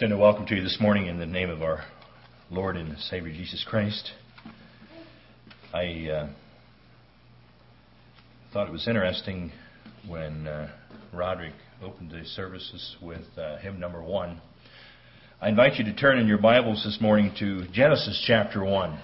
extend 0.00 0.14
a 0.14 0.16
welcome 0.16 0.46
to 0.46 0.54
you 0.54 0.62
this 0.62 0.78
morning 0.80 1.08
in 1.08 1.18
the 1.18 1.26
name 1.26 1.50
of 1.50 1.60
our 1.60 1.84
Lord 2.50 2.74
and 2.74 2.98
Savior 3.00 3.34
Jesus 3.34 3.66
Christ. 3.68 4.12
I 5.74 6.08
uh, 6.08 6.28
thought 8.50 8.66
it 8.66 8.72
was 8.72 8.88
interesting 8.88 9.52
when 10.08 10.46
uh, 10.46 10.70
Roderick 11.12 11.52
opened 11.82 12.12
the 12.12 12.24
services 12.24 12.96
with 13.02 13.26
uh, 13.36 13.58
hymn 13.58 13.78
number 13.78 14.02
one. 14.02 14.40
I 15.38 15.50
invite 15.50 15.74
you 15.74 15.84
to 15.84 15.92
turn 15.94 16.18
in 16.18 16.26
your 16.26 16.38
Bibles 16.38 16.82
this 16.82 16.96
morning 16.98 17.34
to 17.38 17.66
Genesis 17.70 18.24
chapter 18.26 18.64
1. 18.64 18.98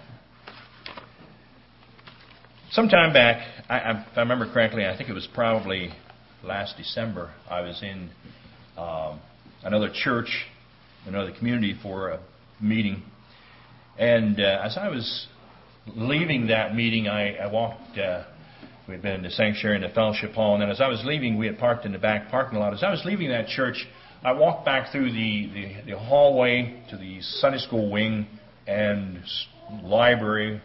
Some 2.71 2.89
time 2.89 3.13
back, 3.13 3.47
I, 3.69 3.91
if 3.91 4.17
I 4.17 4.21
remember 4.21 4.51
correctly, 4.51 4.87
I 4.87 4.97
think 4.97 5.11
it 5.11 5.15
was 5.15 5.29
probably 5.35 5.91
last 6.43 6.79
December, 6.79 7.35
I 7.51 7.61
was 7.61 7.83
in 7.83 8.09
um, 8.79 9.21
another 9.63 9.91
church 9.93 10.47
another 11.07 11.33
community 11.33 11.79
for 11.83 12.11
a 12.11 12.21
meeting. 12.61 13.03
And 13.99 14.39
uh, 14.41 14.61
as 14.65 14.77
I 14.77 14.89
was 14.89 15.27
leaving 15.95 16.49
that 16.49 16.75
meeting, 16.75 17.09
I, 17.09 17.37
I 17.37 17.51
walked. 17.51 17.99
Uh, 17.99 18.25
we 18.89 18.95
had 18.95 19.03
been 19.03 19.15
in 19.15 19.23
the 19.23 19.31
sanctuary 19.31 19.77
in 19.77 19.83
the 19.83 19.89
fellowship 19.89 20.33
hall, 20.33 20.55
and 20.55 20.63
then 20.63 20.71
as 20.71 20.81
I 20.81 20.89
was 20.89 21.03
leaving, 21.05 21.39
we 21.39 21.47
had 21.47 21.59
parked 21.59 21.85
in 21.87 21.93
the 21.93 21.99
back 21.99 22.31
parking 22.31 22.59
lot. 22.59 22.73
As 22.73 22.85
I 22.85 22.91
was 22.91 23.03
leaving 23.05 23.31
that 23.31 23.49
church, 23.49 23.87
I 24.25 24.33
walked 24.33 24.65
back 24.65 24.93
through 24.93 25.11
the, 25.13 25.51
the, 25.53 25.91
the 25.93 25.99
hallway 25.99 26.83
to 26.91 26.97
the 26.97 27.21
Sunday 27.21 27.59
school 27.59 27.91
wing 27.91 28.27
and 28.67 29.23
library, 29.83 30.61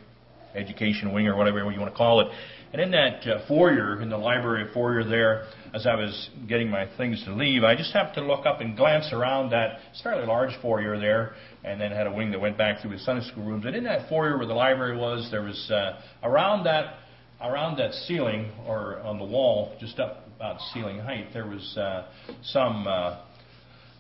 education 0.56 1.14
wing, 1.14 1.28
or 1.28 1.36
whatever 1.36 1.60
you 1.72 1.80
want 1.80 1.92
to 1.92 1.98
call 1.98 2.22
it. 2.22 2.28
And 2.74 2.82
in 2.82 2.92
that 2.92 3.28
uh, 3.28 3.48
foyer, 3.48 4.02
in 4.02 4.10
the 4.10 4.18
library 4.18 4.70
foyer 4.74 5.04
there, 5.04 5.48
as 5.74 5.86
I 5.86 5.96
was 5.96 6.30
getting 6.48 6.70
my 6.70 6.88
things 6.96 7.22
to 7.26 7.34
leave, 7.34 7.64
I 7.64 7.76
just 7.76 7.92
happened 7.92 8.16
to 8.16 8.26
look 8.26 8.46
up 8.46 8.62
and 8.62 8.78
glance 8.78 9.12
around 9.12 9.50
that 9.50 9.80
fairly 10.02 10.26
large 10.26 10.52
foyer 10.62 10.98
there, 10.98 11.36
and 11.66 11.82
then 11.82 11.92
had 11.92 12.08
a 12.08 12.14
wing 12.14 12.32
that 12.32 12.40
went 12.40 12.58
back 12.58 12.82
through 12.82 12.92
the 12.92 13.00
Sunday 13.00 13.28
school 13.28 13.44
rooms. 13.44 13.66
And 13.66 13.76
in 13.76 13.84
that 13.84 14.08
foyer 14.08 14.38
where 14.38 14.48
the 14.48 14.54
library 14.54 14.98
was, 14.98 15.28
there 15.32 15.44
was 15.44 15.70
uh, 15.70 16.02
around 16.24 16.64
that 16.64 16.96
around 17.42 17.78
that 17.78 17.94
ceiling 17.94 18.52
or 18.68 19.00
on 19.00 19.18
the 19.18 19.26
wall, 19.26 19.76
just 19.80 20.00
up 20.00 20.28
about 20.36 20.62
ceiling 20.74 21.00
height, 21.00 21.28
there 21.34 21.48
was 21.48 21.78
uh, 21.78 22.08
some 22.44 22.88
uh, 22.88 23.22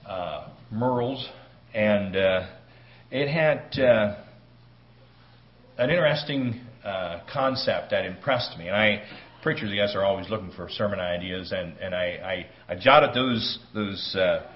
uh, 0.07 0.49
murals, 0.71 1.27
and 1.73 2.15
uh, 2.15 2.47
it 3.09 3.27
had 3.27 3.79
uh, 3.79 4.15
an 5.77 5.89
interesting 5.89 6.61
uh, 6.83 7.19
concept 7.31 7.91
that 7.91 8.05
impressed 8.05 8.57
me. 8.57 8.67
And 8.67 8.75
I, 8.75 9.03
preachers, 9.43 9.69
I 9.71 9.75
guess, 9.75 9.95
are 9.95 10.03
always 10.03 10.29
looking 10.29 10.51
for 10.51 10.69
sermon 10.69 10.99
ideas, 10.99 11.51
and, 11.51 11.77
and 11.77 11.95
I, 11.95 12.45
I, 12.67 12.73
I 12.73 12.75
jotted 12.75 13.13
those, 13.13 13.59
those 13.73 14.15
uh, 14.15 14.47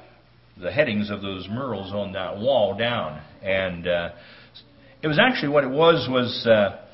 the 0.61 0.71
headings 0.71 1.09
of 1.09 1.21
those 1.21 1.47
murals 1.49 1.91
on 1.91 2.13
that 2.13 2.37
wall 2.37 2.77
down. 2.77 3.21
And 3.41 3.87
uh, 3.87 4.09
it 5.01 5.07
was 5.07 5.19
actually 5.19 5.49
what 5.49 5.63
it 5.63 5.69
was 5.69 6.07
was 6.09 6.47
uh, 6.47 6.85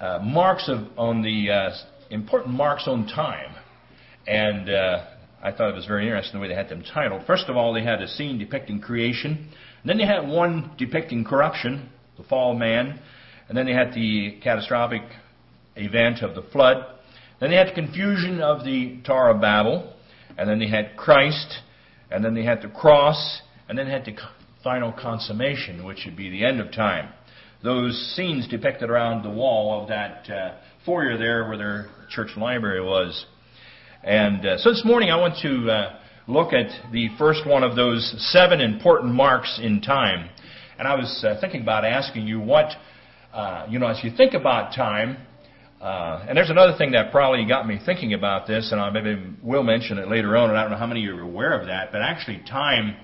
uh, 0.00 0.18
marks 0.22 0.68
of 0.68 0.86
on 0.96 1.22
the 1.22 1.50
uh, 1.50 1.70
important 2.10 2.54
marks 2.54 2.88
on 2.88 3.06
time. 3.06 3.54
And 4.26 4.70
uh, 4.70 5.04
I 5.42 5.52
thought 5.52 5.68
it 5.68 5.74
was 5.74 5.86
very 5.86 6.04
interesting 6.04 6.34
the 6.34 6.40
way 6.40 6.48
they 6.48 6.54
had 6.54 6.70
them 6.70 6.82
titled. 6.82 7.26
First 7.26 7.48
of 7.48 7.56
all, 7.56 7.74
they 7.74 7.84
had 7.84 8.00
a 8.00 8.08
scene 8.08 8.38
depicting 8.38 8.80
creation. 8.80 9.32
And 9.82 9.90
then 9.90 9.98
they 9.98 10.06
had 10.06 10.26
one 10.26 10.72
depicting 10.78 11.24
corruption, 11.24 11.90
the 12.16 12.24
fall 12.24 12.52
of 12.52 12.58
man. 12.58 13.00
And 13.48 13.56
then 13.56 13.66
they 13.66 13.72
had 13.72 13.92
the 13.92 14.38
catastrophic 14.42 15.02
event 15.76 16.22
of 16.22 16.34
the 16.34 16.42
flood. 16.50 16.84
Then 17.40 17.50
they 17.50 17.56
had 17.56 17.68
the 17.68 17.74
confusion 17.74 18.40
of 18.40 18.64
the 18.64 19.00
Tower 19.04 19.30
of 19.30 19.40
Babel. 19.40 19.92
And 20.38 20.48
then 20.48 20.58
they 20.58 20.68
had 20.68 20.96
Christ. 20.96 21.58
And 22.10 22.24
then 22.24 22.34
they 22.34 22.44
had 22.44 22.62
the 22.62 22.68
cross. 22.68 23.42
And 23.68 23.78
then 23.78 23.86
they 23.86 23.92
had 23.92 24.04
the 24.04 24.16
final 24.62 24.92
consummation, 24.92 25.84
which 25.84 26.02
would 26.06 26.16
be 26.16 26.30
the 26.30 26.44
end 26.44 26.60
of 26.60 26.72
time. 26.72 27.12
Those 27.62 28.14
scenes 28.14 28.48
depicted 28.48 28.90
around 28.90 29.22
the 29.22 29.30
wall 29.30 29.80
of 29.80 29.88
that 29.88 30.30
uh, 30.30 30.54
foyer 30.84 31.16
there 31.16 31.48
where 31.48 31.56
their 31.56 31.86
church 32.10 32.30
library 32.36 32.82
was. 32.82 33.26
And 34.02 34.44
uh, 34.44 34.58
so 34.58 34.70
this 34.70 34.82
morning 34.84 35.10
I 35.10 35.16
want 35.16 35.38
to 35.42 35.70
uh, 35.70 35.98
look 36.26 36.52
at 36.52 36.70
the 36.92 37.08
first 37.18 37.46
one 37.46 37.62
of 37.62 37.74
those 37.74 38.14
seven 38.32 38.60
important 38.60 39.14
marks 39.14 39.58
in 39.62 39.80
time. 39.80 40.28
And 40.78 40.86
I 40.86 40.94
was 40.94 41.24
uh, 41.26 41.38
thinking 41.40 41.62
about 41.62 41.84
asking 41.84 42.26
you 42.26 42.40
what 42.40 42.70
uh, 43.34 43.66
you 43.68 43.80
know, 43.80 43.88
as 43.88 43.98
you 44.04 44.12
think 44.16 44.32
about 44.32 44.74
time, 44.74 45.16
uh, 45.80 46.24
and 46.28 46.36
there's 46.38 46.50
another 46.50 46.78
thing 46.78 46.92
that 46.92 47.10
probably 47.10 47.44
got 47.46 47.66
me 47.66 47.80
thinking 47.84 48.14
about 48.14 48.46
this, 48.46 48.70
and 48.70 48.80
I 48.80 48.90
maybe 48.90 49.20
will 49.42 49.64
mention 49.64 49.98
it 49.98 50.08
later 50.08 50.36
on, 50.36 50.50
and 50.50 50.58
I 50.58 50.62
don't 50.62 50.70
know 50.70 50.78
how 50.78 50.86
many 50.86 51.04
of 51.04 51.14
you 51.14 51.20
are 51.20 51.24
aware 51.24 51.58
of 51.58 51.66
that, 51.66 51.90
but 51.90 52.00
actually 52.00 52.42
time, 52.48 52.96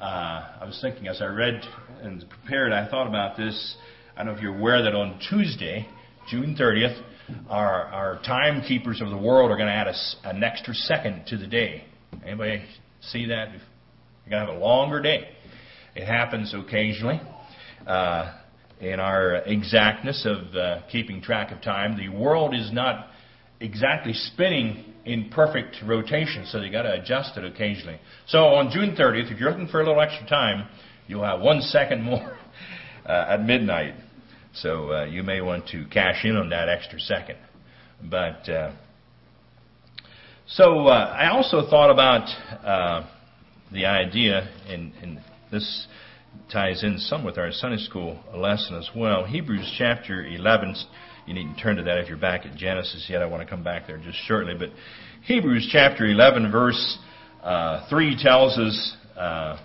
uh, 0.00 0.60
I 0.60 0.64
was 0.64 0.78
thinking 0.80 1.08
as 1.08 1.20
I 1.20 1.26
read 1.26 1.60
and 2.02 2.24
prepared, 2.28 2.72
I 2.72 2.88
thought 2.88 3.06
about 3.06 3.36
this. 3.36 3.76
I 4.16 4.24
don't 4.24 4.32
know 4.32 4.38
if 4.38 4.42
you're 4.42 4.56
aware 4.56 4.82
that 4.82 4.94
on 4.94 5.20
Tuesday, 5.28 5.86
June 6.30 6.56
30th, 6.58 6.98
our, 7.50 7.82
our 7.84 8.20
timekeepers 8.24 9.02
of 9.02 9.10
the 9.10 9.18
world 9.18 9.50
are 9.50 9.56
going 9.56 9.68
to 9.68 9.74
add 9.74 9.88
a, 9.88 10.28
an 10.28 10.42
extra 10.42 10.72
second 10.72 11.26
to 11.26 11.36
the 11.36 11.46
day. 11.46 11.84
Anybody 12.24 12.64
see 13.02 13.26
that? 13.26 13.50
You're 13.50 14.30
going 14.30 14.46
to 14.46 14.52
have 14.52 14.56
a 14.56 14.58
longer 14.58 15.02
day. 15.02 15.28
It 15.94 16.06
happens 16.06 16.54
occasionally. 16.54 17.20
Uh, 17.86 18.38
in 18.80 19.00
our 19.00 19.36
exactness 19.46 20.26
of 20.26 20.54
uh, 20.54 20.82
keeping 20.90 21.22
track 21.22 21.50
of 21.50 21.62
time. 21.62 21.96
The 21.96 22.08
world 22.08 22.54
is 22.54 22.72
not 22.72 23.08
exactly 23.60 24.12
spinning 24.12 24.94
in 25.04 25.30
perfect 25.30 25.76
rotation, 25.84 26.44
so 26.46 26.60
you 26.60 26.70
got 26.70 26.82
to 26.82 27.00
adjust 27.00 27.36
it 27.36 27.44
occasionally. 27.44 27.98
So 28.26 28.38
on 28.38 28.70
June 28.70 28.96
30th, 28.96 29.32
if 29.32 29.38
you're 29.38 29.50
looking 29.50 29.68
for 29.68 29.80
a 29.80 29.86
little 29.86 30.00
extra 30.00 30.26
time, 30.28 30.68
you'll 31.06 31.24
have 31.24 31.40
one 31.40 31.60
second 31.62 32.02
more 32.02 32.38
uh, 33.06 33.26
at 33.30 33.42
midnight. 33.44 33.94
So 34.52 34.92
uh, 34.92 35.04
you 35.04 35.22
may 35.22 35.40
want 35.40 35.68
to 35.68 35.86
cash 35.86 36.24
in 36.24 36.36
on 36.36 36.48
that 36.50 36.68
extra 36.68 36.98
second. 36.98 37.38
But 38.02 38.48
uh, 38.48 38.72
so 40.48 40.86
uh, 40.86 41.14
I 41.18 41.30
also 41.30 41.68
thought 41.68 41.90
about 41.90 42.28
uh, 42.64 43.08
the 43.72 43.86
idea, 43.86 44.48
in, 44.68 44.92
and 45.02 45.20
this 45.50 45.86
ties 46.52 46.84
in 46.84 46.98
some 46.98 47.24
with 47.24 47.38
our 47.38 47.50
Sunday 47.52 47.78
school 47.78 48.18
lesson 48.34 48.76
as 48.76 48.88
well. 48.94 49.24
Hebrews 49.24 49.74
chapter 49.78 50.24
11. 50.24 50.76
You 51.26 51.34
need 51.34 51.54
to 51.54 51.60
turn 51.60 51.76
to 51.76 51.82
that 51.82 51.98
if 51.98 52.08
you're 52.08 52.18
back 52.18 52.46
at 52.46 52.56
Genesis 52.56 53.06
yet. 53.08 53.22
I 53.22 53.26
want 53.26 53.42
to 53.42 53.48
come 53.48 53.64
back 53.64 53.86
there 53.86 53.98
just 53.98 54.18
shortly. 54.26 54.54
But 54.56 54.70
Hebrews 55.24 55.68
chapter 55.72 56.06
11, 56.06 56.52
verse 56.52 56.98
uh, 57.42 57.88
3 57.88 58.16
tells 58.22 58.56
us 58.58 58.96
uh, 59.16 59.58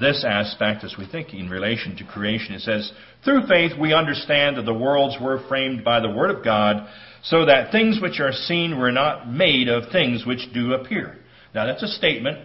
this 0.00 0.24
aspect 0.26 0.84
as 0.84 0.94
we 0.98 1.06
think 1.06 1.34
in 1.34 1.50
relation 1.50 1.96
to 1.96 2.04
creation. 2.04 2.54
It 2.54 2.62
says, 2.62 2.90
Through 3.24 3.46
faith 3.46 3.72
we 3.78 3.92
understand 3.92 4.56
that 4.56 4.64
the 4.64 4.74
worlds 4.74 5.16
were 5.20 5.46
framed 5.48 5.84
by 5.84 6.00
the 6.00 6.10
Word 6.10 6.30
of 6.30 6.42
God, 6.42 6.88
so 7.24 7.44
that 7.44 7.72
things 7.72 8.00
which 8.00 8.20
are 8.20 8.32
seen 8.32 8.78
were 8.78 8.92
not 8.92 9.30
made 9.30 9.68
of 9.68 9.90
things 9.92 10.24
which 10.24 10.48
do 10.54 10.72
appear. 10.72 11.18
Now 11.54 11.66
that's 11.66 11.82
a 11.82 11.88
statement, 11.88 12.38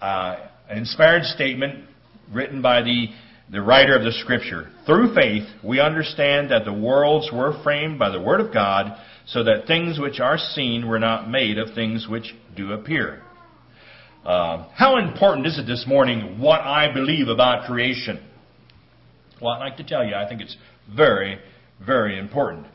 uh, 0.00 0.36
an 0.68 0.78
inspired 0.78 1.24
statement 1.24 1.87
written 2.32 2.62
by 2.62 2.82
the, 2.82 3.06
the 3.50 3.60
writer 3.60 3.96
of 3.96 4.04
the 4.04 4.12
Scripture. 4.12 4.70
Through 4.86 5.14
faith, 5.14 5.44
we 5.64 5.80
understand 5.80 6.50
that 6.50 6.64
the 6.64 6.72
worlds 6.72 7.30
were 7.32 7.60
framed 7.62 7.98
by 7.98 8.10
the 8.10 8.20
Word 8.20 8.40
of 8.40 8.52
God, 8.52 8.98
so 9.26 9.44
that 9.44 9.66
things 9.66 9.98
which 9.98 10.20
are 10.20 10.38
seen 10.38 10.88
were 10.88 10.98
not 10.98 11.30
made 11.30 11.58
of 11.58 11.74
things 11.74 12.06
which 12.08 12.34
do 12.56 12.72
appear. 12.72 13.22
Uh, 14.24 14.68
how 14.74 14.98
important 14.98 15.46
is 15.46 15.58
it 15.58 15.66
this 15.66 15.84
morning 15.86 16.40
what 16.40 16.60
I 16.60 16.92
believe 16.92 17.28
about 17.28 17.66
creation? 17.66 18.22
Well, 19.40 19.54
I'd 19.54 19.60
like 19.60 19.76
to 19.76 19.84
tell 19.84 20.04
you, 20.04 20.14
I 20.14 20.28
think 20.28 20.40
it's 20.40 20.56
very, 20.94 21.38
very 21.84 22.18
important. 22.18 22.66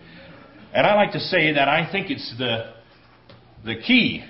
And 0.73 0.87
I 0.87 0.95
like 0.95 1.11
to 1.11 1.19
say 1.19 1.53
that 1.53 1.67
I 1.67 1.91
think 1.91 2.09
it's 2.09 2.33
the, 2.37 2.73
the 3.65 3.75
key 3.81 4.23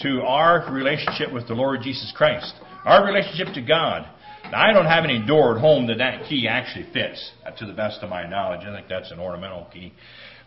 to 0.00 0.22
our 0.22 0.72
relationship 0.72 1.32
with 1.32 1.48
the 1.48 1.54
Lord 1.54 1.80
Jesus 1.82 2.12
Christ, 2.16 2.54
our 2.84 3.04
relationship 3.04 3.54
to 3.54 3.62
God. 3.62 4.06
Now, 4.52 4.62
I 4.62 4.72
don't 4.72 4.86
have 4.86 5.04
any 5.04 5.24
door 5.26 5.56
at 5.56 5.60
home 5.60 5.86
that 5.88 5.98
that 5.98 6.28
key 6.28 6.46
actually 6.48 6.86
fits, 6.92 7.32
uh, 7.44 7.50
to 7.52 7.66
the 7.66 7.72
best 7.72 8.02
of 8.02 8.10
my 8.10 8.26
knowledge. 8.28 8.60
I 8.66 8.74
think 8.74 8.88
that's 8.88 9.10
an 9.10 9.18
ornamental 9.18 9.66
key. 9.72 9.92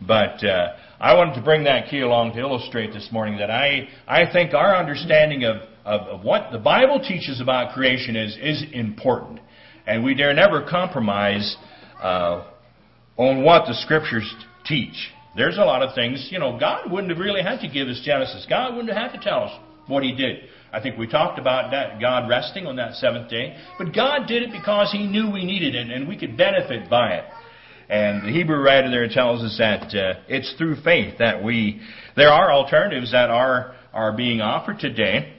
But 0.02 0.44
uh, 0.44 0.76
I 1.00 1.14
wanted 1.16 1.36
to 1.36 1.42
bring 1.42 1.66
that 1.66 1.90
key 1.90 2.02
along 2.02 2.34
to 2.34 2.40
illustrate 2.40 2.94
this 2.94 3.10
morning 3.12 3.38
that 3.40 3.52
I, 3.52 3.90
I 4.08 4.32
think 4.32 4.54
our 4.54 4.76
understanding 4.76 5.44
of, 5.44 5.58
of, 5.84 6.02
of 6.08 6.24
what 6.24 6.52
the 6.52 6.58
Bible 6.58 7.00
teaches 7.06 7.42
about 7.42 7.74
creation 7.74 8.16
is, 8.16 8.38
is 8.42 8.64
important. 8.72 9.42
And 9.86 10.04
we 10.04 10.14
dare 10.14 10.34
never 10.34 10.66
compromise 10.70 11.58
uh, 12.02 12.46
on 13.18 13.44
what 13.44 13.66
the 13.66 13.74
Scriptures 13.74 14.34
teach. 14.66 15.12
There's 15.36 15.58
a 15.58 15.64
lot 15.64 15.84
of 15.84 15.94
things, 15.94 16.30
you 16.32 16.40
know, 16.40 16.58
God 16.58 16.92
wouldn't 16.92 17.12
have 17.12 17.20
really 17.20 17.42
had 17.42 17.60
to 17.62 17.68
give 17.68 17.88
us 17.88 18.02
Genesis. 18.04 18.46
God 18.50 18.76
wouldn't 18.76 18.94
have 18.94 19.12
had 19.12 19.20
to 19.20 19.24
tell 19.24 19.44
us 19.44 19.60
what 19.88 20.04
He 20.04 20.16
did. 20.16 20.44
I 20.72 20.82
think 20.82 20.98
we 20.98 21.08
talked 21.08 21.40
about 21.40 21.72
that, 21.72 22.00
God 22.00 22.30
resting 22.30 22.68
on 22.68 22.76
that 22.76 22.96
seventh 22.96 23.30
day. 23.30 23.58
But 23.78 23.94
God 23.94 24.28
did 24.28 24.44
it 24.44 24.52
because 24.52 24.92
He 24.92 25.08
knew 25.08 25.32
we 25.32 25.44
needed 25.44 25.76
it 25.76 25.90
and 25.90 26.08
we 26.08 26.18
could 26.18 26.38
benefit 26.38 26.90
by 26.90 27.14
it. 27.14 27.26
And 27.90 28.28
the 28.28 28.32
Hebrew 28.32 28.62
writer 28.62 28.92
there 28.92 29.08
tells 29.10 29.42
us 29.42 29.58
that 29.58 29.96
uh, 29.96 30.20
it's 30.28 30.54
through 30.58 30.82
faith 30.84 31.18
that 31.18 31.44
we, 31.44 31.82
there 32.16 32.30
are 32.30 32.52
alternatives 32.52 33.12
that 33.14 33.32
are, 33.32 33.76
are 33.94 34.16
being 34.16 34.42
offered 34.42 34.78
today. 34.78 35.34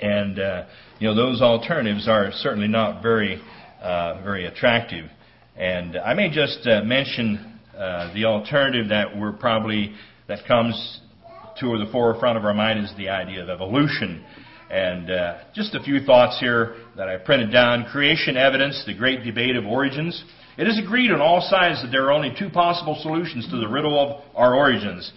And 0.00 0.38
uh, 0.38 0.66
you 1.00 1.08
know, 1.08 1.14
those 1.14 1.42
alternatives 1.42 2.08
are 2.08 2.30
certainly 2.32 2.68
not 2.68 3.02
very, 3.02 3.42
uh, 3.82 4.22
very 4.22 4.46
attractive. 4.46 5.06
And 5.56 5.96
I 5.96 6.14
may 6.14 6.30
just 6.30 6.66
uh, 6.66 6.82
mention 6.84 7.58
uh, 7.76 8.14
the 8.14 8.26
alternative 8.26 8.90
that 8.90 9.16
we're 9.18 9.32
probably 9.32 9.92
that 10.28 10.46
comes 10.46 11.00
to 11.60 11.66
or 11.66 11.78
the 11.78 11.90
forefront 11.92 12.36
of 12.36 12.44
our 12.44 12.54
mind 12.54 12.84
is 12.84 12.92
the 12.96 13.08
idea 13.08 13.42
of 13.42 13.48
evolution. 13.48 14.24
And 14.70 15.10
uh, 15.10 15.38
just 15.54 15.74
a 15.74 15.82
few 15.82 16.00
thoughts 16.00 16.38
here 16.38 16.76
that 16.96 17.08
I 17.08 17.16
printed 17.16 17.50
down. 17.52 17.86
Creation 17.90 18.36
evidence, 18.36 18.84
the 18.86 18.94
great 18.94 19.24
debate 19.24 19.56
of 19.56 19.66
origins. 19.66 20.22
It 20.56 20.68
is 20.68 20.78
agreed 20.78 21.10
on 21.10 21.20
all 21.20 21.40
sides 21.40 21.82
that 21.82 21.90
there 21.90 22.04
are 22.04 22.12
only 22.12 22.34
two 22.38 22.50
possible 22.50 22.98
solutions 23.00 23.48
to 23.50 23.56
the 23.56 23.68
riddle 23.68 23.98
of 23.98 24.22
our 24.34 24.54
origins. 24.54 25.10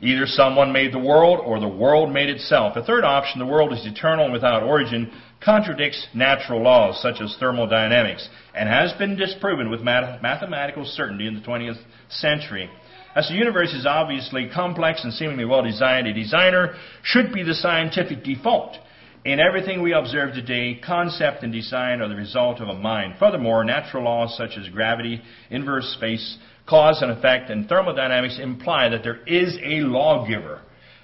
Either 0.00 0.26
someone 0.26 0.72
made 0.72 0.92
the 0.92 0.98
world 0.98 1.40
or 1.44 1.58
the 1.58 1.68
world 1.68 2.12
made 2.12 2.28
itself. 2.28 2.76
A 2.76 2.84
third 2.84 3.02
option, 3.02 3.38
the 3.38 3.46
world 3.46 3.72
is 3.72 3.84
eternal 3.84 4.24
and 4.24 4.32
without 4.32 4.62
origin, 4.62 5.10
contradicts 5.42 6.06
natural 6.14 6.62
laws 6.62 7.00
such 7.00 7.20
as 7.20 7.36
thermodynamics 7.40 8.28
and 8.54 8.68
has 8.68 8.92
been 8.94 9.16
disproven 9.16 9.70
with 9.70 9.80
mathematical 9.80 10.84
certainty 10.84 11.26
in 11.26 11.34
the 11.34 11.40
20th 11.40 11.78
century. 12.10 12.68
As 13.14 13.28
the 13.28 13.34
universe 13.34 13.72
is 13.72 13.86
obviously 13.86 14.48
complex 14.54 15.02
and 15.02 15.12
seemingly 15.12 15.44
well 15.44 15.62
designed, 15.62 16.06
a 16.06 16.12
designer 16.12 16.74
should 17.02 17.32
be 17.32 17.42
the 17.42 17.54
scientific 17.54 18.22
default. 18.22 18.76
In 19.24 19.40
everything 19.40 19.82
we 19.82 19.92
observe 19.92 20.34
today, 20.34 20.80
concept 20.84 21.42
and 21.42 21.52
design 21.52 22.00
are 22.00 22.08
the 22.08 22.14
result 22.14 22.60
of 22.60 22.68
a 22.68 22.74
mind. 22.74 23.14
Furthermore, 23.18 23.64
natural 23.64 24.04
laws 24.04 24.36
such 24.36 24.56
as 24.58 24.68
gravity, 24.68 25.20
inverse 25.50 25.86
space, 25.96 26.38
cause 26.66 27.02
and 27.02 27.10
effect, 27.10 27.50
and 27.50 27.68
thermodynamics 27.68 28.38
imply 28.40 28.88
that 28.88 29.02
there 29.02 29.20
is 29.26 29.56
a 29.62 29.80
lawgiver. 29.80 30.62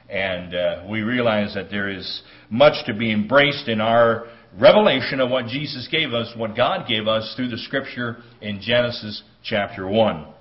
And 0.09 0.55
uh, 0.55 0.85
we 0.89 1.01
realize 1.01 1.55
that 1.55 1.71
there 1.71 1.89
is 1.89 2.23
much 2.51 2.87
to 2.87 2.95
be 2.95 3.11
embraced 3.11 3.69
in 3.69 3.81
our 3.81 4.27
revelation 4.61 5.21
of 5.21 5.31
what 5.31 5.47
Jesus 5.47 5.89
gave 5.91 6.13
us, 6.13 6.33
what 6.37 6.55
God 6.55 6.87
gave 6.87 7.09
us 7.09 7.33
through 7.35 7.49
the 7.49 7.59
scripture 7.59 8.19
in 8.41 8.61
Genesis 8.61 9.23
chapter 9.43 9.89
1. 9.89 10.34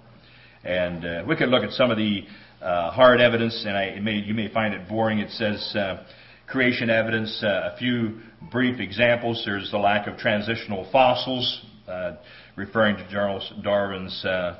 And 0.64 1.06
uh, 1.06 1.24
we 1.28 1.36
could 1.36 1.50
look 1.50 1.64
at 1.64 1.72
some 1.72 1.92
of 1.92 1.98
the 1.98 2.24
uh, 2.62 2.92
hard 2.92 3.20
evidence, 3.20 3.64
and 3.68 3.78
I, 3.78 4.00
may, 4.00 4.16
you 4.16 4.34
may 4.34 4.52
find 4.54 4.74
it 4.74 4.88
boring. 4.88 5.20
It 5.20 5.32
says 5.32 5.76
uh, 5.76 6.06
creation 6.48 6.90
evidence, 6.90 7.44
uh, 7.44 7.72
a 7.74 7.78
few 7.78 8.20
brief 8.52 8.80
examples. 8.80 9.44
There's 9.46 9.70
the 9.72 9.78
lack 9.78 10.08
of 10.08 10.18
transitional 10.18 10.90
fossils, 10.92 11.66
uh, 11.88 12.14
referring 12.56 12.96
to 12.98 13.08
Charles 13.12 13.52
Darwin's 13.62 14.24
uh, 14.24 14.60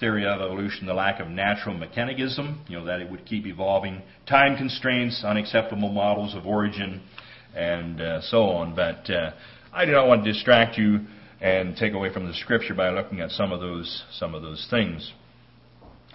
theory 0.00 0.24
of 0.26 0.40
evolution, 0.40 0.86
the 0.86 0.94
lack 0.94 1.20
of 1.20 1.28
natural 1.28 1.76
mechanism, 1.76 2.64
you 2.68 2.78
know, 2.78 2.84
that 2.84 3.00
it 3.00 3.10
would 3.10 3.26
keep 3.26 3.46
evolving, 3.46 4.02
time 4.26 4.56
constraints, 4.56 5.24
unacceptable 5.24 5.90
models 5.90 6.34
of 6.34 6.46
origin, 6.46 7.02
and 7.54 8.00
uh, 8.00 8.20
so 8.22 8.44
on. 8.44 8.74
But 8.74 9.10
uh, 9.10 9.32
I 9.72 9.84
do 9.84 9.92
not 9.92 10.06
want 10.06 10.24
to 10.24 10.32
distract 10.32 10.78
you 10.78 11.00
and 11.40 11.76
take 11.76 11.92
away 11.92 12.12
from 12.12 12.26
the 12.26 12.34
scripture 12.34 12.74
by 12.74 12.90
looking 12.90 13.20
at 13.20 13.30
some 13.30 13.52
of 13.52 13.60
those 13.60 14.04
some 14.12 14.34
of 14.34 14.42
those 14.42 14.66
things. 14.70 15.12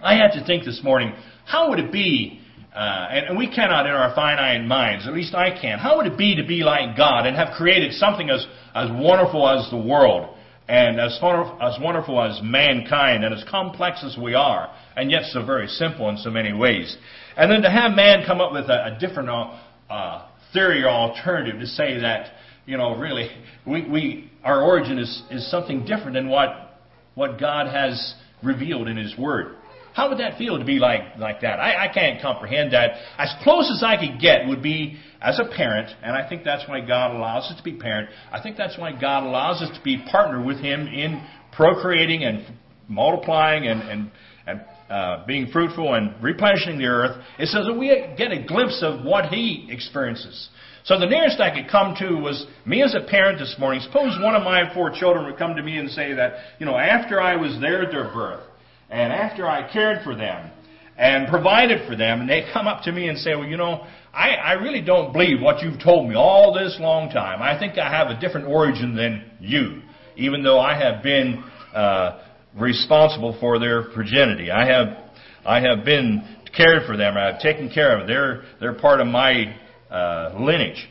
I 0.02 0.14
had 0.14 0.32
to 0.32 0.44
think 0.44 0.64
this 0.64 0.80
morning, 0.82 1.14
how 1.46 1.70
would 1.70 1.78
it 1.78 1.92
be? 1.92 2.40
Uh, 2.74 3.06
and, 3.10 3.26
and 3.28 3.38
we 3.38 3.46
cannot 3.46 3.86
in 3.86 3.92
our 3.92 4.14
finite 4.16 4.64
minds, 4.66 5.06
at 5.06 5.14
least 5.14 5.32
I 5.34 5.50
can't. 5.50 5.80
How 5.80 5.96
would 5.96 6.06
it 6.06 6.18
be 6.18 6.34
to 6.36 6.44
be 6.44 6.64
like 6.64 6.96
God 6.96 7.24
and 7.24 7.36
have 7.36 7.54
created 7.56 7.92
something 7.92 8.28
as, 8.28 8.44
as 8.74 8.90
wonderful 8.90 9.48
as 9.48 9.70
the 9.70 9.78
world? 9.78 10.34
and 10.66 10.98
as, 10.98 11.18
as 11.60 11.78
wonderful 11.80 12.22
as 12.22 12.40
mankind 12.42 13.24
and 13.24 13.34
as 13.34 13.44
complex 13.50 14.02
as 14.02 14.16
we 14.16 14.34
are, 14.34 14.74
and 14.96 15.10
yet 15.10 15.24
so 15.24 15.44
very 15.44 15.66
simple 15.66 16.08
in 16.08 16.16
so 16.16 16.30
many 16.30 16.52
ways. 16.52 16.96
And 17.36 17.50
then 17.50 17.62
to 17.62 17.70
have 17.70 17.92
man 17.92 18.24
come 18.26 18.40
up 18.40 18.52
with 18.52 18.70
a, 18.70 18.94
a 18.94 18.98
different 18.98 19.28
uh, 19.28 19.58
uh, 19.90 20.28
theory 20.52 20.82
or 20.82 20.88
alternative 20.88 21.60
to 21.60 21.66
say 21.66 22.00
that, 22.00 22.32
you 22.64 22.78
know, 22.78 22.96
really, 22.96 23.28
we, 23.66 23.86
we, 23.86 24.30
our 24.44 24.62
origin 24.62 24.98
is, 24.98 25.22
is 25.30 25.50
something 25.50 25.80
different 25.86 26.14
than 26.14 26.28
what, 26.28 26.80
what 27.14 27.40
God 27.40 27.66
has 27.66 28.14
revealed 28.42 28.88
in 28.88 28.96
His 28.96 29.16
Word. 29.16 29.56
How 29.94 30.08
would 30.08 30.18
that 30.18 30.38
feel 30.38 30.58
to 30.58 30.64
be 30.64 30.80
like, 30.80 31.18
like 31.18 31.40
that? 31.42 31.60
I, 31.60 31.88
I 31.88 31.92
can't 31.92 32.20
comprehend 32.20 32.72
that. 32.72 32.96
As 33.16 33.32
close 33.44 33.70
as 33.74 33.82
I 33.82 33.96
could 33.96 34.20
get 34.20 34.48
would 34.48 34.62
be 34.62 34.98
as 35.22 35.38
a 35.38 35.44
parent, 35.56 35.88
and 36.02 36.16
I 36.16 36.28
think 36.28 36.42
that's 36.44 36.68
why 36.68 36.80
God 36.80 37.14
allows 37.14 37.50
us 37.50 37.56
to 37.56 37.62
be 37.62 37.74
parent. 37.74 38.10
I 38.32 38.42
think 38.42 38.56
that's 38.56 38.76
why 38.76 38.92
God 38.92 39.22
allows 39.22 39.62
us 39.62 39.70
to 39.76 39.82
be 39.84 40.04
partner 40.10 40.44
with 40.44 40.58
Him 40.58 40.88
in 40.88 41.24
procreating 41.52 42.24
and 42.24 42.44
multiplying 42.88 43.68
and, 43.68 43.82
and, 43.82 44.10
and 44.46 44.60
uh, 44.90 45.24
being 45.26 45.46
fruitful 45.52 45.94
and 45.94 46.22
replenishing 46.22 46.76
the 46.76 46.86
earth. 46.86 47.24
It 47.38 47.46
says 47.46 47.64
that 47.66 47.74
we 47.74 47.88
get 48.18 48.32
a 48.32 48.44
glimpse 48.46 48.82
of 48.82 49.04
what 49.04 49.26
He 49.26 49.68
experiences. 49.70 50.48
So 50.84 50.98
the 51.00 51.06
nearest 51.06 51.40
I 51.40 51.54
could 51.54 51.70
come 51.70 51.94
to 51.98 52.14
was 52.16 52.46
me 52.66 52.82
as 52.82 52.94
a 52.94 53.00
parent 53.00 53.38
this 53.38 53.56
morning. 53.58 53.80
Suppose 53.80 54.18
one 54.22 54.34
of 54.34 54.42
my 54.42 54.72
four 54.74 54.90
children 54.90 55.24
would 55.24 55.38
come 55.38 55.56
to 55.56 55.62
me 55.62 55.78
and 55.78 55.90
say 55.90 56.12
that, 56.12 56.34
you 56.58 56.66
know, 56.66 56.76
after 56.76 57.22
I 57.22 57.36
was 57.36 57.58
there 57.58 57.82
at 57.84 57.90
their 57.90 58.12
birth, 58.12 58.42
and 58.90 59.10
after 59.10 59.48
I 59.48 59.72
cared 59.72 60.04
for 60.04 60.14
them 60.14 60.50
and 60.98 61.26
provided 61.28 61.88
for 61.88 61.96
them, 61.96 62.20
and 62.20 62.28
they 62.28 62.46
come 62.52 62.68
up 62.68 62.82
to 62.84 62.92
me 62.92 63.08
and 63.08 63.18
say, 63.18 63.34
well, 63.34 63.46
you 63.46 63.56
know, 63.56 63.86
I, 64.12 64.32
I 64.32 64.52
really 64.52 64.82
don't 64.82 65.12
believe 65.14 65.40
what 65.40 65.62
you've 65.62 65.82
told 65.82 66.06
me 66.06 66.16
all 66.16 66.52
this 66.52 66.76
long 66.78 67.08
time. 67.08 67.40
I 67.40 67.58
think 67.58 67.78
I 67.78 67.90
have 67.90 68.08
a 68.08 68.20
different 68.20 68.46
origin 68.46 68.94
than 68.94 69.24
you, 69.40 69.80
even 70.16 70.42
though 70.42 70.60
I 70.60 70.78
have 70.78 71.02
been 71.02 71.42
uh, 71.74 72.20
responsible 72.58 73.38
for 73.40 73.58
their 73.58 73.84
progeny. 73.84 74.50
I 74.50 74.66
have, 74.66 74.98
I 75.46 75.60
have 75.60 75.82
been 75.86 76.36
cared 76.54 76.86
for 76.86 76.98
them. 76.98 77.16
I've 77.16 77.40
taken 77.40 77.70
care 77.70 77.98
of 77.98 78.06
them. 78.06 78.08
They're, 78.08 78.42
they're 78.60 78.78
part 78.78 79.00
of 79.00 79.06
my 79.06 79.56
uh, 79.94 80.36
lineage. 80.38 80.88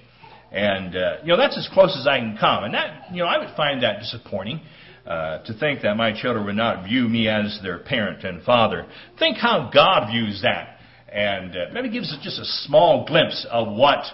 And, 0.52 0.96
uh, 0.96 1.18
you 1.24 1.30
know, 1.30 1.38
that's 1.38 1.58
as 1.58 1.68
close 1.74 1.98
as 2.00 2.08
I 2.08 2.20
can 2.20 2.38
come. 2.40 2.64
And 2.64 2.74
that, 2.74 3.12
you 3.12 3.24
know, 3.24 3.26
I 3.26 3.40
would 3.40 3.56
find 3.58 3.84
that 3.84 4.00
disappointing 4.00 4.62
uh, 5.06 5.44
to 5.44 5.54
think 5.60 5.82
that 5.82 5.98
my 5.98 6.14
children 6.20 6.46
would 6.46 6.56
not 6.56 6.86
view 6.86 7.10
me 7.10 7.28
as 7.28 7.60
their 7.64 7.80
parent 7.80 8.24
and 8.24 8.42
father. 8.44 8.86
Think 9.20 9.38
how 9.38 9.72
God 9.74 10.12
views 10.12 10.42
that, 10.44 10.78
and 11.12 11.52
uh, 11.52 11.60
maybe 11.74 11.90
gives 11.90 12.12
us 12.14 12.20
just 12.24 12.40
a 12.40 12.46
small 12.68 13.06
glimpse 13.06 13.46
of 13.52 13.76
what, 13.76 14.06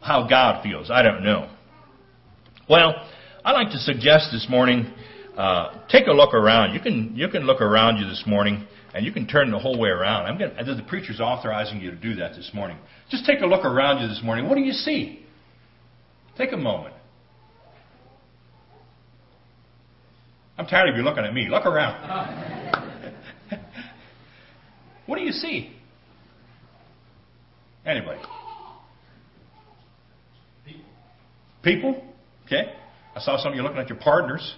how 0.00 0.28
God 0.28 0.62
feels. 0.62 0.90
I 0.90 1.02
don't 1.02 1.24
know. 1.24 1.48
Well, 2.68 2.94
I'd 3.44 3.52
like 3.52 3.70
to 3.70 3.78
suggest 3.78 4.30
this 4.32 4.46
morning, 4.50 4.92
uh, 5.36 5.86
take 5.88 6.06
a 6.06 6.12
look 6.12 6.34
around. 6.34 6.74
You 6.74 6.80
can 6.80 7.16
you 7.16 7.28
can 7.28 7.44
look 7.44 7.60
around 7.60 7.96
you 7.96 8.06
this 8.06 8.24
morning, 8.26 8.66
and 8.94 9.06
you 9.06 9.12
can 9.12 9.26
turn 9.26 9.50
the 9.50 9.58
whole 9.58 9.78
way 9.78 9.88
around. 9.88 10.26
I'm 10.26 10.38
going. 10.38 10.54
to, 10.54 10.74
The 10.74 10.82
preacher's 10.82 11.20
authorizing 11.20 11.80
you 11.80 11.90
to 11.90 11.96
do 11.96 12.16
that 12.16 12.32
this 12.34 12.50
morning. 12.52 12.78
Just 13.10 13.24
take 13.24 13.40
a 13.40 13.46
look 13.46 13.64
around 13.64 14.02
you 14.02 14.08
this 14.08 14.20
morning. 14.22 14.48
What 14.48 14.56
do 14.56 14.62
you 14.62 14.72
see? 14.72 15.24
Take 16.36 16.52
a 16.52 16.56
moment. 16.56 16.94
I'm 20.60 20.66
tired 20.66 20.90
of 20.90 20.96
you 20.96 21.02
looking 21.02 21.24
at 21.24 21.32
me. 21.32 21.48
Look 21.48 21.64
around. 21.64 21.96
what 25.06 25.16
do 25.16 25.22
you 25.22 25.32
see? 25.32 25.74
Anybody? 27.86 28.20
People. 30.66 30.82
People? 31.62 32.04
Okay. 32.44 32.74
I 33.16 33.20
saw 33.20 33.38
some 33.42 33.52
of 33.52 33.56
you 33.56 33.62
looking 33.62 33.78
at 33.78 33.88
your 33.88 33.98
partners. 33.98 34.54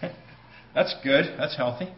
That's 0.74 0.94
good. 1.04 1.26
That's 1.38 1.56
healthy. 1.56 1.88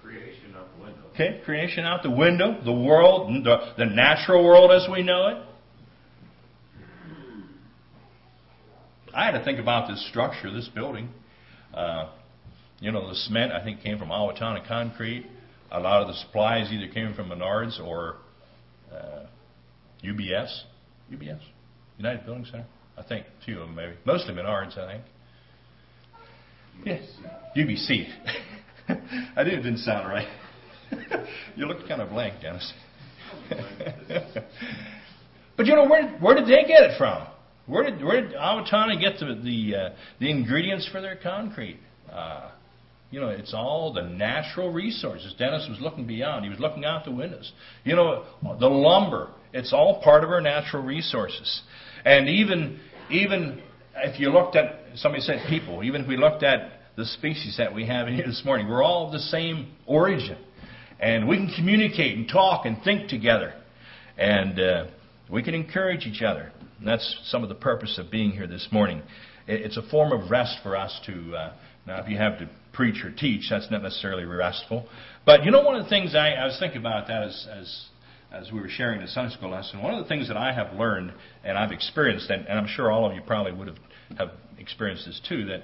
Creation 0.00 0.54
out 0.56 0.68
the 0.76 0.84
window. 0.84 0.99
Okay, 1.12 1.40
creation 1.44 1.84
out 1.84 2.02
the 2.02 2.10
window, 2.10 2.60
the 2.64 2.72
world, 2.72 3.44
the, 3.44 3.72
the 3.76 3.84
natural 3.84 4.44
world 4.44 4.70
as 4.70 4.88
we 4.90 5.02
know 5.02 5.28
it. 5.28 5.36
I 9.12 9.24
had 9.24 9.32
to 9.32 9.44
think 9.44 9.58
about 9.58 9.88
this 9.88 10.06
structure, 10.08 10.52
this 10.52 10.68
building. 10.68 11.08
Uh, 11.74 12.10
you 12.80 12.92
know, 12.92 13.08
the 13.08 13.14
cement 13.14 13.52
I 13.52 13.62
think 13.62 13.82
came 13.82 13.98
from 13.98 14.08
Owatonna 14.08 14.66
Concrete. 14.66 15.26
A 15.72 15.80
lot 15.80 16.02
of 16.02 16.08
the 16.08 16.14
supplies 16.14 16.72
either 16.72 16.92
came 16.92 17.14
from 17.14 17.28
Menards 17.28 17.80
or 17.80 18.16
uh, 18.92 19.26
UBS. 20.04 20.62
UBS, 21.12 21.40
United 21.98 22.24
Building 22.24 22.44
Center. 22.44 22.66
I 22.96 23.02
think 23.02 23.26
a 23.26 23.44
few 23.44 23.60
of 23.60 23.66
them 23.66 23.74
maybe. 23.74 23.94
Mostly 24.04 24.32
Menards, 24.32 24.78
I 24.78 24.92
think. 24.92 25.04
Yes, 26.84 27.02
UBC. 27.56 28.06
I 29.36 29.44
did, 29.44 29.54
it 29.54 29.62
didn't 29.62 29.78
sound 29.78 30.08
right. 30.08 30.28
you 31.56 31.66
looked 31.66 31.88
kind 31.88 32.00
of 32.00 32.10
blank, 32.10 32.40
Dennis. 32.42 32.72
but 35.56 35.66
you 35.66 35.74
know, 35.74 35.88
where 35.88 36.08
where 36.18 36.34
did 36.34 36.44
they 36.44 36.66
get 36.66 36.82
it 36.82 36.98
from? 36.98 37.26
Where 37.66 37.84
did 37.84 38.02
where 38.02 38.20
did 38.20 38.34
Owatonna 38.34 39.00
get 39.00 39.18
the 39.18 39.40
the, 39.42 39.76
uh, 39.76 39.90
the 40.18 40.30
ingredients 40.30 40.88
for 40.90 41.00
their 41.00 41.16
concrete? 41.16 41.78
Uh, 42.10 42.50
you 43.10 43.20
know, 43.20 43.28
it's 43.28 43.54
all 43.54 43.92
the 43.92 44.02
natural 44.02 44.72
resources. 44.72 45.34
Dennis 45.36 45.66
was 45.68 45.80
looking 45.80 46.06
beyond. 46.06 46.44
He 46.44 46.50
was 46.50 46.60
looking 46.60 46.84
out 46.84 47.04
the 47.04 47.10
windows. 47.10 47.52
You 47.84 47.96
know, 47.96 48.24
the 48.42 48.68
lumber. 48.68 49.30
It's 49.52 49.72
all 49.72 50.00
part 50.02 50.22
of 50.22 50.30
our 50.30 50.40
natural 50.40 50.82
resources. 50.82 51.62
And 52.04 52.28
even 52.28 52.78
even 53.10 53.62
if 53.96 54.20
you 54.20 54.30
looked 54.30 54.56
at 54.56 54.80
somebody 54.94 55.22
said 55.22 55.44
people, 55.48 55.82
even 55.82 56.02
if 56.02 56.08
we 56.08 56.16
looked 56.16 56.42
at 56.42 56.72
the 56.96 57.04
species 57.04 57.56
that 57.58 57.74
we 57.74 57.86
have 57.86 58.08
in 58.08 58.14
here 58.14 58.26
this 58.26 58.42
morning, 58.44 58.68
we're 58.68 58.82
all 58.82 59.06
of 59.06 59.12
the 59.12 59.18
same 59.18 59.72
origin, 59.86 60.38
and 61.00 61.26
we 61.26 61.36
can 61.36 61.52
communicate 61.56 62.16
and 62.16 62.28
talk 62.28 62.66
and 62.66 62.82
think 62.82 63.08
together, 63.08 63.54
and 64.18 64.60
uh, 64.60 64.86
we 65.30 65.42
can 65.42 65.54
encourage 65.54 66.06
each 66.06 66.22
other. 66.22 66.52
And 66.78 66.86
that's 66.86 67.16
some 67.24 67.42
of 67.42 67.48
the 67.48 67.54
purpose 67.54 67.98
of 67.98 68.10
being 68.10 68.30
here 68.32 68.46
this 68.46 68.68
morning. 68.70 69.02
It's 69.46 69.76
a 69.76 69.82
form 69.90 70.12
of 70.12 70.30
rest 70.30 70.58
for 70.62 70.76
us 70.76 71.00
to. 71.06 71.34
Uh, 71.34 71.52
now, 71.86 72.02
if 72.02 72.08
you 72.08 72.18
have 72.18 72.38
to 72.38 72.48
preach 72.72 73.04
or 73.04 73.10
teach, 73.10 73.48
that's 73.50 73.70
not 73.70 73.82
necessarily 73.82 74.24
restful. 74.24 74.86
But 75.24 75.44
you 75.44 75.50
know, 75.50 75.62
one 75.62 75.76
of 75.76 75.84
the 75.84 75.90
things 75.90 76.14
I, 76.14 76.32
I 76.32 76.44
was 76.44 76.58
thinking 76.60 76.78
about 76.78 77.08
that 77.08 77.22
as, 77.22 77.48
as 77.50 77.86
as 78.32 78.52
we 78.52 78.60
were 78.60 78.68
sharing 78.68 79.00
the 79.00 79.08
Sunday 79.08 79.34
school 79.34 79.50
lesson, 79.50 79.82
one 79.82 79.92
of 79.92 80.02
the 80.02 80.08
things 80.08 80.28
that 80.28 80.36
I 80.36 80.52
have 80.52 80.74
learned 80.74 81.12
and 81.42 81.58
I've 81.58 81.72
experienced, 81.72 82.30
and, 82.30 82.46
and 82.46 82.58
I'm 82.58 82.68
sure 82.68 82.90
all 82.90 83.04
of 83.06 83.14
you 83.14 83.22
probably 83.26 83.52
would 83.52 83.68
have, 83.68 83.78
have 84.18 84.30
experienced 84.58 85.06
this 85.06 85.20
too, 85.28 85.46
that 85.46 85.62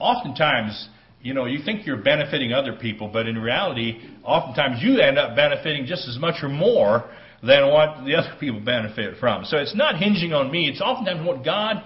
oftentimes, 0.00 0.88
you 1.24 1.32
know, 1.32 1.46
you 1.46 1.64
think 1.64 1.86
you're 1.86 2.02
benefiting 2.02 2.52
other 2.52 2.74
people, 2.74 3.08
but 3.08 3.26
in 3.26 3.38
reality, 3.38 3.98
oftentimes 4.22 4.82
you 4.82 5.00
end 5.00 5.18
up 5.18 5.34
benefiting 5.34 5.86
just 5.86 6.06
as 6.06 6.18
much 6.18 6.42
or 6.42 6.50
more 6.50 7.10
than 7.42 7.70
what 7.70 8.04
the 8.04 8.14
other 8.14 8.36
people 8.38 8.60
benefit 8.60 9.18
from. 9.18 9.46
So 9.46 9.56
it's 9.56 9.74
not 9.74 9.96
hinging 9.96 10.34
on 10.34 10.50
me, 10.50 10.68
it's 10.68 10.82
oftentimes 10.82 11.26
what 11.26 11.42
God 11.42 11.82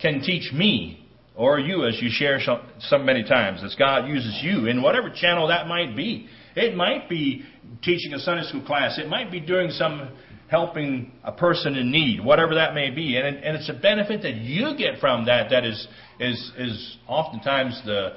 can 0.00 0.20
teach 0.22 0.52
me 0.52 1.08
or 1.36 1.60
you 1.60 1.86
as 1.86 2.02
you 2.02 2.08
share 2.10 2.40
so, 2.40 2.98
many 2.98 3.22
times 3.22 3.62
as 3.64 3.76
God 3.76 4.08
uses 4.08 4.40
you 4.42 4.66
in 4.66 4.82
whatever 4.82 5.08
channel 5.08 5.46
that 5.48 5.68
might 5.68 5.94
be. 5.94 6.26
It 6.56 6.74
might 6.74 7.08
be 7.08 7.44
teaching 7.80 8.12
a 8.12 8.18
Sunday 8.18 8.42
school 8.42 8.66
class. 8.66 8.98
It 8.98 9.08
might 9.08 9.30
be 9.30 9.38
doing 9.38 9.70
some 9.70 10.10
helping 10.48 11.12
a 11.22 11.32
person 11.32 11.76
in 11.76 11.90
need, 11.90 12.24
whatever 12.24 12.56
that 12.56 12.74
may 12.74 12.90
be. 12.90 13.16
And, 13.16 13.36
and 13.36 13.56
it's 13.56 13.68
a 13.68 13.74
benefit 13.74 14.22
that 14.22 14.34
you 14.34 14.76
get 14.76 14.98
from 15.00 15.26
that 15.26 15.50
that 15.50 15.64
is, 15.64 15.86
is, 16.20 16.52
is 16.58 16.96
oftentimes 17.08 17.80
the, 17.84 18.16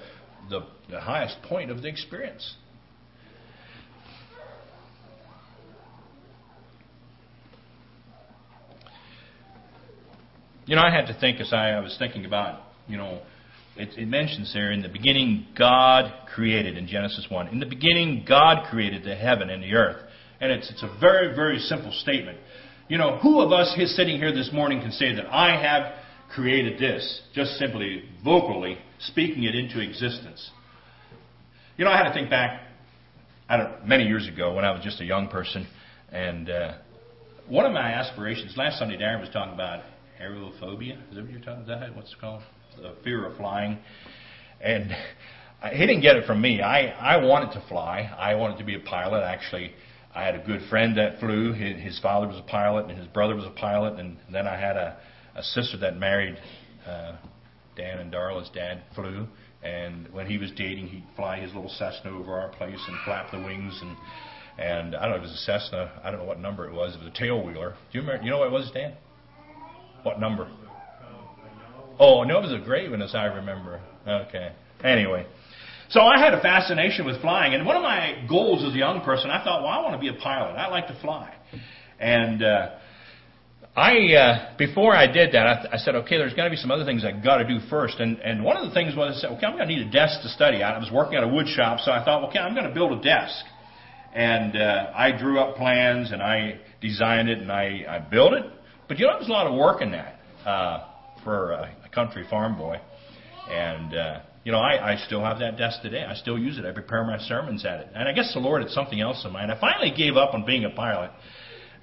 the, 0.49 0.65
the 0.89 1.01
highest 1.01 1.37
point 1.43 1.71
of 1.71 1.81
the 1.81 1.87
experience. 1.87 2.55
You 10.65 10.75
know, 10.75 10.81
I 10.81 10.91
had 10.91 11.05
to 11.07 11.17
think 11.17 11.39
as 11.39 11.53
I, 11.53 11.71
I 11.71 11.79
was 11.79 11.95
thinking 11.97 12.25
about, 12.25 12.61
you 12.87 12.97
know, 12.97 13.21
it, 13.77 13.97
it 13.97 14.07
mentions 14.07 14.53
there 14.53 14.71
in 14.71 14.81
the 14.81 14.89
beginning 14.89 15.47
God 15.57 16.11
created 16.33 16.77
in 16.77 16.87
Genesis 16.87 17.25
1. 17.29 17.47
In 17.49 17.59
the 17.59 17.65
beginning, 17.65 18.25
God 18.27 18.67
created 18.69 19.03
the 19.03 19.15
heaven 19.15 19.49
and 19.49 19.63
the 19.63 19.73
earth. 19.73 20.03
And 20.41 20.51
it's, 20.51 20.69
it's 20.69 20.83
a 20.83 20.97
very, 20.99 21.33
very 21.35 21.59
simple 21.59 21.91
statement. 21.91 22.37
You 22.89 22.97
know, 22.97 23.17
who 23.17 23.41
of 23.41 23.51
us 23.51 23.73
is 23.77 23.95
sitting 23.95 24.17
here 24.17 24.33
this 24.33 24.49
morning 24.51 24.81
can 24.81 24.91
say 24.91 25.13
that 25.15 25.25
I 25.27 25.61
have 25.61 25.93
created 26.33 26.79
this? 26.79 27.21
Just 27.33 27.51
simply 27.53 28.03
vocally 28.23 28.77
speaking 28.99 29.43
it 29.43 29.55
into 29.55 29.79
existence. 29.79 30.49
You 31.77 31.85
know, 31.85 31.91
I 31.91 31.97
had 31.97 32.07
to 32.09 32.13
think 32.13 32.29
back, 32.29 32.61
I 33.47 33.57
don't, 33.57 33.87
many 33.87 34.05
years 34.05 34.27
ago 34.27 34.53
when 34.53 34.65
I 34.65 34.71
was 34.71 34.83
just 34.83 34.99
a 34.99 35.05
young 35.05 35.27
person, 35.27 35.67
and 36.11 36.49
uh, 36.49 36.73
one 37.47 37.65
of 37.65 37.71
my 37.71 37.93
aspirations. 37.93 38.55
Last 38.57 38.79
Sunday, 38.79 38.97
Darren 38.97 39.21
was 39.21 39.29
talking 39.29 39.53
about 39.53 39.83
aerophobia. 40.21 40.97
Is 41.09 41.15
that 41.15 41.21
what 41.21 41.31
you're 41.31 41.39
talking 41.41 41.63
about? 41.63 41.95
What's 41.95 42.11
it 42.11 42.19
called? 42.19 42.41
The 42.81 42.95
fear 43.03 43.25
of 43.25 43.37
flying. 43.37 43.79
And 44.59 44.91
he 45.71 45.79
didn't 45.85 46.01
get 46.01 46.15
it 46.17 46.25
from 46.25 46.41
me. 46.41 46.61
I, 46.61 46.87
I 46.87 47.23
wanted 47.23 47.53
to 47.53 47.65
fly. 47.67 48.11
I 48.17 48.35
wanted 48.35 48.57
to 48.57 48.65
be 48.65 48.75
a 48.75 48.79
pilot. 48.79 49.23
Actually, 49.23 49.71
I 50.13 50.23
had 50.23 50.35
a 50.35 50.43
good 50.43 50.67
friend 50.69 50.97
that 50.97 51.19
flew. 51.19 51.53
His, 51.53 51.81
his 51.81 51.99
father 51.99 52.27
was 52.27 52.37
a 52.37 52.49
pilot, 52.49 52.89
and 52.89 52.97
his 52.97 53.07
brother 53.07 53.35
was 53.35 53.45
a 53.45 53.51
pilot. 53.51 53.99
And 53.99 54.17
then 54.31 54.47
I 54.47 54.59
had 54.59 54.75
a, 54.75 54.97
a 55.35 55.43
sister 55.43 55.77
that 55.77 55.97
married 55.97 56.37
uh, 56.87 57.15
Dan 57.77 57.99
and 57.99 58.11
Darla's 58.11 58.49
dad 58.53 58.81
flew. 58.95 59.27
And 59.63 60.11
when 60.13 60.27
he 60.27 60.37
was 60.37 60.51
dating, 60.51 60.87
he'd 60.87 61.07
fly 61.15 61.39
his 61.39 61.53
little 61.53 61.69
Cessna 61.69 62.11
over 62.11 62.33
our 62.33 62.49
place 62.49 62.79
and 62.87 62.97
flap 63.05 63.31
the 63.31 63.39
wings. 63.39 63.79
And 63.81 63.95
and 64.57 64.95
I 64.95 65.03
don't 65.03 65.11
know 65.11 65.15
if 65.17 65.23
it 65.23 65.29
was 65.29 65.33
a 65.33 65.59
Cessna. 65.59 66.01
I 66.03 66.09
don't 66.09 66.19
know 66.19 66.25
what 66.25 66.39
number 66.39 66.67
it 66.67 66.73
was. 66.73 66.95
It 66.95 66.99
was 66.99 67.07
a 67.07 67.17
tail 67.17 67.43
wheeler. 67.43 67.75
Do 67.91 67.99
you 67.99 68.01
remember? 68.01 68.23
You 68.23 68.31
know 68.31 68.39
what 68.39 68.47
it 68.47 68.53
was, 68.53 68.71
Dan? 68.73 68.93
What 70.03 70.19
number? 70.19 70.49
Oh, 71.99 72.23
no, 72.23 72.39
it 72.39 72.41
was 72.43 72.53
a 72.53 72.63
gray 72.63 72.89
one, 72.89 73.01
as 73.01 73.13
I 73.13 73.25
remember. 73.25 73.81
Okay. 74.07 74.51
Anyway. 74.83 75.25
So 75.89 76.01
I 76.01 76.19
had 76.19 76.33
a 76.33 76.41
fascination 76.41 77.05
with 77.05 77.21
flying, 77.21 77.53
and 77.53 77.65
one 77.65 77.75
of 77.75 77.81
my 77.81 78.25
goals 78.27 78.63
as 78.63 78.73
a 78.73 78.77
young 78.77 79.01
person, 79.01 79.29
I 79.29 79.43
thought, 79.43 79.61
well, 79.61 79.71
I 79.71 79.81
want 79.81 79.93
to 79.93 79.99
be 79.99 80.09
a 80.09 80.19
pilot. 80.21 80.53
I 80.53 80.67
like 80.67 80.87
to 80.87 80.99
fly. 81.01 81.33
And 81.99 82.43
uh, 82.43 82.71
I, 83.77 84.15
uh, 84.15 84.57
before 84.57 84.95
I 84.95 85.05
did 85.05 85.33
that, 85.33 85.45
I, 85.45 85.67
I 85.73 85.77
said, 85.77 85.93
okay, 85.93 86.17
there's 86.17 86.33
going 86.33 86.49
to 86.49 86.49
be 86.49 86.59
some 86.59 86.71
other 86.71 86.83
things 86.83 87.05
I 87.05 87.11
got 87.11 87.37
to 87.37 87.47
do 87.47 87.59
first. 87.69 87.99
And, 87.99 88.17
and 88.17 88.43
one 88.43 88.57
of 88.57 88.67
the 88.67 88.73
things 88.73 88.95
was 88.95 89.15
I 89.15 89.21
said, 89.21 89.37
okay, 89.37 89.45
I'm 89.45 89.55
going 89.55 89.67
to 89.67 89.75
need 89.75 89.85
a 89.85 89.91
desk 89.91 90.23
to 90.23 90.29
study 90.29 90.63
at. 90.63 90.73
I 90.73 90.79
was 90.79 90.89
working 90.91 91.15
at 91.15 91.23
a 91.23 91.27
wood 91.27 91.47
shop, 91.47 91.81
so 91.81 91.91
I 91.91 92.03
thought, 92.03 92.27
okay, 92.29 92.39
I'm 92.39 92.55
going 92.55 92.67
to 92.67 92.73
build 92.73 92.97
a 92.97 93.03
desk. 93.03 93.45
And 94.15 94.57
uh, 94.57 94.91
I 94.95 95.11
drew 95.11 95.39
up 95.39 95.57
plans, 95.57 96.11
and 96.11 96.23
I 96.23 96.59
designed 96.81 97.29
it, 97.29 97.37
and 97.37 97.51
I, 97.51 97.85
I 97.87 97.99
built 97.99 98.33
it. 98.33 98.45
But 98.87 98.97
you 98.97 99.05
know, 99.05 99.13
there's 99.13 99.29
a 99.29 99.31
lot 99.31 99.45
of 99.45 99.53
work 99.53 99.83
in 99.83 99.91
that 99.91 100.19
uh, 100.43 100.87
for 101.23 101.51
a, 101.51 101.75
a 101.85 101.89
country 101.89 102.25
farm 102.27 102.57
boy. 102.57 102.77
And, 103.47 103.95
uh, 103.95 104.21
you 104.43 104.51
know, 104.51 104.59
I, 104.59 104.93
I 104.93 104.95
still 105.05 105.23
have 105.23 105.37
that 105.37 105.55
desk 105.55 105.83
today. 105.83 106.03
I 106.03 106.15
still 106.15 106.39
use 106.39 106.57
it. 106.57 106.65
I 106.65 106.71
prepare 106.71 107.03
my 107.03 107.19
sermons 107.19 107.63
at 107.63 107.81
it. 107.81 107.89
And 107.93 108.09
I 108.09 108.13
guess 108.13 108.33
the 108.33 108.39
Lord 108.39 108.63
had 108.63 108.71
something 108.71 108.99
else 108.99 109.23
in 109.23 109.31
mind. 109.31 109.51
I 109.51 109.59
finally 109.59 109.93
gave 109.95 110.17
up 110.17 110.33
on 110.33 110.47
being 110.47 110.65
a 110.65 110.71
pilot, 110.71 111.11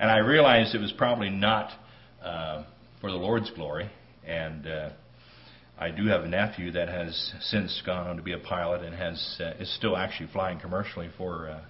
and 0.00 0.10
I 0.10 0.18
realized 0.18 0.74
it 0.74 0.80
was 0.80 0.92
probably 0.98 1.30
not 1.30 1.70
uh, 2.24 2.64
for 3.00 3.10
the 3.10 3.16
Lord's 3.16 3.50
glory. 3.50 3.90
And 4.26 4.66
uh, 4.66 4.90
I 5.78 5.90
do 5.90 6.06
have 6.06 6.24
a 6.24 6.28
nephew 6.28 6.72
that 6.72 6.88
has 6.88 7.32
since 7.40 7.82
gone 7.84 8.06
on 8.06 8.16
to 8.16 8.22
be 8.22 8.32
a 8.32 8.38
pilot 8.38 8.82
and 8.82 8.94
has 8.94 9.40
uh, 9.40 9.62
is 9.62 9.74
still 9.76 9.96
actually 9.96 10.30
flying 10.32 10.58
commercially 10.58 11.10
for. 11.16 11.50
Uh, 11.50 11.60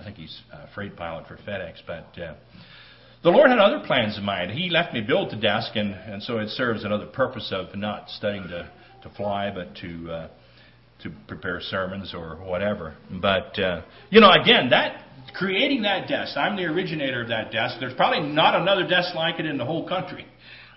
I 0.00 0.04
think 0.04 0.16
he's 0.16 0.40
a 0.52 0.68
freight 0.74 0.96
pilot 0.96 1.26
for 1.26 1.36
FedEx, 1.36 1.80
but. 1.86 2.20
Uh, 2.20 2.34
the 3.22 3.30
Lord 3.30 3.50
had 3.50 3.60
other 3.60 3.78
plans 3.86 4.18
in 4.18 4.24
mind. 4.24 4.50
He 4.50 4.68
left 4.68 4.92
me 4.92 5.00
build 5.00 5.30
the 5.30 5.36
desk, 5.36 5.76
and, 5.76 5.94
and 5.94 6.20
so 6.24 6.38
it 6.38 6.48
serves 6.48 6.82
another 6.82 7.06
purpose 7.06 7.52
of 7.52 7.72
not 7.76 8.10
studying 8.10 8.42
to, 8.48 8.68
to 9.04 9.10
fly, 9.10 9.52
but 9.54 9.76
to 9.76 10.10
uh, 10.10 10.28
to 11.02 11.12
prepare 11.28 11.60
sermons 11.60 12.14
or 12.14 12.36
whatever. 12.36 12.94
But 13.10 13.58
uh, 13.58 13.82
you 14.10 14.20
know, 14.20 14.30
again, 14.30 14.70
that 14.70 15.04
creating 15.34 15.82
that 15.82 16.08
desk, 16.08 16.36
I'm 16.36 16.56
the 16.56 16.64
originator 16.64 17.22
of 17.22 17.28
that 17.28 17.52
desk. 17.52 17.76
There's 17.80 17.94
probably 17.94 18.28
not 18.28 18.54
another 18.54 18.86
desk 18.86 19.14
like 19.14 19.38
it 19.40 19.46
in 19.46 19.58
the 19.58 19.64
whole 19.64 19.88
country. 19.88 20.26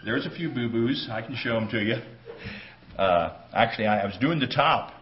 There's 0.03 0.25
a 0.25 0.29
few 0.29 0.49
boo 0.49 0.69
boos. 0.69 1.07
I 1.11 1.21
can 1.21 1.35
show 1.35 1.53
them 1.53 1.69
to 1.69 1.81
you. 1.81 1.95
Uh, 2.97 3.37
actually, 3.53 3.87
I, 3.87 4.01
I 4.01 4.05
was 4.05 4.15
doing 4.21 4.39
the 4.39 4.47
top, 4.47 4.93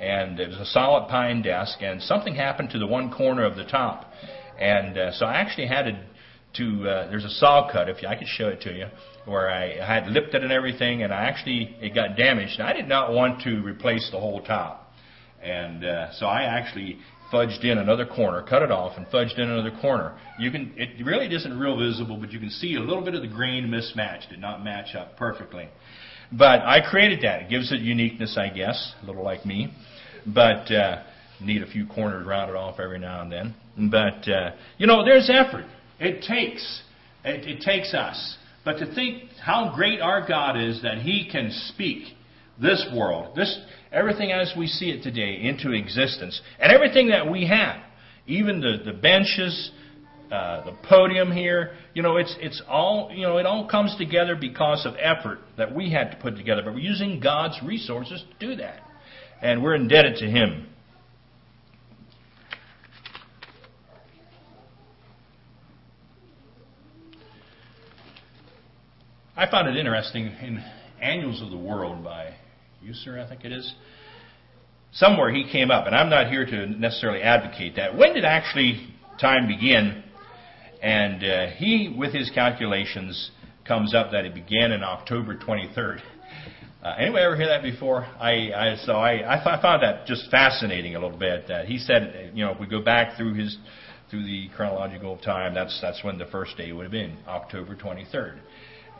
and 0.00 0.38
it 0.38 0.48
was 0.48 0.58
a 0.58 0.66
solid 0.66 1.08
pine 1.08 1.42
desk, 1.42 1.78
and 1.80 2.02
something 2.02 2.34
happened 2.34 2.70
to 2.70 2.78
the 2.78 2.86
one 2.86 3.10
corner 3.10 3.44
of 3.44 3.56
the 3.56 3.64
top, 3.64 4.12
and 4.60 4.96
uh, 4.96 5.12
so 5.12 5.26
I 5.26 5.34
actually 5.36 5.66
had 5.66 5.84
to 5.84 6.04
to 6.54 6.86
uh, 6.86 7.10
there's 7.10 7.24
a 7.24 7.30
saw 7.30 7.70
cut 7.72 7.88
if 7.88 8.02
you, 8.02 8.08
I 8.08 8.16
could 8.16 8.28
show 8.28 8.48
it 8.48 8.60
to 8.62 8.72
you 8.72 8.86
where 9.24 9.48
I, 9.48 9.78
I 9.80 9.94
had 9.94 10.08
lipped 10.08 10.34
it 10.34 10.42
and 10.42 10.52
everything 10.52 11.02
and 11.02 11.12
I 11.12 11.24
actually 11.24 11.76
it 11.80 11.94
got 11.94 12.16
damaged 12.16 12.58
and 12.58 12.68
I 12.68 12.72
did 12.74 12.88
not 12.88 13.12
want 13.12 13.42
to 13.42 13.62
replace 13.62 14.10
the 14.10 14.20
whole 14.20 14.42
top 14.42 14.92
and 15.42 15.84
uh, 15.84 16.12
so 16.12 16.26
I 16.26 16.42
actually 16.42 16.98
fudged 17.32 17.64
in 17.64 17.78
another 17.78 18.06
corner. 18.06 18.42
Cut 18.42 18.62
it 18.62 18.70
off 18.70 18.96
and 18.96 19.06
fudged 19.06 19.38
in 19.38 19.48
another 19.48 19.72
corner. 19.80 20.18
You 20.38 20.50
can 20.50 20.72
it 20.76 21.04
really 21.04 21.32
isn't 21.34 21.58
real 21.58 21.78
visible 21.78 22.16
but 22.18 22.32
you 22.32 22.38
can 22.38 22.50
see 22.50 22.76
a 22.76 22.80
little 22.80 23.04
bit 23.04 23.14
of 23.14 23.22
the 23.22 23.28
grain 23.28 23.70
mismatched. 23.70 24.30
Did 24.30 24.40
not 24.40 24.62
match 24.62 24.94
up 24.94 25.16
perfectly. 25.16 25.68
But 26.30 26.62
I 26.62 26.80
created 26.88 27.20
that. 27.22 27.42
It 27.42 27.50
gives 27.50 27.72
it 27.72 27.80
uniqueness 27.80 28.36
I 28.38 28.48
guess 28.48 28.94
a 29.02 29.06
little 29.06 29.24
like 29.24 29.46
me. 29.46 29.72
But 30.26 30.70
uh, 30.70 31.02
need 31.40 31.62
a 31.62 31.66
few 31.66 31.86
corners 31.86 32.26
rounded 32.26 32.56
off 32.56 32.78
every 32.78 32.98
now 32.98 33.22
and 33.22 33.32
then. 33.32 33.54
But 33.90 34.28
uh, 34.28 34.52
you 34.78 34.86
know 34.86 35.04
there's 35.04 35.30
effort. 35.30 35.66
It 35.98 36.22
takes, 36.22 36.82
it, 37.24 37.46
it 37.48 37.60
takes 37.62 37.94
us. 37.94 38.36
But 38.64 38.78
to 38.78 38.94
think 38.94 39.24
how 39.44 39.72
great 39.74 40.00
our 40.00 40.26
God 40.26 40.60
is 40.60 40.82
that 40.82 40.98
He 40.98 41.28
can 41.30 41.50
speak 41.50 42.14
this 42.60 42.86
world, 42.94 43.36
this 43.36 43.58
everything 43.92 44.32
as 44.32 44.52
we 44.56 44.66
see 44.66 44.90
it 44.90 45.02
today, 45.02 45.40
into 45.42 45.72
existence, 45.72 46.40
and 46.58 46.72
everything 46.72 47.08
that 47.08 47.30
we 47.30 47.46
have, 47.46 47.76
even 48.26 48.60
the 48.60 48.78
the 48.84 48.92
benches, 48.92 49.70
uh, 50.30 50.64
the 50.64 50.72
podium 50.88 51.30
here, 51.30 51.72
you 51.94 52.02
know, 52.02 52.16
it's 52.16 52.34
it's 52.40 52.62
all 52.68 53.10
you 53.14 53.22
know, 53.22 53.38
it 53.38 53.46
all 53.46 53.68
comes 53.68 53.94
together 53.96 54.34
because 54.34 54.86
of 54.86 54.94
effort 54.98 55.38
that 55.58 55.74
we 55.74 55.90
had 55.90 56.10
to 56.10 56.16
put 56.16 56.36
together. 56.36 56.62
But 56.64 56.74
we're 56.74 56.80
using 56.80 57.20
God's 57.20 57.58
resources 57.64 58.24
to 58.38 58.46
do 58.46 58.56
that, 58.56 58.80
and 59.42 59.62
we're 59.62 59.74
indebted 59.74 60.16
to 60.16 60.30
Him. 60.30 60.68
I 69.34 69.50
found 69.50 69.66
it 69.66 69.76
interesting 69.76 70.26
in 70.26 70.62
Annals 71.00 71.42
of 71.42 71.50
the 71.50 71.56
World 71.56 72.04
by 72.04 72.34
Ussher, 72.88 73.18
I 73.18 73.28
think 73.28 73.44
it 73.44 73.52
is. 73.52 73.74
Somewhere 74.92 75.32
he 75.32 75.50
came 75.50 75.70
up, 75.70 75.86
and 75.86 75.94
I'm 75.94 76.10
not 76.10 76.28
here 76.28 76.44
to 76.44 76.66
necessarily 76.66 77.22
advocate 77.22 77.76
that. 77.76 77.96
When 77.96 78.14
did 78.14 78.24
actually 78.24 78.94
time 79.18 79.46
begin? 79.46 80.02
And 80.82 81.24
uh, 81.24 81.46
he, 81.56 81.94
with 81.96 82.12
his 82.12 82.30
calculations, 82.30 83.30
comes 83.66 83.94
up 83.94 84.10
that 84.12 84.24
it 84.24 84.34
began 84.34 84.72
in 84.72 84.82
October 84.82 85.36
23rd. 85.36 86.00
Uh, 86.82 86.94
anybody 86.98 87.22
ever 87.24 87.36
hear 87.36 87.46
that 87.46 87.62
before? 87.62 88.04
I, 88.18 88.52
I 88.52 88.76
so 88.84 88.94
I, 88.94 89.40
I 89.40 89.62
found 89.62 89.84
that 89.84 90.04
just 90.04 90.28
fascinating 90.30 90.96
a 90.96 91.00
little 91.00 91.16
bit. 91.16 91.46
That 91.46 91.66
he 91.66 91.78
said, 91.78 92.32
you 92.34 92.44
know, 92.44 92.50
if 92.50 92.58
we 92.58 92.66
go 92.66 92.82
back 92.82 93.16
through 93.16 93.34
his 93.34 93.56
through 94.10 94.24
the 94.24 94.48
chronological 94.56 95.16
time, 95.18 95.54
that's 95.54 95.78
that's 95.80 96.02
when 96.02 96.18
the 96.18 96.26
first 96.26 96.56
day 96.56 96.72
would 96.72 96.82
have 96.82 96.90
been 96.90 97.18
October 97.28 97.76
23rd. 97.76 98.40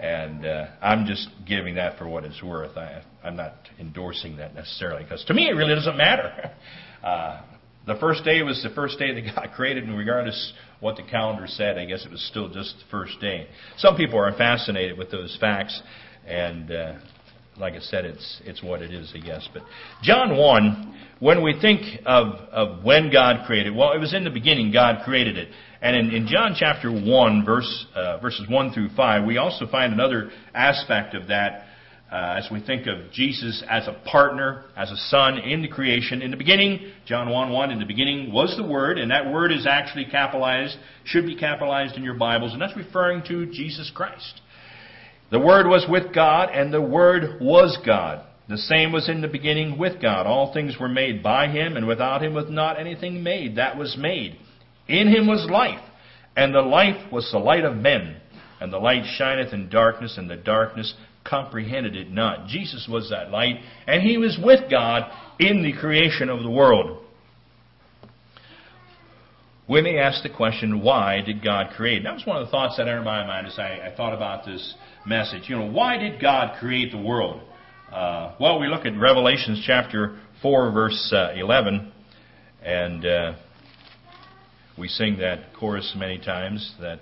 And 0.00 0.44
uh, 0.44 0.66
I'm 0.80 1.06
just 1.06 1.28
giving 1.46 1.76
that 1.76 1.99
for 1.99 2.08
what 2.08 2.25
it's 2.25 2.42
worth. 2.42 2.76
I, 2.76 3.02
I'm 3.22 3.37
not 3.37 3.54
endorsing 3.78 4.37
that 4.37 4.54
necessarily 4.54 5.04
because 5.04 5.25
to 5.26 5.34
me 5.34 5.49
it 5.49 5.52
really 5.52 5.75
doesn't 5.75 5.96
matter. 5.96 6.52
Uh, 7.02 7.42
the 7.84 7.96
first 7.96 8.25
day 8.25 8.42
was 8.42 8.62
the 8.62 8.72
first 8.76 8.96
day 8.96 9.12
that 9.12 9.34
God 9.34 9.49
created, 9.56 9.82
and 9.82 9.99
regardless 9.99 10.52
what 10.78 10.96
the 10.96 11.02
calendar 11.02 11.49
said, 11.49 11.78
I 11.78 11.84
guess 11.84 12.04
it 12.04 12.12
was 12.12 12.25
still 12.28 12.49
just 12.49 12.76
the 12.78 12.84
first 12.92 13.20
day. 13.20 13.49
Some 13.78 13.96
people 13.96 14.20
are 14.20 14.32
fascinated 14.37 14.96
with 14.96 15.11
those 15.11 15.37
facts, 15.40 15.82
and 16.25 16.70
uh, 16.70 16.92
like 17.56 17.75
I 17.75 17.80
said, 17.80 18.04
it's 18.04 18.40
it's 18.44 18.62
what 18.62 18.82
it 18.82 18.92
is, 18.92 19.12
I 19.14 19.18
guess. 19.18 19.49
But 19.52 19.62
John 20.02 20.37
one, 20.37 20.96
when 21.18 21.42
we 21.42 21.58
think 21.61 22.00
of 22.06 22.34
of 22.50 22.84
when 22.84 23.11
God 23.11 23.46
created, 23.46 23.75
well, 23.75 23.92
it 23.92 23.99
was 23.99 24.14
in 24.14 24.25
the 24.25 24.30
beginning 24.30 24.72
God 24.72 25.04
created 25.04 25.37
it, 25.37 25.49
and 25.83 25.97
in, 25.97 26.11
in 26.15 26.27
John 26.29 26.55
chapter 26.57 26.91
one, 26.91 27.45
verse 27.45 27.87
uh, 27.95 28.19
verses 28.19 28.47
one 28.49 28.73
through 28.73 28.91
five, 28.97 29.27
we 29.27 29.37
also 29.37 29.67
find 29.67 29.93
another 29.93 30.31
aspect 30.55 31.15
of 31.15 31.29
that. 31.29 31.67
Uh, 32.11 32.35
as 32.37 32.47
we 32.53 32.61
think 32.61 32.87
of 32.87 33.11
Jesus 33.11 33.65
as 33.71 33.89
a 33.89 33.99
partner, 34.05 34.65
as 34.77 34.91
a 34.91 34.97
son 35.09 35.39
in 35.39 35.62
the 35.62 35.69
creation. 35.69 36.21
In 36.21 36.31
the 36.31 36.37
beginning, 36.37 36.93
John 37.07 37.31
1 37.31 37.51
1, 37.51 37.71
in 37.71 37.79
the 37.79 37.87
beginning 37.87 38.31
was 38.31 38.55
the 38.55 38.67
Word, 38.67 38.99
and 38.99 39.11
that 39.11 39.33
word 39.33 39.51
is 39.51 39.67
actually 39.67 40.05
capitalized, 40.05 40.77
should 41.05 41.25
be 41.25 41.35
capitalized 41.35 41.97
in 41.97 42.05
your 42.05 42.12
Bibles, 42.12 42.53
and 42.53 42.61
that's 42.61 42.77
referring 42.77 43.23
to 43.29 43.47
Jesus 43.47 43.91
Christ. 43.95 44.43
The 45.31 45.41
Word 45.41 45.67
was 45.67 45.87
with 45.89 46.15
God, 46.15 46.51
and 46.53 46.71
the 46.71 46.83
Word 46.83 47.41
was 47.41 47.79
God. 47.87 48.27
The 48.47 48.59
same 48.59 48.93
was 48.93 49.09
in 49.09 49.23
the 49.23 49.29
beginning 49.29 49.79
with 49.79 50.03
God. 50.03 50.27
All 50.27 50.53
things 50.53 50.77
were 50.79 50.91
made 50.91 51.23
by 51.23 51.49
Him, 51.49 51.79
and 51.79 51.87
without 51.87 52.23
Him 52.23 52.35
was 52.35 52.51
not 52.51 52.79
anything 52.79 53.23
made 53.23 53.57
that 53.57 53.79
was 53.79 53.97
made. 53.99 54.37
In 54.89 55.09
Him 55.09 55.27
was 55.27 55.49
life, 55.51 55.83
and 56.37 56.55
the 56.55 56.62
life 56.62 57.12
was 57.12 57.31
the 57.31 57.39
light 57.39 57.65
of 57.65 57.77
men. 57.77 58.17
And 58.61 58.73
the 58.73 58.79
light 58.79 59.05
shineth 59.17 59.53
in 59.53 59.69
darkness, 59.69 60.17
and 60.17 60.31
the 60.31 60.37
darkness 60.37 60.95
comprehended 61.25 61.97
it 61.97 62.11
not. 62.11 62.47
Jesus 62.47 62.89
was 62.89 63.11
that 63.11 63.31
light, 63.31 63.57
and 63.87 64.03
He 64.03 64.19
was 64.19 64.39
with 64.43 64.71
God 64.71 65.11
in 65.41 65.62
the 65.62 65.73
creation 65.73 66.29
of 66.29 66.43
the 66.43 66.51
world. 66.51 66.99
We 69.69 69.81
may 69.81 69.99
ask 69.99 70.23
the 70.23 70.29
question, 70.29 70.83
why 70.83 71.23
did 71.23 71.43
God 71.43 71.73
create? 71.77 72.03
That 72.03 72.15
was 72.15 72.27
one 72.27 72.37
of 72.37 72.47
the 72.47 72.51
thoughts 72.51 72.77
that 72.77 72.89
entered 72.89 73.05
my 73.05 73.27
mind 73.27 73.47
as 73.47 73.59
I, 73.59 73.91
I 73.91 73.95
thought 73.97 74.12
about 74.12 74.45
this 74.45 74.75
message. 75.07 75.45
You 75.47 75.57
know, 75.57 75.71
why 75.71 75.97
did 75.97 76.21
God 76.21 76.59
create 76.59 76.93
the 76.93 76.99
world? 76.99 77.41
Uh, 77.93 78.35
well, 78.41 78.59
we 78.61 78.67
look 78.67 78.87
at 78.87 78.99
Revelations 78.99 79.62
chapter 79.67 80.19
4, 80.43 80.73
verse 80.73 81.12
uh, 81.15 81.33
11, 81.37 81.93
and 82.62 83.07
uh, 83.07 83.33
we 84.79 84.88
sing 84.88 85.19
that 85.19 85.55
chorus 85.59 85.95
many 85.97 86.19
times 86.19 86.75
that 86.81 87.00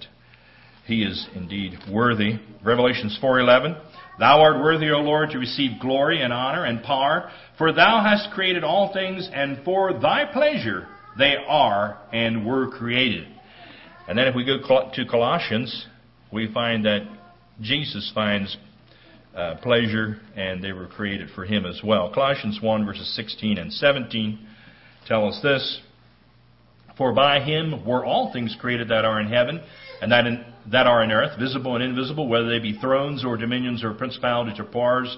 He 0.87 1.03
is 1.03 1.27
indeed 1.35 1.79
worthy. 1.91 2.39
Revelations 2.65 3.19
4:11. 3.23 3.77
Thou 4.19 4.41
art 4.41 4.61
worthy, 4.63 4.91
O 4.91 4.99
Lord, 4.99 5.31
to 5.31 5.39
receive 5.39 5.81
glory 5.81 6.21
and 6.21 6.33
honor 6.33 6.65
and 6.65 6.83
power, 6.83 7.31
for 7.57 7.73
thou 7.73 8.03
hast 8.03 8.33
created 8.33 8.65
all 8.65 8.93
things, 8.93 9.29
and 9.33 9.65
for 9.65 9.99
thy 9.99 10.27
pleasure 10.31 10.87
they 11.19 11.37
are 11.49 11.99
and 12.13 12.45
were 12.47 12.69
created. 12.69 13.27
And 14.09 14.19
then 14.19 14.27
if 14.27 14.35
we 14.35 14.45
go 14.45 14.59
to 14.93 15.05
Colossians, 15.07 15.87
we 16.33 16.53
find 16.53 16.85
that 16.85 17.09
Jesus 17.61 18.11
finds 18.15 18.57
uh, 19.35 19.57
pleasure, 19.63 20.21
and 20.37 20.63
they 20.63 20.73
were 20.73 20.87
created 20.87 21.31
for 21.35 21.45
him 21.45 21.65
as 21.65 21.81
well. 21.85 22.13
Colossians 22.13 22.59
1, 22.61 22.85
verses 22.85 23.15
16 23.15 23.59
and 23.59 23.73
17 23.73 24.47
tell 25.07 25.29
us 25.29 25.41
this 25.43 25.81
For 27.01 27.15
by 27.15 27.41
him 27.41 27.87
were 27.87 28.05
all 28.05 28.31
things 28.31 28.55
created 28.61 28.89
that 28.89 29.07
are 29.07 29.23
in 29.23 29.27
heaven, 29.27 29.63
and 30.03 30.13
that, 30.13 30.27
in, 30.27 30.45
that 30.71 30.87
are 30.87 31.03
in 31.03 31.11
earth, 31.11 31.39
visible 31.39 31.75
and 31.75 31.83
invisible, 31.83 32.29
whether 32.29 32.51
they 32.51 32.59
be 32.59 32.79
thrones 32.79 33.25
or 33.25 33.39
dominions 33.39 33.83
or 33.83 33.95
principalities 33.95 34.61
or 34.61 34.65
powers. 34.65 35.17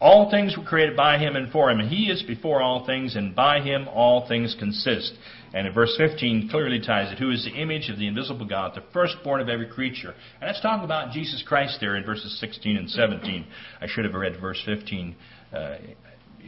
All 0.00 0.28
things 0.28 0.56
were 0.56 0.64
created 0.64 0.96
by 0.96 1.18
him 1.18 1.36
and 1.36 1.52
for 1.52 1.70
him. 1.70 1.78
And 1.78 1.88
he 1.88 2.10
is 2.10 2.24
before 2.24 2.60
all 2.60 2.84
things, 2.84 3.14
and 3.14 3.32
by 3.32 3.60
him 3.60 3.86
all 3.86 4.26
things 4.26 4.56
consist. 4.58 5.12
And 5.54 5.68
in 5.68 5.72
verse 5.72 5.94
15 5.96 6.48
clearly 6.50 6.80
ties 6.80 7.12
it. 7.12 7.20
Who 7.20 7.30
is 7.30 7.44
the 7.44 7.52
image 7.52 7.90
of 7.90 8.00
the 8.00 8.08
invisible 8.08 8.44
God, 8.44 8.72
the 8.74 8.82
firstborn 8.92 9.40
of 9.40 9.48
every 9.48 9.68
creature. 9.68 10.12
And 10.40 10.48
that's 10.48 10.60
talking 10.60 10.84
about 10.84 11.12
Jesus 11.12 11.44
Christ 11.46 11.78
there 11.80 11.94
in 11.94 12.04
verses 12.04 12.40
16 12.40 12.76
and 12.76 12.90
17. 12.90 13.46
I 13.80 13.86
should 13.86 14.04
have 14.04 14.14
read 14.14 14.40
verse 14.40 14.60
15 14.66 15.14
uh, 15.54 15.76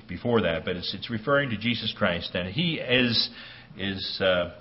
before 0.08 0.40
that, 0.40 0.64
but 0.64 0.74
it's, 0.74 0.92
it's 0.92 1.08
referring 1.08 1.50
to 1.50 1.56
Jesus 1.56 1.94
Christ. 1.96 2.34
And 2.34 2.52
he 2.52 2.80
is, 2.80 3.30
is 3.76 4.20
uh, 4.20 4.52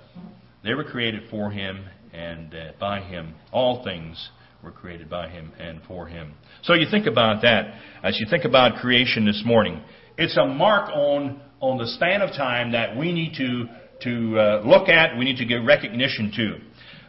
they 0.64 0.74
were 0.74 0.84
created 0.84 1.22
for 1.30 1.50
him, 1.50 1.84
and 2.12 2.54
uh, 2.54 2.72
by 2.78 3.00
him 3.00 3.34
all 3.52 3.82
things 3.84 4.30
were 4.62 4.70
created 4.70 5.10
by 5.10 5.28
him 5.28 5.52
and 5.58 5.80
for 5.88 6.06
him. 6.06 6.34
So 6.62 6.74
you 6.74 6.86
think 6.90 7.06
about 7.06 7.42
that 7.42 7.74
as 8.02 8.18
you 8.20 8.26
think 8.30 8.44
about 8.44 8.80
creation 8.80 9.24
this 9.24 9.42
morning. 9.44 9.82
It's 10.16 10.36
a 10.36 10.46
mark 10.46 10.90
on 10.90 11.40
on 11.60 11.78
the 11.78 11.86
span 11.86 12.22
of 12.22 12.30
time 12.30 12.72
that 12.72 12.96
we 12.96 13.12
need 13.12 13.34
to 13.36 13.66
to 14.02 14.38
uh, 14.38 14.62
look 14.64 14.88
at. 14.88 15.16
We 15.18 15.24
need 15.24 15.38
to 15.38 15.44
give 15.44 15.64
recognition 15.64 16.32
to. 16.36 16.58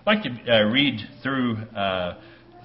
I'd 0.05 0.15
like 0.15 0.23
to 0.23 0.53
uh, 0.53 0.63
read 0.63 0.99
through 1.21 1.55
uh, 1.55 2.19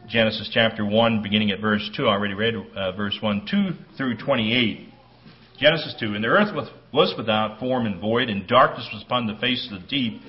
Genesis 0.09 0.51
chapter 0.53 0.85
one, 0.85 1.23
beginning 1.23 1.51
at 1.51 1.61
verse 1.61 1.89
two. 1.97 2.07
I 2.07 2.13
already 2.13 2.35
read 2.35 2.55
uh, 2.55 2.93
verse 2.93 3.17
one, 3.21 3.47
two 3.51 3.71
through 3.97 4.17
twenty-eight. 4.17 4.89
Genesis 5.59 5.95
two. 5.99 6.15
And 6.15 6.23
the 6.23 6.29
earth 6.29 6.55
was, 6.55 6.69
was 6.93 7.15
without 7.17 7.59
form 7.59 7.87
and 7.87 8.01
void, 8.01 8.29
and 8.29 8.47
darkness 8.47 8.89
was 8.93 9.03
upon 9.03 9.27
the 9.27 9.37
face 9.41 9.69
of 9.71 9.81
the 9.81 9.87
deep 9.89 10.23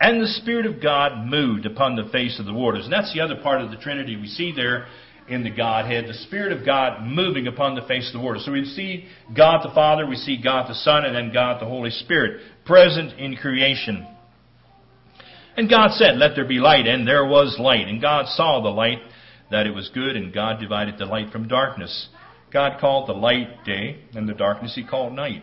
and 0.00 0.20
the 0.20 0.26
Spirit 0.26 0.64
of 0.64 0.82
God 0.82 1.26
moved 1.26 1.66
upon 1.66 1.94
the 1.94 2.10
face 2.10 2.40
of 2.40 2.46
the 2.46 2.54
waters. 2.54 2.84
And 2.84 2.92
that's 2.92 3.12
the 3.12 3.20
other 3.20 3.36
part 3.36 3.60
of 3.60 3.70
the 3.70 3.76
Trinity 3.76 4.16
we 4.16 4.26
see 4.26 4.52
there 4.54 4.86
in 5.28 5.44
the 5.44 5.50
Godhead, 5.50 6.06
the 6.08 6.14
Spirit 6.14 6.52
of 6.52 6.64
God 6.64 7.06
moving 7.06 7.46
upon 7.46 7.74
the 7.74 7.86
face 7.86 8.08
of 8.08 8.14
the 8.18 8.24
waters. 8.24 8.44
So 8.46 8.52
we 8.52 8.64
see 8.64 9.06
God 9.36 9.60
the 9.62 9.74
Father, 9.74 10.06
we 10.06 10.16
see 10.16 10.42
God 10.42 10.68
the 10.68 10.74
Son, 10.74 11.04
and 11.04 11.14
then 11.14 11.32
God 11.32 11.60
the 11.60 11.66
Holy 11.66 11.90
Spirit 11.90 12.40
present 12.64 13.18
in 13.18 13.36
creation. 13.36 14.06
And 15.56 15.68
God 15.68 15.90
said, 15.92 16.16
Let 16.16 16.34
there 16.34 16.48
be 16.48 16.58
light, 16.58 16.86
and 16.86 17.06
there 17.06 17.26
was 17.26 17.56
light. 17.60 17.86
And 17.86 18.00
God 18.00 18.26
saw 18.28 18.62
the 18.62 18.70
light, 18.70 18.98
that 19.50 19.66
it 19.66 19.74
was 19.74 19.90
good, 19.92 20.16
and 20.16 20.32
God 20.32 20.60
divided 20.60 20.98
the 20.98 21.04
light 21.04 21.30
from 21.30 21.46
darkness. 21.46 22.08
God 22.50 22.80
called 22.80 23.08
the 23.08 23.12
light 23.12 23.64
day, 23.64 24.00
and 24.14 24.28
the 24.28 24.34
darkness 24.34 24.74
he 24.74 24.84
called 24.84 25.12
night. 25.12 25.42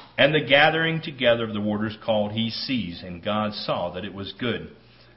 And 0.21 0.35
the 0.35 0.47
gathering 0.47 1.01
together 1.01 1.45
of 1.45 1.53
the 1.53 1.59
waters 1.59 1.97
called 2.05 2.33
he 2.33 2.51
seas. 2.51 3.01
And 3.03 3.23
God 3.23 3.55
saw 3.55 3.89
that 3.95 4.05
it 4.05 4.13
was 4.13 4.31
good. 4.39 4.69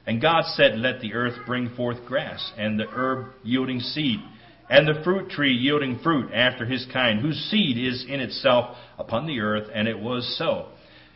And 0.07 0.19
God 0.19 0.45
said, 0.55 0.79
Let 0.79 0.99
the 0.99 1.13
earth 1.13 1.45
bring 1.45 1.69
forth 1.75 2.03
grass, 2.07 2.51
and 2.57 2.79
the 2.79 2.87
herb 2.89 3.27
yielding 3.43 3.81
seed, 3.81 4.19
and 4.67 4.87
the 4.87 5.03
fruit 5.03 5.29
tree 5.29 5.53
yielding 5.53 5.99
fruit 5.99 6.31
after 6.33 6.65
his 6.65 6.87
kind, 6.91 7.19
whose 7.19 7.37
seed 7.51 7.77
is 7.77 8.03
in 8.09 8.19
itself 8.19 8.77
upon 8.97 9.27
the 9.27 9.41
earth. 9.41 9.69
And 9.71 9.87
it 9.87 9.99
was 9.99 10.25
so. 10.39 10.69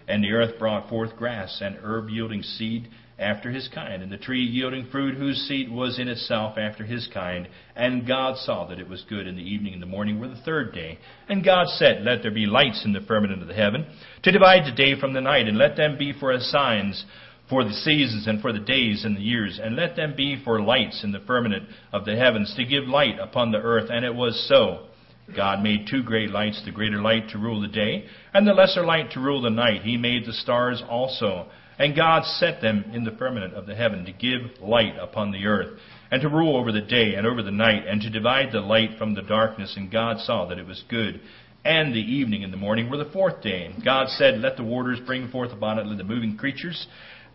And 0.08 0.23
the 0.23 0.34
earth 0.34 0.60
brought 0.60 0.88
forth 0.88 1.15
grass, 1.15 1.60
and 1.60 1.75
herb 1.78 2.10
yielding 2.12 2.43
seed 2.43 2.89
after 3.19 3.51
his 3.51 3.67
kind, 3.73 4.01
and 4.01 4.12
the 4.12 4.17
tree 4.17 4.43
yielding 4.43 4.88
fruit 4.91 5.15
whose 5.15 5.47
seed 5.47 5.69
was 5.69 5.99
in 5.99 6.08
itself 6.08 6.58
after 6.58 6.84
his 6.84 7.08
kind. 7.13 7.47
And 7.75 8.08
God 8.08 8.38
saw 8.38 8.67
that 8.67 8.79
it 8.79 8.88
was 8.88 9.05
good, 9.10 9.27
and 9.27 9.38
the 9.38 9.43
evening 9.43 9.73
and 9.73 9.82
the 9.82 9.88
morning 9.88 10.19
were 10.19 10.29
the 10.29 10.41
third 10.45 10.73
day. 10.73 10.97
And 11.27 11.43
God 11.43 11.67
said, 11.67 12.03
Let 12.03 12.21
there 12.21 12.32
be 12.32 12.45
lights 12.45 12.84
in 12.86 12.93
the 12.93 13.01
firmament 13.01 13.41
of 13.41 13.47
the 13.47 13.53
heaven, 13.53 13.86
to 14.23 14.32
divide 14.32 14.65
the 14.65 14.75
day 14.75 14.99
from 14.99 15.13
the 15.13 15.21
night, 15.21 15.47
and 15.47 15.58
let 15.58 15.75
them 15.75 15.97
be 15.97 16.13
for 16.17 16.38
signs 16.39 17.05
for 17.49 17.63
the 17.63 17.73
seasons 17.73 18.27
and 18.27 18.41
for 18.41 18.53
the 18.53 18.60
days 18.60 19.03
and 19.03 19.17
the 19.17 19.21
years, 19.21 19.60
and 19.62 19.75
let 19.75 19.95
them 19.95 20.13
be 20.15 20.41
for 20.43 20.62
lights 20.62 21.03
in 21.03 21.12
the 21.12 21.19
firmament 21.25 21.67
of 21.91 22.05
the 22.05 22.15
heavens 22.15 22.53
to 22.55 22.63
give 22.63 22.84
light 22.84 23.19
upon 23.19 23.51
the 23.51 23.58
earth. 23.58 23.89
And 23.91 24.05
it 24.05 24.13
was 24.13 24.47
so. 24.47 24.86
God 25.36 25.62
made 25.62 25.88
two 25.89 26.03
great 26.03 26.32
lights, 26.32 26.62
the 26.65 26.71
greater 26.71 27.01
light 27.01 27.29
to 27.29 27.38
rule 27.38 27.62
the 27.62 27.67
day, 27.67 28.05
and 28.34 28.47
the 28.47 28.53
lesser 28.53 28.84
light 28.84 29.12
to 29.12 29.19
rule 29.19 29.41
the 29.41 29.49
night. 29.49 29.84
He 29.84 29.97
made 29.97 30.25
the 30.25 30.34
stars 30.34 30.82
also. 30.88 31.47
And 31.79 31.95
God 31.95 32.25
set 32.25 32.61
them 32.61 32.91
in 32.93 33.05
the 33.05 33.15
firmament 33.17 33.53
of 33.53 33.65
the 33.65 33.73
heaven 33.73 34.03
to 34.03 34.11
give 34.11 34.61
light 34.61 34.95
upon 34.99 35.31
the 35.31 35.45
earth, 35.45 35.79
and 36.11 36.21
to 36.21 36.27
rule 36.27 36.57
over 36.57 36.73
the 36.73 36.81
day 36.81 37.15
and 37.15 37.25
over 37.25 37.41
the 37.41 37.51
night, 37.51 37.87
and 37.87 38.01
to 38.01 38.09
divide 38.09 38.51
the 38.51 38.59
light 38.59 38.97
from 38.97 39.15
the 39.15 39.21
darkness. 39.21 39.75
And 39.77 39.89
God 39.89 40.19
saw 40.19 40.45
that 40.47 40.59
it 40.59 40.67
was 40.67 40.83
good. 40.89 41.21
And 41.63 41.93
the 41.93 41.99
evening 41.99 42.43
and 42.43 42.51
the 42.51 42.57
morning 42.57 42.89
were 42.89 42.97
the 42.97 43.11
fourth 43.11 43.41
day. 43.41 43.63
And 43.65 43.83
God 43.83 44.09
said, 44.09 44.39
Let 44.39 44.57
the 44.57 44.63
waters 44.63 44.99
bring 45.05 45.29
forth 45.29 45.51
abundantly 45.51 45.95
the 45.95 46.03
moving 46.03 46.37
creatures 46.37 46.87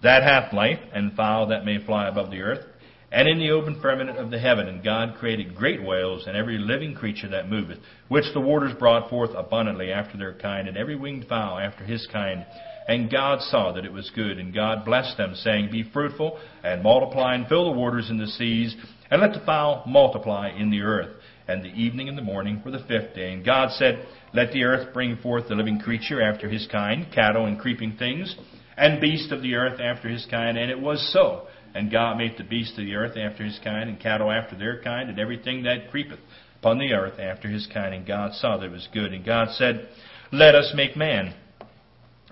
that 0.02 0.22
hath 0.22 0.52
life, 0.52 0.80
and 0.92 1.14
fowl 1.14 1.48
that 1.48 1.64
may 1.64 1.82
fly 1.84 2.08
above 2.08 2.30
the 2.30 2.42
earth, 2.42 2.66
and 3.10 3.26
in 3.26 3.38
the 3.38 3.50
open 3.50 3.80
firmament 3.80 4.18
of 4.18 4.30
the 4.30 4.38
heaven. 4.38 4.68
And 4.68 4.84
God 4.84 5.14
created 5.18 5.56
great 5.56 5.82
whales 5.82 6.26
and 6.26 6.36
every 6.36 6.58
living 6.58 6.94
creature 6.94 7.28
that 7.30 7.48
moveth, 7.48 7.78
which 8.08 8.24
the 8.34 8.40
waters 8.40 8.74
brought 8.78 9.08
forth 9.08 9.30
abundantly 9.34 9.90
after 9.90 10.18
their 10.18 10.34
kind, 10.34 10.68
and 10.68 10.76
every 10.76 10.96
winged 10.96 11.26
fowl 11.28 11.58
after 11.58 11.84
his 11.84 12.06
kind. 12.12 12.44
And 12.86 13.10
God 13.10 13.40
saw 13.40 13.72
that 13.72 13.86
it 13.86 13.92
was 13.92 14.10
good, 14.14 14.38
and 14.38 14.52
God 14.52 14.84
blessed 14.84 15.16
them, 15.16 15.34
saying, 15.34 15.70
Be 15.70 15.88
fruitful, 15.90 16.38
and 16.62 16.82
multiply, 16.82 17.34
and 17.34 17.46
fill 17.46 17.72
the 17.72 17.78
waters 17.78 18.10
in 18.10 18.18
the 18.18 18.26
seas, 18.26 18.76
and 19.10 19.22
let 19.22 19.32
the 19.32 19.44
fowl 19.46 19.84
multiply 19.86 20.50
in 20.50 20.70
the 20.70 20.82
earth. 20.82 21.16
And 21.48 21.62
the 21.62 21.68
evening 21.68 22.08
and 22.08 22.16
the 22.16 22.22
morning 22.22 22.62
were 22.64 22.70
the 22.70 22.84
fifth 22.86 23.14
day. 23.14 23.32
And 23.32 23.44
God 23.44 23.70
said, 23.72 24.06
Let 24.34 24.52
the 24.52 24.64
earth 24.64 24.92
bring 24.92 25.16
forth 25.16 25.48
the 25.48 25.54
living 25.54 25.78
creature 25.78 26.22
after 26.22 26.48
his 26.48 26.66
kind, 26.70 27.06
cattle 27.12 27.46
and 27.46 27.58
creeping 27.58 27.96
things, 27.96 28.34
and 28.76 29.00
beast 29.00 29.32
of 29.32 29.40
the 29.40 29.54
earth 29.54 29.80
after 29.80 30.08
his 30.08 30.26
kind. 30.30 30.58
And 30.58 30.70
it 30.70 30.80
was 30.80 31.10
so. 31.12 31.46
And 31.74 31.90
God 31.90 32.18
made 32.18 32.36
the 32.36 32.44
beasts 32.44 32.78
of 32.78 32.84
the 32.84 32.94
earth 32.94 33.16
after 33.16 33.44
his 33.44 33.58
kind, 33.64 33.88
and 33.88 33.98
cattle 33.98 34.30
after 34.30 34.56
their 34.56 34.82
kind, 34.82 35.08
and 35.08 35.18
everything 35.18 35.62
that 35.62 35.90
creepeth 35.90 36.20
upon 36.60 36.78
the 36.78 36.92
earth 36.92 37.18
after 37.18 37.48
his 37.48 37.66
kind. 37.72 37.94
And 37.94 38.06
God 38.06 38.34
saw 38.34 38.58
that 38.58 38.66
it 38.66 38.72
was 38.72 38.88
good. 38.92 39.12
And 39.12 39.24
God 39.24 39.48
said, 39.52 39.88
Let 40.32 40.54
us 40.54 40.72
make 40.74 40.96
man 40.96 41.34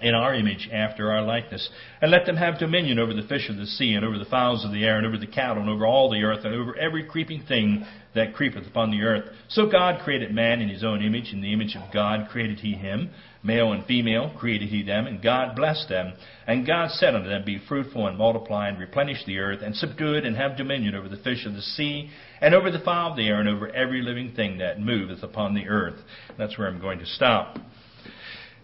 in 0.03 0.15
our 0.15 0.35
image 0.35 0.69
after 0.73 1.11
our 1.13 1.23
likeness. 1.23 1.69
And 2.01 2.11
let 2.11 2.27
them 2.27 2.37
have 2.37 2.59
dominion 2.59 2.99
over 2.99 3.15
the 3.15 3.27
fish 3.27 3.49
of 3.49 3.57
the 3.57 3.67
sea, 3.67 3.95
and 3.95 4.05
over 4.05 4.19
the 4.19 4.25
fowls 4.25 4.65
of 4.65 4.73
the 4.73 4.85
air, 4.85 4.99
and 4.99 5.07
over 5.07 5.19
the 5.19 5.27
cattle, 5.27 5.63
and 5.63 5.71
over 5.71 5.87
all 5.87 6.11
the 6.11 6.23
earth, 6.23 6.45
and 6.45 6.55
over 6.55 6.77
every 6.77 7.05
creeping 7.05 7.45
thing 7.47 7.87
that 8.15 8.35
creepeth 8.35 8.67
upon 8.67 8.91
the 8.91 9.03
earth. 9.03 9.25
So 9.49 9.71
God 9.71 10.03
created 10.05 10.35
man 10.35 10.61
in 10.61 10.69
his 10.69 10.85
own 10.85 11.03
image. 11.03 11.33
In 11.33 11.41
the 11.41 11.53
image 11.53 11.77
of 11.77 11.93
God 11.93 12.29
created 12.31 12.59
he 12.59 12.73
him. 12.73 13.11
Male 13.45 13.73
and 13.73 13.85
female 13.87 14.33
created 14.39 14.69
he 14.69 14.83
them, 14.83 15.07
and 15.07 15.23
God 15.23 15.57
blessed 15.57 15.89
them. 15.89 16.13
And 16.47 16.67
God 16.67 16.91
said 16.91 17.15
unto 17.15 17.29
them, 17.29 17.45
Be 17.45 17.61
fruitful 17.69 18.07
and 18.07 18.17
multiply, 18.17 18.69
and 18.69 18.79
replenish 18.79 19.25
the 19.25 19.39
earth, 19.39 19.61
and 19.63 19.75
subdue 19.75 20.15
it, 20.15 20.25
and 20.25 20.37
have 20.37 20.57
dominion 20.57 20.95
over 20.95 21.09
the 21.09 21.17
fish 21.17 21.45
of 21.47 21.55
the 21.55 21.63
sea, 21.63 22.11
and 22.41 22.55
over 22.55 22.71
the 22.71 22.79
fowl 22.81 23.13
of 23.13 23.17
the 23.17 23.27
air, 23.27 23.41
and 23.41 23.49
over 23.49 23.69
every 23.69 24.03
living 24.03 24.33
thing 24.35 24.59
that 24.59 24.81
moveth 24.81 25.23
upon 25.23 25.55
the 25.55 25.67
earth. 25.69 25.99
That's 26.39 26.57
where 26.57 26.69
I'm 26.69 26.81
going 26.81 26.99
to 27.01 27.07
stop. 27.07 27.59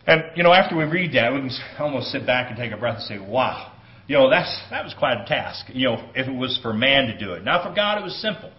And, 0.09 0.25
you 0.35 0.42
know, 0.42 0.55
after 0.55 0.75
we 0.75 0.85
read 0.85 1.12
that, 1.12 1.35
we 1.35 1.40
can 1.40 1.51
almost 1.79 2.11
sit 2.11 2.25
back 2.25 2.49
and 2.49 2.57
take 2.57 2.73
a 2.73 2.79
breath 2.79 2.97
and 2.97 3.05
say, 3.05 3.18
wow, 3.18 3.75
you 4.07 4.16
know, 4.16 4.31
that's, 4.31 4.59
that 4.71 4.83
was 4.83 4.94
quite 4.99 5.21
a 5.21 5.27
task, 5.27 5.66
you 5.68 5.87
know, 5.87 6.11
if 6.14 6.27
it 6.27 6.35
was 6.35 6.59
for 6.62 6.73
man 6.73 7.09
to 7.09 7.18
do 7.18 7.35
it. 7.35 7.44
Now, 7.44 7.62
for 7.62 7.75
God, 7.75 7.99
it 7.99 8.05
was 8.05 8.16
simple. 8.23 8.51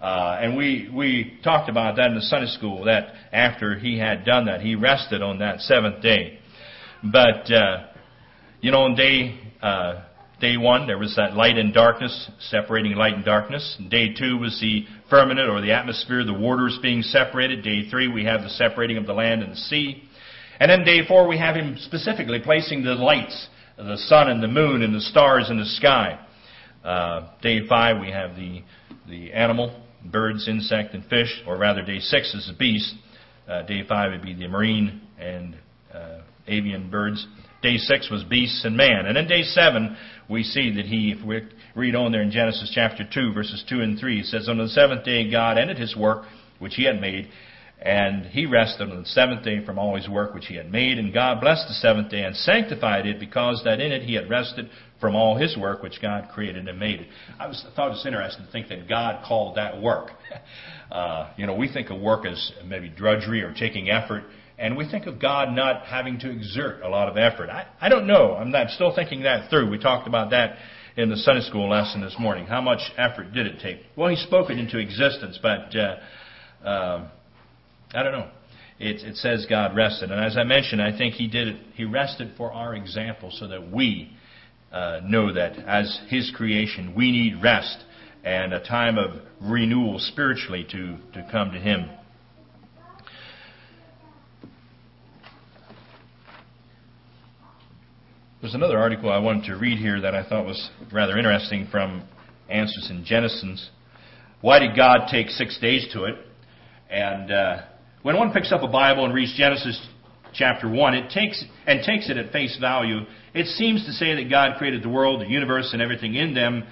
Uh, 0.00 0.38
and 0.40 0.56
we, 0.56 0.90
we 0.94 1.38
talked 1.44 1.68
about 1.68 1.96
that 1.96 2.06
in 2.06 2.14
the 2.14 2.22
Sunday 2.22 2.46
school, 2.46 2.86
that 2.86 3.12
after 3.34 3.78
he 3.78 3.98
had 3.98 4.24
done 4.24 4.46
that, 4.46 4.62
he 4.62 4.76
rested 4.76 5.20
on 5.20 5.40
that 5.40 5.60
seventh 5.60 6.00
day. 6.00 6.38
But, 7.02 7.52
uh, 7.52 7.84
you 8.62 8.70
know, 8.70 8.84
on 8.84 8.94
day, 8.94 9.38
uh, 9.60 10.04
day 10.40 10.56
one, 10.56 10.86
there 10.86 10.96
was 10.96 11.16
that 11.16 11.34
light 11.34 11.58
and 11.58 11.74
darkness, 11.74 12.30
separating 12.48 12.94
light 12.94 13.12
and 13.12 13.26
darkness. 13.26 13.76
Day 13.90 14.14
two 14.14 14.38
was 14.38 14.58
the 14.58 14.86
firmament 15.10 15.50
or 15.50 15.60
the 15.60 15.72
atmosphere, 15.72 16.24
the 16.24 16.32
waters 16.32 16.78
being 16.80 17.02
separated. 17.02 17.62
Day 17.62 17.90
three, 17.90 18.08
we 18.08 18.24
have 18.24 18.40
the 18.40 18.48
separating 18.48 18.96
of 18.96 19.04
the 19.04 19.12
land 19.12 19.42
and 19.42 19.52
the 19.52 19.56
sea. 19.56 20.04
And 20.60 20.70
then 20.70 20.84
day 20.84 21.06
four, 21.06 21.26
we 21.26 21.38
have 21.38 21.56
him 21.56 21.76
specifically 21.80 22.40
placing 22.42 22.84
the 22.84 22.94
lights, 22.94 23.48
the 23.76 23.96
sun 23.96 24.28
and 24.28 24.42
the 24.42 24.48
moon 24.48 24.82
and 24.82 24.94
the 24.94 25.00
stars 25.00 25.50
in 25.50 25.58
the 25.58 25.66
sky. 25.66 26.24
Uh, 26.84 27.28
day 27.42 27.66
five, 27.66 28.00
we 28.00 28.10
have 28.10 28.36
the, 28.36 28.62
the 29.08 29.32
animal, 29.32 29.82
birds, 30.04 30.48
insect, 30.48 30.94
and 30.94 31.04
fish, 31.06 31.42
or 31.46 31.56
rather, 31.56 31.82
day 31.82 31.98
six 31.98 32.34
is 32.34 32.46
the 32.46 32.52
beast. 32.52 32.94
Uh, 33.48 33.62
day 33.62 33.82
five 33.88 34.12
would 34.12 34.22
be 34.22 34.34
the 34.34 34.46
marine 34.46 35.00
and 35.18 35.56
uh, 35.92 36.20
avian 36.46 36.90
birds. 36.90 37.26
Day 37.62 37.78
six 37.78 38.10
was 38.10 38.22
beasts 38.24 38.64
and 38.64 38.76
man. 38.76 39.06
And 39.06 39.16
then 39.16 39.26
day 39.26 39.42
seven, 39.42 39.96
we 40.28 40.42
see 40.42 40.74
that 40.76 40.84
he, 40.84 41.14
if 41.18 41.26
we 41.26 41.40
read 41.74 41.94
on 41.94 42.12
there 42.12 42.22
in 42.22 42.30
Genesis 42.30 42.70
chapter 42.74 43.04
2, 43.10 43.32
verses 43.32 43.64
2 43.68 43.80
and 43.80 43.98
3, 43.98 44.20
it 44.20 44.26
says, 44.26 44.48
On 44.48 44.58
the 44.58 44.68
seventh 44.68 45.04
day 45.04 45.30
God 45.30 45.58
ended 45.58 45.78
his 45.78 45.96
work 45.96 46.26
which 46.58 46.74
he 46.74 46.84
had 46.84 47.00
made, 47.00 47.28
and 47.84 48.24
he 48.24 48.46
rested 48.46 48.90
on 48.90 49.02
the 49.02 49.06
seventh 49.06 49.44
day 49.44 49.62
from 49.62 49.78
all 49.78 49.94
his 49.94 50.08
work 50.08 50.32
which 50.32 50.46
he 50.46 50.56
had 50.56 50.72
made. 50.72 50.96
And 50.98 51.12
God 51.12 51.42
blessed 51.42 51.68
the 51.68 51.74
seventh 51.74 52.10
day 52.10 52.22
and 52.22 52.34
sanctified 52.34 53.04
it 53.04 53.20
because 53.20 53.60
that 53.64 53.78
in 53.78 53.92
it 53.92 54.02
he 54.02 54.14
had 54.14 54.30
rested 54.30 54.70
from 55.00 55.14
all 55.14 55.36
his 55.36 55.54
work 55.54 55.82
which 55.82 56.00
God 56.00 56.30
created 56.32 56.66
and 56.66 56.78
made. 56.80 57.06
I, 57.38 57.46
was, 57.46 57.62
I 57.70 57.76
thought 57.76 57.88
it 57.88 57.90
was 57.90 58.06
interesting 58.06 58.46
to 58.46 58.50
think 58.50 58.68
that 58.68 58.88
God 58.88 59.22
called 59.28 59.56
that 59.56 59.80
work. 59.80 60.10
Uh, 60.92 61.32
you 61.36 61.44
know, 61.44 61.56
we 61.56 61.66
think 61.66 61.90
of 61.90 62.00
work 62.00 62.24
as 62.24 62.52
maybe 62.66 62.88
drudgery 62.88 63.40
or 63.40 63.52
taking 63.52 63.90
effort, 63.90 64.22
and 64.58 64.76
we 64.76 64.88
think 64.88 65.06
of 65.06 65.20
God 65.20 65.48
not 65.50 65.86
having 65.86 66.20
to 66.20 66.30
exert 66.30 66.82
a 66.82 66.88
lot 66.88 67.08
of 67.08 67.16
effort. 67.16 67.48
I, 67.48 67.66
I 67.80 67.88
don't 67.88 68.06
know. 68.06 68.34
I'm, 68.34 68.52
not, 68.52 68.66
I'm 68.66 68.74
still 68.74 68.94
thinking 68.94 69.22
that 69.22 69.50
through. 69.50 69.70
We 69.70 69.78
talked 69.78 70.06
about 70.06 70.30
that 70.30 70.56
in 70.96 71.08
the 71.08 71.16
Sunday 71.16 71.40
school 71.40 71.68
lesson 71.68 72.00
this 72.00 72.14
morning. 72.16 72.46
How 72.46 72.60
much 72.60 72.80
effort 72.96 73.32
did 73.32 73.46
it 73.46 73.60
take? 73.60 73.78
Well, 73.96 74.08
he 74.08 74.16
spoke 74.16 74.50
it 74.50 74.58
into 74.58 74.78
existence, 74.78 75.36
but 75.42 75.74
uh, 75.74 76.68
uh, 76.68 77.08
I 77.94 78.02
don't 78.02 78.12
know. 78.12 78.28
It, 78.80 79.02
it 79.02 79.16
says 79.16 79.46
God 79.48 79.76
rested. 79.76 80.10
And 80.10 80.24
as 80.24 80.36
I 80.36 80.42
mentioned, 80.42 80.82
I 80.82 80.96
think 80.96 81.14
He 81.14 81.28
did 81.28 81.48
it. 81.48 81.56
He 81.74 81.84
rested 81.84 82.32
for 82.36 82.52
our 82.52 82.74
example 82.74 83.30
so 83.32 83.46
that 83.48 83.70
we 83.70 84.10
uh, 84.72 85.00
know 85.04 85.32
that 85.32 85.56
as 85.58 86.00
His 86.08 86.32
creation, 86.34 86.94
we 86.96 87.12
need 87.12 87.40
rest 87.42 87.84
and 88.24 88.52
a 88.52 88.60
time 88.60 88.98
of 88.98 89.20
renewal 89.40 89.98
spiritually 89.98 90.66
to, 90.72 90.96
to 91.12 91.28
come 91.30 91.52
to 91.52 91.58
Him. 91.60 91.88
There's 98.40 98.54
another 98.54 98.78
article 98.78 99.10
I 99.10 99.18
wanted 99.18 99.44
to 99.44 99.56
read 99.56 99.78
here 99.78 100.00
that 100.00 100.14
I 100.14 100.28
thought 100.28 100.44
was 100.44 100.70
rather 100.92 101.16
interesting 101.16 101.68
from 101.70 102.06
Answers 102.50 102.88
in 102.90 103.04
Genesis. 103.04 103.70
Why 104.42 104.58
did 104.58 104.76
God 104.76 105.06
take 105.10 105.30
six 105.30 105.58
days 105.60 105.86
to 105.94 106.04
it? 106.04 106.16
And 106.90 107.32
uh, 107.32 107.62
when 108.04 108.18
one 108.18 108.32
picks 108.32 108.52
up 108.52 108.62
a 108.62 108.68
Bible 108.68 109.06
and 109.06 109.14
reads 109.14 109.34
Genesis 109.34 109.80
chapter 110.34 110.68
1, 110.68 110.94
it 110.94 111.10
takes, 111.10 111.42
and 111.66 111.82
takes 111.82 112.10
it 112.10 112.18
at 112.18 112.32
face 112.32 112.54
value, 112.60 112.98
it 113.32 113.46
seems 113.46 113.82
to 113.86 113.92
say 113.92 114.14
that 114.16 114.28
God 114.28 114.58
created 114.58 114.82
the 114.82 114.90
world, 114.90 115.22
the 115.22 115.26
universe, 115.26 115.70
and 115.72 115.80
everything 115.80 116.14
in 116.14 116.34
them 116.34 116.64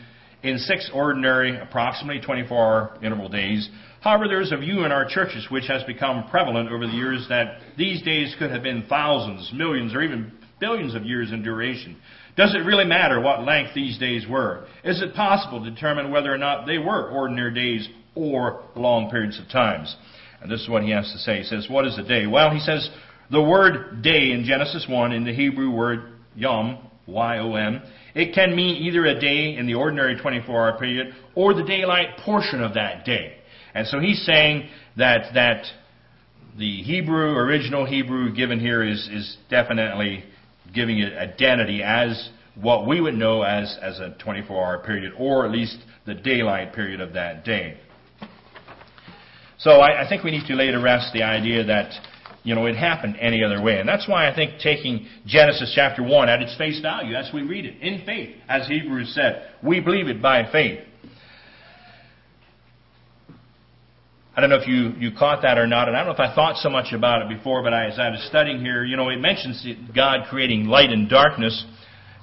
in 0.42 0.58
six 0.58 0.90
ordinary, 0.92 1.58
approximately 1.58 2.20
24 2.20 2.58
hour 2.58 2.98
interval 3.02 3.30
days. 3.30 3.66
However, 4.02 4.28
there 4.28 4.42
is 4.42 4.52
a 4.52 4.58
view 4.58 4.84
in 4.84 4.92
our 4.92 5.08
churches 5.08 5.46
which 5.48 5.68
has 5.68 5.82
become 5.84 6.28
prevalent 6.28 6.70
over 6.70 6.86
the 6.86 6.92
years 6.92 7.24
that 7.30 7.60
these 7.78 8.02
days 8.02 8.36
could 8.38 8.50
have 8.50 8.62
been 8.62 8.84
thousands, 8.86 9.50
millions, 9.54 9.94
or 9.94 10.02
even 10.02 10.32
billions 10.60 10.94
of 10.94 11.06
years 11.06 11.32
in 11.32 11.42
duration. 11.42 11.96
Does 12.36 12.54
it 12.54 12.58
really 12.58 12.84
matter 12.84 13.18
what 13.22 13.42
length 13.44 13.72
these 13.74 13.96
days 13.96 14.26
were? 14.28 14.66
Is 14.84 15.00
it 15.00 15.14
possible 15.14 15.64
to 15.64 15.70
determine 15.70 16.10
whether 16.10 16.30
or 16.30 16.36
not 16.36 16.66
they 16.66 16.76
were 16.76 17.08
ordinary 17.08 17.54
days 17.54 17.88
or 18.14 18.64
long 18.76 19.08
periods 19.08 19.40
of 19.40 19.48
times? 19.48 19.96
And 20.42 20.50
this 20.50 20.60
is 20.60 20.68
what 20.68 20.82
he 20.82 20.90
has 20.90 21.10
to 21.12 21.18
say. 21.18 21.38
He 21.38 21.44
says, 21.44 21.68
What 21.70 21.86
is 21.86 21.96
a 21.98 22.02
day? 22.02 22.26
Well, 22.26 22.50
he 22.50 22.60
says, 22.60 22.90
the 23.30 23.42
word 23.42 24.02
day 24.02 24.32
in 24.32 24.44
Genesis 24.44 24.86
1 24.88 25.12
in 25.12 25.24
the 25.24 25.32
Hebrew 25.32 25.70
word 25.70 26.12
yom, 26.36 26.78
Y-O-M, 27.06 27.82
it 28.14 28.34
can 28.34 28.54
mean 28.54 28.82
either 28.82 29.06
a 29.06 29.18
day 29.18 29.56
in 29.56 29.66
the 29.66 29.74
ordinary 29.74 30.20
24 30.20 30.54
hour 30.54 30.78
period 30.78 31.14
or 31.34 31.54
the 31.54 31.62
daylight 31.62 32.18
portion 32.18 32.62
of 32.62 32.74
that 32.74 33.04
day. 33.04 33.38
And 33.74 33.86
so 33.86 34.00
he's 34.00 34.22
saying 34.26 34.68
that, 34.98 35.32
that 35.34 35.64
the 36.58 36.82
Hebrew, 36.82 37.36
original 37.36 37.86
Hebrew 37.86 38.34
given 38.34 38.60
here 38.60 38.86
is, 38.86 39.08
is 39.10 39.36
definitely 39.48 40.24
giving 40.74 40.98
it 40.98 41.16
identity 41.16 41.82
as 41.82 42.30
what 42.54 42.86
we 42.86 43.00
would 43.00 43.14
know 43.14 43.42
as, 43.42 43.78
as 43.80 43.98
a 43.98 44.14
24 44.22 44.56
hour 44.56 44.84
period 44.84 45.14
or 45.16 45.46
at 45.46 45.52
least 45.52 45.78
the 46.04 46.14
daylight 46.14 46.74
period 46.74 47.00
of 47.00 47.14
that 47.14 47.44
day. 47.44 47.78
So 49.62 49.70
I, 49.80 50.04
I 50.04 50.08
think 50.08 50.24
we 50.24 50.32
need 50.32 50.46
to 50.48 50.54
lay 50.54 50.70
to 50.70 50.78
rest 50.80 51.12
the 51.12 51.22
idea 51.22 51.64
that 51.64 51.92
you 52.44 52.56
know, 52.56 52.66
it 52.66 52.74
happened 52.74 53.16
any 53.20 53.44
other 53.44 53.62
way. 53.62 53.78
And 53.78 53.88
that's 53.88 54.08
why 54.08 54.28
I 54.28 54.34
think 54.34 54.58
taking 54.58 55.06
Genesis 55.26 55.72
chapter 55.74 56.02
1 56.02 56.28
at 56.28 56.42
its 56.42 56.56
face 56.56 56.80
value, 56.80 57.14
as 57.14 57.30
we 57.32 57.42
read 57.42 57.64
it, 57.64 57.80
in 57.80 58.04
faith, 58.04 58.34
as 58.48 58.66
Hebrews 58.66 59.14
said, 59.14 59.48
we 59.62 59.78
believe 59.78 60.08
it 60.08 60.20
by 60.20 60.50
faith. 60.50 60.80
I 64.34 64.40
don't 64.40 64.50
know 64.50 64.56
if 64.56 64.66
you, 64.66 64.94
you 64.98 65.14
caught 65.16 65.42
that 65.42 65.58
or 65.58 65.66
not, 65.66 65.86
and 65.88 65.96
I 65.96 66.04
don't 66.04 66.16
know 66.16 66.24
if 66.24 66.30
I 66.30 66.34
thought 66.34 66.56
so 66.56 66.70
much 66.70 66.92
about 66.92 67.22
it 67.22 67.36
before, 67.36 67.62
but 67.62 67.72
I, 67.74 67.86
as 67.86 67.98
I 67.98 68.08
was 68.08 68.26
studying 68.28 68.60
here, 68.60 68.82
you 68.82 68.96
know, 68.96 69.10
it 69.10 69.20
mentions 69.20 69.64
God 69.94 70.26
creating 70.28 70.64
light 70.64 70.90
and 70.90 71.08
darkness. 71.08 71.64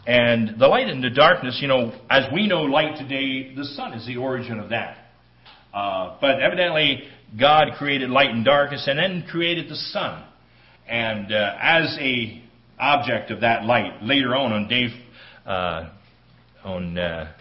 And 0.05 0.59
the 0.59 0.67
light 0.67 0.87
and 0.87 1.03
the 1.03 1.11
darkness, 1.11 1.59
you 1.61 1.67
know, 1.67 1.93
as 2.09 2.25
we 2.33 2.47
know 2.47 2.63
light 2.63 2.97
today, 2.97 3.53
the 3.55 3.63
sun 3.63 3.93
is 3.93 4.05
the 4.07 4.17
origin 4.17 4.59
of 4.59 4.71
that. 4.71 4.97
Uh, 5.71 6.17
but 6.19 6.41
evidently, 6.41 7.03
God 7.37 7.73
created 7.77 8.09
light 8.09 8.31
and 8.31 8.43
darkness 8.43 8.87
and 8.87 8.97
then 8.97 9.25
created 9.29 9.69
the 9.69 9.75
sun. 9.75 10.23
And 10.87 11.31
uh, 11.31 11.55
as 11.59 11.97
a 11.99 12.41
object 12.79 13.29
of 13.31 13.41
that 13.41 13.65
light, 13.65 14.01
later 14.01 14.35
on 14.35 14.51
on 14.51 14.67
day 14.67 14.87
uh, 15.45 15.89
on 16.63 16.97
uh, 16.97 17.31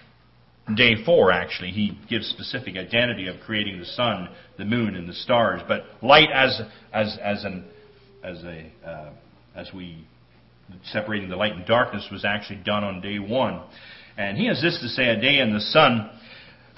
day 0.77 1.03
four, 1.05 1.33
actually, 1.33 1.71
he 1.71 1.99
gives 2.09 2.29
specific 2.29 2.77
identity 2.77 3.29
of 3.29 3.37
creating 3.47 3.79
the 3.79 3.87
sun, 3.87 4.29
the 4.59 4.65
moon, 4.65 4.95
and 4.95 5.09
the 5.09 5.15
stars. 5.15 5.63
But 5.67 5.85
light 6.03 6.29
as 6.33 6.61
as 6.93 7.17
as 7.23 7.45
an 7.45 7.65
as 8.23 8.43
a 8.45 8.71
uh, 8.87 9.11
as 9.57 9.71
we 9.75 10.05
separating 10.93 11.31
the 11.31 11.37
light 11.37 11.53
and 11.53 11.67
darkness 11.67 12.07
was 12.13 12.25
actually 12.25 12.63
done 12.65 12.85
on 12.85 13.01
day 13.01 13.19
one. 13.19 13.63
And 14.19 14.37
he 14.37 14.47
has 14.49 14.61
this 14.61 14.79
to 14.81 14.89
say: 14.89 15.09
a 15.09 15.21
day 15.21 15.39
in 15.39 15.55
the 15.55 15.61
sun 15.61 16.11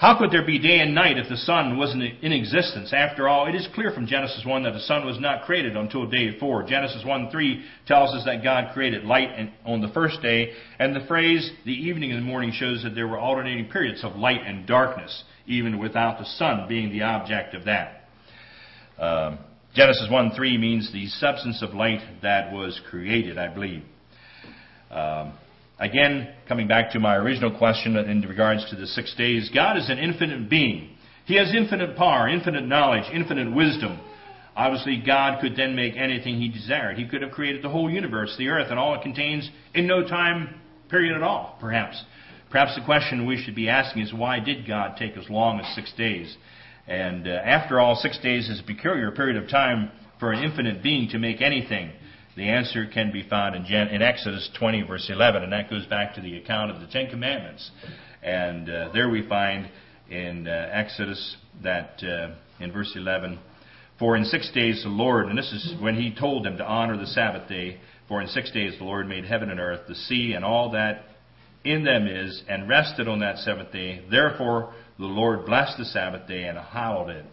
How 0.01 0.17
could 0.17 0.31
there 0.31 0.43
be 0.43 0.57
day 0.57 0.79
and 0.79 0.95
night 0.95 1.19
if 1.19 1.29
the 1.29 1.37
sun 1.37 1.77
wasn't 1.77 2.01
in 2.01 2.31
existence? 2.31 2.91
After 2.91 3.29
all, 3.29 3.45
it 3.45 3.53
is 3.53 3.67
clear 3.75 3.91
from 3.91 4.07
Genesis 4.07 4.43
1 4.43 4.63
that 4.63 4.73
the 4.73 4.79
sun 4.79 5.05
was 5.05 5.19
not 5.19 5.43
created 5.43 5.77
until 5.77 6.07
day 6.07 6.39
4. 6.39 6.63
Genesis 6.63 7.05
1 7.05 7.29
3 7.29 7.63
tells 7.85 8.15
us 8.15 8.25
that 8.25 8.43
God 8.43 8.73
created 8.73 9.03
light 9.03 9.29
on 9.63 9.79
the 9.79 9.89
first 9.89 10.19
day, 10.23 10.53
and 10.79 10.95
the 10.95 11.05
phrase 11.07 11.51
the 11.65 11.71
evening 11.71 12.11
and 12.11 12.19
the 12.19 12.25
morning 12.25 12.51
shows 12.51 12.81
that 12.81 12.95
there 12.95 13.07
were 13.07 13.19
alternating 13.19 13.69
periods 13.69 14.03
of 14.03 14.15
light 14.15 14.41
and 14.43 14.65
darkness, 14.65 15.23
even 15.45 15.77
without 15.77 16.17
the 16.17 16.25
sun 16.25 16.67
being 16.67 16.91
the 16.91 17.03
object 17.03 17.53
of 17.53 17.65
that. 17.65 18.07
Um, 18.97 19.37
Genesis 19.75 20.07
1 20.09 20.31
3 20.35 20.57
means 20.57 20.91
the 20.91 21.05
substance 21.09 21.61
of 21.61 21.75
light 21.75 22.01
that 22.23 22.51
was 22.51 22.81
created, 22.89 23.37
I 23.37 23.53
believe. 23.53 23.83
Um, 24.89 25.33
Again, 25.81 26.31
coming 26.47 26.67
back 26.67 26.91
to 26.91 26.99
my 26.99 27.15
original 27.15 27.57
question 27.57 27.97
in 27.97 28.21
regards 28.21 28.69
to 28.69 28.75
the 28.75 28.85
six 28.85 29.15
days, 29.15 29.49
God 29.51 29.77
is 29.77 29.89
an 29.89 29.97
infinite 29.97 30.47
being. 30.47 30.95
He 31.25 31.37
has 31.37 31.51
infinite 31.55 31.97
power, 31.97 32.27
infinite 32.27 32.67
knowledge, 32.67 33.05
infinite 33.11 33.51
wisdom. 33.51 33.99
Obviously, 34.55 35.01
God 35.03 35.41
could 35.41 35.55
then 35.55 35.75
make 35.75 35.97
anything 35.97 36.39
He 36.39 36.49
desired. 36.49 36.99
He 36.99 37.07
could 37.07 37.23
have 37.23 37.31
created 37.31 37.63
the 37.63 37.69
whole 37.69 37.89
universe, 37.89 38.35
the 38.37 38.49
earth, 38.49 38.67
and 38.69 38.77
all 38.77 38.93
it 38.93 39.01
contains 39.01 39.49
in 39.73 39.87
no 39.87 40.07
time 40.07 40.61
period 40.87 41.15
at 41.15 41.23
all, 41.23 41.57
perhaps. 41.59 42.03
Perhaps 42.51 42.75
the 42.75 42.85
question 42.85 43.25
we 43.25 43.41
should 43.41 43.55
be 43.55 43.67
asking 43.67 44.03
is 44.03 44.13
why 44.13 44.39
did 44.39 44.67
God 44.67 44.97
take 44.99 45.17
as 45.17 45.27
long 45.31 45.59
as 45.59 45.73
six 45.73 45.91
days? 45.97 46.37
And 46.87 47.27
uh, 47.27 47.31
after 47.31 47.79
all, 47.79 47.95
six 47.95 48.19
days 48.19 48.49
is 48.49 48.59
a 48.59 48.63
peculiar 48.63 49.09
period 49.09 49.41
of 49.41 49.49
time 49.49 49.89
for 50.19 50.31
an 50.31 50.43
infinite 50.43 50.83
being 50.83 51.09
to 51.09 51.17
make 51.17 51.41
anything. 51.41 51.91
The 52.35 52.43
answer 52.43 52.87
can 52.87 53.11
be 53.11 53.27
found 53.27 53.55
in, 53.55 53.65
Gen- 53.65 53.89
in 53.89 54.01
Exodus 54.01 54.49
20, 54.57 54.83
verse 54.83 55.09
11, 55.09 55.43
and 55.43 55.51
that 55.51 55.69
goes 55.69 55.85
back 55.87 56.15
to 56.15 56.21
the 56.21 56.37
account 56.37 56.71
of 56.71 56.79
the 56.79 56.87
Ten 56.87 57.09
Commandments. 57.09 57.69
And 58.23 58.69
uh, 58.69 58.89
there 58.93 59.09
we 59.09 59.27
find 59.27 59.69
in 60.09 60.47
uh, 60.47 60.69
Exodus 60.71 61.35
that 61.61 62.01
uh, 62.01 62.63
in 62.63 62.71
verse 62.71 62.93
11, 62.95 63.37
for 63.99 64.15
in 64.15 64.23
six 64.23 64.49
days 64.53 64.81
the 64.83 64.89
Lord, 64.89 65.27
and 65.27 65.37
this 65.37 65.51
is 65.51 65.75
when 65.81 65.95
he 65.95 66.15
told 66.17 66.45
them 66.45 66.55
to 66.57 66.63
honor 66.63 66.97
the 66.97 67.07
Sabbath 67.07 67.49
day, 67.49 67.79
for 68.07 68.21
in 68.21 68.27
six 68.27 68.49
days 68.51 68.75
the 68.77 68.85
Lord 68.85 69.07
made 69.07 69.25
heaven 69.25 69.49
and 69.49 69.59
earth, 69.59 69.81
the 69.89 69.95
sea, 69.95 70.33
and 70.33 70.45
all 70.45 70.71
that 70.71 71.03
in 71.65 71.83
them 71.83 72.07
is, 72.07 72.41
and 72.47 72.67
rested 72.67 73.07
on 73.07 73.19
that 73.19 73.37
seventh 73.39 73.71
day. 73.73 74.03
Therefore 74.09 74.73
the 74.97 75.05
Lord 75.05 75.45
blessed 75.45 75.77
the 75.77 75.85
Sabbath 75.85 76.27
day 76.27 76.43
and 76.43 76.57
hallowed 76.57 77.09
it. 77.09 77.25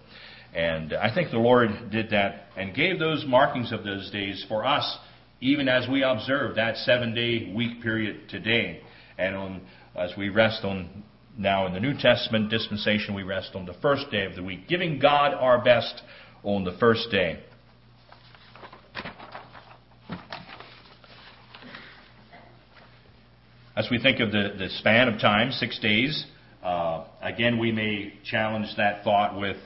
And 0.55 0.93
I 0.95 1.15
think 1.15 1.31
the 1.31 1.39
Lord 1.39 1.71
did 1.91 2.11
that 2.11 2.47
and 2.57 2.75
gave 2.75 2.99
those 2.99 3.25
markings 3.27 3.73
of 3.73 3.85
those 3.85 4.11
days 4.11 4.45
for 4.49 4.65
us, 4.65 4.99
even 5.41 5.69
as 5.69 5.89
we 5.89 6.03
observe 6.03 6.57
that 6.57 6.77
seven 6.79 7.15
day 7.15 7.53
week 7.55 7.83
period 7.83 8.29
today. 8.29 8.81
And 9.19 9.37
on, 9.37 9.61
as 9.95 10.13
we 10.17 10.31
rest 10.31 10.65
on 10.65 11.05
now 11.37 11.67
in 11.67 11.75
the 11.75 11.81
New 11.81 11.97
Testament 11.99 12.51
dispensation, 12.51 13.15
we 13.15 13.23
rest 13.23 13.51
on 13.55 13.67
the 13.67 13.75
first 13.75 14.11
day 14.11 14.25
of 14.25 14.35
the 14.35 14.43
week, 14.43 14.69
giving 14.69 14.99
God 14.99 15.35
our 15.35 15.63
best 15.63 16.03
on 16.43 16.65
the 16.65 16.77
first 16.79 17.11
day. 17.11 17.41
As 23.77 23.87
we 23.93 24.01
think 24.01 24.19
of 24.19 24.33
the, 24.33 24.55
the 24.59 24.69
span 24.79 25.07
of 25.07 25.21
time, 25.21 25.53
six 25.53 25.79
days, 25.79 26.27
uh, 26.65 27.05
again, 27.23 27.61
we 27.61 27.71
may 27.71 28.13
challenge 28.29 28.67
that 28.77 29.05
thought 29.05 29.39
with 29.39 29.57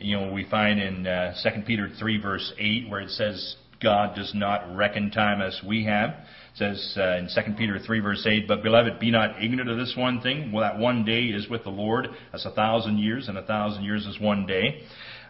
you 0.00 0.18
know, 0.18 0.32
we 0.32 0.48
find 0.48 0.80
in 0.80 1.06
uh, 1.06 1.34
2 1.42 1.62
Peter 1.66 1.88
3, 1.98 2.20
verse 2.20 2.52
8, 2.58 2.88
where 2.88 3.00
it 3.00 3.10
says, 3.10 3.56
God 3.82 4.14
does 4.14 4.32
not 4.34 4.76
reckon 4.76 5.10
time 5.10 5.40
as 5.40 5.58
we 5.66 5.84
have. 5.84 6.10
It 6.10 6.56
says 6.56 6.94
uh, 6.98 7.16
in 7.16 7.28
2 7.34 7.52
Peter 7.56 7.78
3, 7.78 8.00
verse 8.00 8.26
8, 8.28 8.46
But 8.46 8.62
beloved, 8.62 8.98
be 8.98 9.10
not 9.10 9.42
ignorant 9.42 9.70
of 9.70 9.78
this 9.78 9.94
one 9.96 10.20
thing, 10.20 10.52
well, 10.52 10.62
that 10.62 10.78
one 10.78 11.04
day 11.04 11.24
is 11.24 11.48
with 11.48 11.64
the 11.64 11.70
Lord 11.70 12.08
as 12.32 12.44
a 12.44 12.50
thousand 12.50 12.98
years, 12.98 13.28
and 13.28 13.38
a 13.38 13.42
thousand 13.42 13.84
years 13.84 14.06
is 14.06 14.20
one 14.20 14.46
day. 14.46 14.82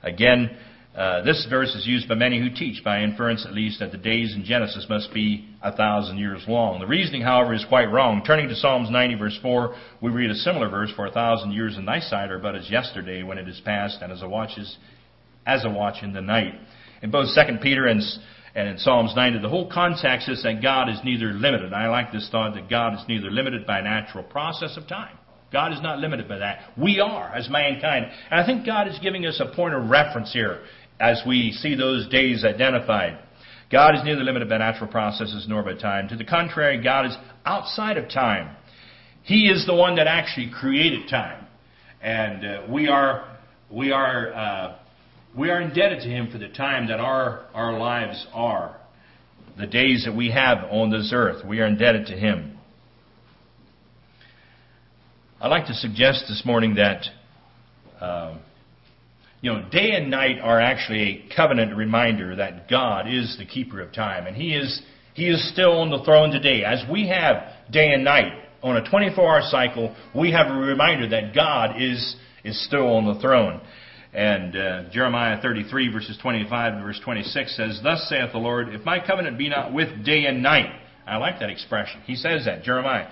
Again, 0.03 0.57
uh, 1.01 1.23
this 1.23 1.47
verse 1.49 1.75
is 1.75 1.87
used 1.87 2.07
by 2.07 2.15
many 2.15 2.39
who 2.39 2.51
teach, 2.51 2.85
by 2.85 3.01
inference 3.01 3.47
at 3.47 3.55
least, 3.55 3.81
that 3.81 3.91
the 3.91 3.97
days 3.97 4.35
in 4.35 4.45
Genesis 4.45 4.85
must 4.87 5.15
be 5.15 5.49
a 5.63 5.75
thousand 5.75 6.19
years 6.19 6.45
long. 6.47 6.79
The 6.79 6.87
reasoning, 6.87 7.23
however, 7.23 7.55
is 7.55 7.65
quite 7.67 7.87
wrong. 7.87 8.23
Turning 8.23 8.51
to 8.51 8.55
Psalms 8.55 8.91
90, 8.91 9.15
verse 9.15 9.39
4, 9.41 9.75
we 10.03 10.11
read 10.11 10.31
a 10.31 10.35
similar 10.35 10.69
verse, 10.69 10.91
For 10.95 11.07
a 11.07 11.11
thousand 11.11 11.53
years 11.53 11.79
in 11.79 11.87
thy 11.87 12.01
sight 12.01 12.31
are 12.31 12.39
but 12.39 12.55
as 12.55 12.71
yesterday 12.71 13.23
when 13.23 13.39
it 13.39 13.49
is 13.49 13.59
past, 13.65 14.01
and 14.03 14.13
as 14.13 14.21
a 14.21 14.29
watch 14.29 14.59
is 14.59 14.77
as 15.47 15.65
a 15.65 15.71
watch 15.71 16.03
in 16.03 16.13
the 16.13 16.21
night. 16.21 16.53
In 17.01 17.11
both 17.11 17.29
2 17.35 17.41
Peter 17.63 17.87
and, 17.87 18.03
and 18.55 18.69
in 18.69 18.77
Psalms 18.77 19.15
90, 19.17 19.41
the 19.41 19.49
whole 19.49 19.71
context 19.73 20.29
is 20.29 20.43
that 20.43 20.61
God 20.61 20.91
is 20.91 20.99
neither 21.03 21.33
limited. 21.33 21.73
I 21.73 21.89
like 21.89 22.13
this 22.13 22.29
thought 22.31 22.53
that 22.57 22.69
God 22.69 22.93
is 22.93 23.01
neither 23.09 23.31
limited 23.31 23.67
by 23.67 23.81
natural 23.81 24.25
process 24.25 24.77
of 24.77 24.87
time. 24.87 25.17
God 25.53 25.73
is 25.73 25.81
not 25.83 25.99
limited 25.99 26.29
by 26.29 26.39
that. 26.39 26.61
We 26.77 27.01
are, 27.01 27.35
as 27.35 27.49
mankind. 27.51 28.07
And 28.31 28.41
I 28.41 28.47
think 28.47 28.65
God 28.65 28.87
is 28.87 28.99
giving 29.03 29.27
us 29.27 29.41
a 29.41 29.55
point 29.55 29.75
of 29.75 29.91
reference 29.91 30.33
here 30.33 30.61
as 31.01 31.23
we 31.27 31.53
see 31.53 31.75
those 31.75 32.07
days 32.09 32.45
identified. 32.45 33.19
God 33.73 33.95
is 33.95 34.05
near 34.05 34.15
neither 34.15 34.25
limited 34.25 34.49
by 34.49 34.59
natural 34.59 34.91
processes 34.91 35.47
nor 35.49 35.63
by 35.63 35.75
time. 35.75 36.09
To 36.09 36.17
the 36.17 36.25
contrary, 36.25 36.83
God 36.83 37.07
is 37.07 37.17
outside 37.47 37.97
of 37.97 38.11
time. 38.11 38.57
He 39.23 39.49
is 39.49 39.65
the 39.67 39.75
one 39.75 39.97
that 39.97 40.07
actually 40.07 40.51
created 40.51 41.09
time. 41.09 41.47
And 42.03 42.45
uh, 42.45 42.63
we 42.69 42.89
are, 42.89 43.39
we, 43.71 43.93
are, 43.93 44.33
uh, 44.33 44.79
we 45.37 45.51
are 45.51 45.61
indebted 45.61 46.01
to 46.01 46.09
Him 46.09 46.31
for 46.31 46.39
the 46.39 46.49
time 46.49 46.89
that 46.89 47.01
our, 47.01 47.47
our 47.55 47.79
lives 47.79 48.27
are. 48.33 48.77
The 49.59 49.67
days 49.67 50.05
that 50.05 50.17
we 50.17 50.31
have 50.31 50.65
on 50.71 50.91
this 50.91 51.13
earth, 51.15 51.47
we 51.47 51.61
are 51.61 51.67
indebted 51.67 52.07
to 52.07 52.15
Him. 52.15 52.59
I'd 55.41 55.49
like 55.49 55.67
to 55.67 55.75
suggest 55.75 56.25
this 56.29 56.43
morning 56.45 56.75
that 56.75 57.05
um, 58.01 58.41
you 59.41 59.53
know, 59.53 59.69
day 59.71 59.93
and 59.93 60.11
night 60.11 60.39
are 60.43 60.61
actually 60.61 61.03
a 61.03 61.35
covenant 61.35 61.77
reminder 61.77 62.37
that 62.37 62.69
God 62.69 63.09
is 63.09 63.37
the 63.39 63.47
keeper 63.47 63.81
of 63.81 63.93
time. 63.93 64.27
And 64.27 64.37
He 64.37 64.55
is, 64.55 64.83
He 65.15 65.29
is 65.29 65.51
still 65.53 65.81
on 65.81 65.91
the 65.91 66.05
throne 66.05 66.31
today. 66.31 66.63
As 66.65 66.83
we 66.91 67.09
have 67.09 67.45
day 67.73 67.93
and 67.93 68.05
night 68.05 68.33
on 68.63 68.77
a 68.77 68.89
24 68.89 69.25
hour 69.25 69.43
cycle, 69.51 69.97
we 70.15 70.33
have 70.33 70.49
a 70.49 70.55
reminder 70.55 71.09
that 71.09 71.35
God 71.35 71.81
is, 71.81 72.17
is 72.45 72.63
still 72.67 72.87
on 72.95 73.07
the 73.07 73.21
throne. 73.21 73.61
And 74.13 74.57
uh, 74.57 74.91
Jeremiah 74.91 75.41
33, 75.41 75.93
verses 75.93 76.19
25 76.21 76.75
and 76.75 76.83
verse 76.83 77.01
26 77.03 77.57
says, 77.57 77.81
Thus 77.83 78.07
saith 78.09 78.33
the 78.33 78.39
Lord, 78.39 78.69
If 78.75 78.85
my 78.85 79.05
covenant 79.05 79.39
be 79.39 79.49
not 79.49 79.73
with 79.73 80.05
day 80.05 80.27
and 80.27 80.43
night, 80.43 80.71
I 81.07 81.17
like 81.17 81.41
that 81.41 81.49
expression. 81.49 82.03
He 82.05 82.17
says 82.17 82.45
that, 82.45 82.63
Jeremiah. 82.63 83.09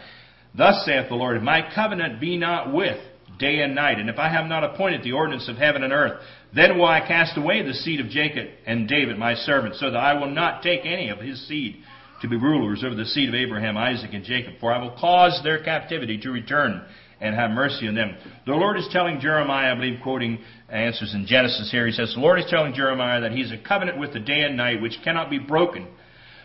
Thus 0.56 0.84
saith 0.84 1.08
the 1.08 1.14
Lord, 1.14 1.36
If 1.36 1.42
my 1.42 1.62
covenant 1.74 2.20
be 2.20 2.36
not 2.36 2.74
with 2.74 2.98
day 3.38 3.60
and 3.60 3.74
night. 3.74 3.98
And 3.98 4.08
if 4.10 4.18
I 4.18 4.28
have 4.28 4.46
not 4.46 4.64
appointed 4.64 5.02
the 5.02 5.12
ordinance 5.12 5.48
of 5.48 5.56
heaven 5.56 5.82
and 5.82 5.92
earth, 5.92 6.20
then 6.54 6.78
will 6.78 6.86
I 6.86 7.00
cast 7.00 7.36
away 7.36 7.62
the 7.62 7.74
seed 7.74 8.00
of 8.00 8.08
Jacob 8.08 8.48
and 8.66 8.88
David, 8.88 9.18
my 9.18 9.34
servant, 9.34 9.76
so 9.76 9.90
that 9.90 9.98
I 9.98 10.14
will 10.14 10.30
not 10.30 10.62
take 10.62 10.80
any 10.84 11.08
of 11.10 11.18
his 11.18 11.46
seed 11.46 11.82
to 12.22 12.28
be 12.28 12.36
rulers 12.36 12.82
over 12.84 12.94
the 12.94 13.04
seed 13.04 13.28
of 13.28 13.34
Abraham, 13.34 13.76
Isaac, 13.76 14.10
and 14.12 14.24
Jacob. 14.24 14.54
For 14.60 14.72
I 14.72 14.82
will 14.82 14.96
cause 14.98 15.40
their 15.44 15.62
captivity 15.62 16.18
to 16.18 16.30
return 16.30 16.84
and 17.20 17.34
have 17.34 17.50
mercy 17.50 17.88
on 17.88 17.94
them. 17.94 18.16
The 18.46 18.52
Lord 18.52 18.76
is 18.78 18.88
telling 18.92 19.20
Jeremiah, 19.20 19.72
I 19.72 19.74
believe, 19.74 20.00
quoting 20.02 20.38
answers 20.68 21.14
in 21.14 21.26
Genesis 21.26 21.70
here, 21.70 21.86
he 21.86 21.92
says, 21.92 22.12
The 22.14 22.20
Lord 22.20 22.38
is 22.38 22.46
telling 22.48 22.74
Jeremiah 22.74 23.20
that 23.22 23.32
he's 23.32 23.50
a 23.50 23.58
covenant 23.58 23.98
with 23.98 24.12
the 24.12 24.20
day 24.20 24.42
and 24.42 24.56
night 24.56 24.80
which 24.80 24.98
cannot 25.02 25.30
be 25.30 25.38
broken. 25.38 25.88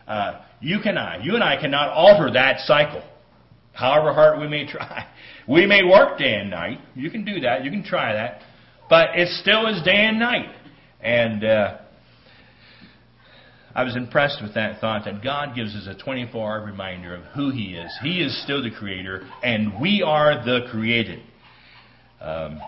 Uh, 0.07 0.41
you 0.59 0.79
cannot, 0.81 1.23
you 1.23 1.35
and 1.35 1.43
I 1.43 1.59
cannot 1.59 1.89
alter 1.89 2.31
that 2.33 2.59
cycle, 2.61 3.03
however 3.73 4.13
hard 4.13 4.39
we 4.39 4.47
may 4.47 4.65
try. 4.67 5.07
We 5.47 5.65
may 5.65 5.83
work 5.83 6.17
day 6.17 6.35
and 6.35 6.49
night. 6.49 6.79
You 6.95 7.11
can 7.11 7.25
do 7.25 7.41
that. 7.41 7.65
You 7.65 7.71
can 7.71 7.83
try 7.83 8.13
that. 8.13 8.41
But 8.89 9.17
it 9.19 9.27
still 9.41 9.67
is 9.67 9.81
day 9.83 10.05
and 10.05 10.19
night. 10.19 10.53
And 11.01 11.43
uh, 11.43 11.77
I 13.75 13.83
was 13.83 13.95
impressed 13.95 14.41
with 14.41 14.53
that 14.53 14.79
thought 14.79 15.05
that 15.05 15.23
God 15.23 15.55
gives 15.55 15.75
us 15.75 15.87
a 15.87 16.01
24 16.01 16.41
hour 16.41 16.65
reminder 16.65 17.15
of 17.15 17.23
who 17.35 17.49
He 17.49 17.75
is. 17.75 17.91
He 18.01 18.21
is 18.21 18.41
still 18.43 18.61
the 18.63 18.71
Creator, 18.71 19.27
and 19.41 19.81
we 19.81 20.03
are 20.05 20.45
the 20.45 20.67
created. 20.71 21.23
Um, 22.21 22.61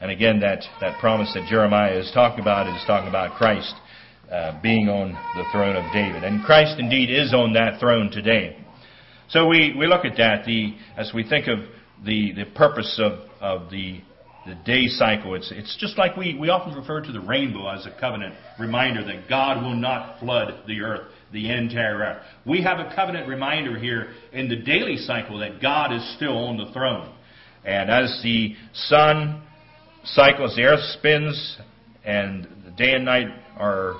and 0.00 0.10
again, 0.10 0.40
that, 0.40 0.62
that 0.80 1.00
promise 1.00 1.32
that 1.34 1.48
Jeremiah 1.50 1.98
is 1.98 2.10
talking 2.14 2.40
about 2.40 2.68
is 2.74 2.82
talking 2.86 3.08
about 3.08 3.36
Christ 3.36 3.74
uh, 4.30 4.60
being 4.62 4.88
on 4.88 5.12
the 5.36 5.44
throne 5.52 5.76
of 5.76 5.92
David. 5.92 6.24
And 6.24 6.44
Christ 6.44 6.78
indeed 6.78 7.10
is 7.10 7.34
on 7.34 7.54
that 7.54 7.80
throne 7.80 8.10
today. 8.10 8.56
So 9.28 9.46
we, 9.48 9.74
we 9.76 9.86
look 9.86 10.04
at 10.04 10.16
that 10.18 10.44
the, 10.44 10.76
as 10.96 11.12
we 11.14 11.28
think 11.28 11.48
of 11.48 11.58
the, 12.04 12.32
the 12.32 12.44
purpose 12.54 13.00
of, 13.02 13.28
of 13.40 13.70
the, 13.70 14.00
the 14.46 14.54
day 14.64 14.86
cycle. 14.86 15.34
It's, 15.34 15.52
it's 15.54 15.76
just 15.80 15.98
like 15.98 16.16
we, 16.16 16.36
we 16.38 16.48
often 16.48 16.74
refer 16.74 17.00
to 17.00 17.12
the 17.12 17.20
rainbow 17.20 17.68
as 17.68 17.86
a 17.86 18.00
covenant 18.00 18.34
reminder 18.58 19.04
that 19.04 19.28
God 19.28 19.62
will 19.62 19.74
not 19.74 20.20
flood 20.20 20.62
the 20.66 20.80
earth, 20.80 21.08
the 21.32 21.50
entire 21.50 21.98
earth. 21.98 22.22
We 22.46 22.62
have 22.62 22.78
a 22.78 22.94
covenant 22.94 23.28
reminder 23.28 23.78
here 23.78 24.12
in 24.32 24.48
the 24.48 24.56
daily 24.56 24.96
cycle 24.96 25.40
that 25.40 25.60
God 25.60 25.92
is 25.92 26.16
still 26.16 26.36
on 26.46 26.56
the 26.56 26.70
throne. 26.72 27.12
And 27.64 27.90
as 27.90 28.20
the 28.22 28.54
sun 28.72 29.42
cycles, 30.04 30.54
the 30.54 30.62
earth 30.62 30.84
spins, 30.98 31.58
and 32.04 32.46
the 32.64 32.70
day 32.70 32.92
and 32.92 33.04
night 33.04 33.26
are 33.58 33.96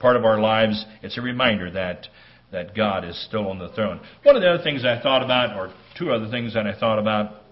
part 0.00 0.16
of 0.16 0.26
our 0.26 0.38
lives, 0.38 0.84
it's 1.02 1.16
a 1.16 1.22
reminder 1.22 1.70
that 1.70 2.08
that 2.54 2.74
God 2.74 3.04
is 3.04 3.20
still 3.26 3.48
on 3.48 3.58
the 3.58 3.68
throne. 3.70 4.00
One 4.22 4.36
of 4.36 4.42
the 4.42 4.48
other 4.48 4.62
things 4.62 4.84
I 4.84 5.00
thought 5.02 5.24
about, 5.24 5.56
or 5.58 5.74
two 5.98 6.12
other 6.12 6.30
things 6.30 6.54
that 6.54 6.66
I 6.66 6.78
thought 6.78 7.00
about 7.00 7.42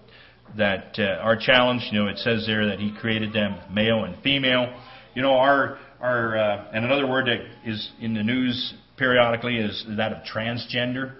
that 0.57 0.95
uh, 0.97 1.21
are 1.21 1.37
challenged, 1.37 1.85
you 1.91 1.99
know, 1.99 2.07
it 2.07 2.17
says 2.19 2.45
there 2.47 2.67
that 2.67 2.79
He 2.79 2.95
created 2.99 3.33
them 3.33 3.59
male 3.69 4.05
and 4.05 4.21
female. 4.23 4.73
You 5.13 5.21
know, 5.21 5.33
our, 5.33 5.77
our, 5.99 6.37
uh, 6.37 6.71
and 6.73 6.85
another 6.85 7.05
word 7.05 7.27
that 7.27 7.69
is 7.69 7.91
in 7.99 8.13
the 8.13 8.23
news 8.23 8.73
periodically 8.97 9.57
is 9.57 9.85
that 9.97 10.13
of 10.13 10.23
transgender. 10.23 11.15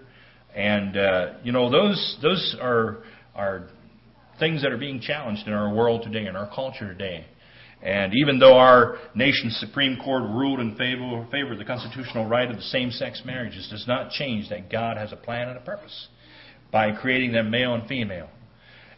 And, 0.56 0.96
uh, 0.96 1.34
you 1.44 1.52
know, 1.52 1.70
those, 1.70 2.18
those 2.22 2.56
are, 2.62 3.04
are 3.36 3.68
things 4.40 4.62
that 4.62 4.72
are 4.72 4.78
being 4.78 5.02
challenged 5.02 5.46
in 5.46 5.54
our 5.54 5.74
world 5.74 6.04
today, 6.04 6.26
in 6.26 6.38
our 6.38 6.50
culture 6.54 6.88
today. 6.88 7.26
And 7.84 8.14
even 8.16 8.40
though 8.40 8.58
our 8.58 8.98
nation's 9.14 9.58
Supreme 9.58 9.98
Court 9.98 10.24
ruled 10.24 10.62
in 10.62 10.76
favor, 10.78 11.28
favor 11.30 11.52
of 11.52 11.60
the 11.60 11.66
constitutional 11.66 12.26
right 12.26 12.50
of 12.50 12.56
the 12.56 12.62
same-sex 12.62 13.24
marriages, 13.26 13.68
it 13.68 13.72
does 13.72 13.86
not 13.88 14.10
change 14.12 14.48
that 14.50 14.72
God 14.72 14.96
has 14.96 15.12
a 15.12 15.18
plan 15.18 15.50
and 15.50 15.58
a 15.58 15.62
purpose 15.62 16.08
by 16.72 16.94
creating 16.94 17.34
them 17.34 17.52
male 17.52 17.74
and 17.74 17.86
female. 17.88 18.30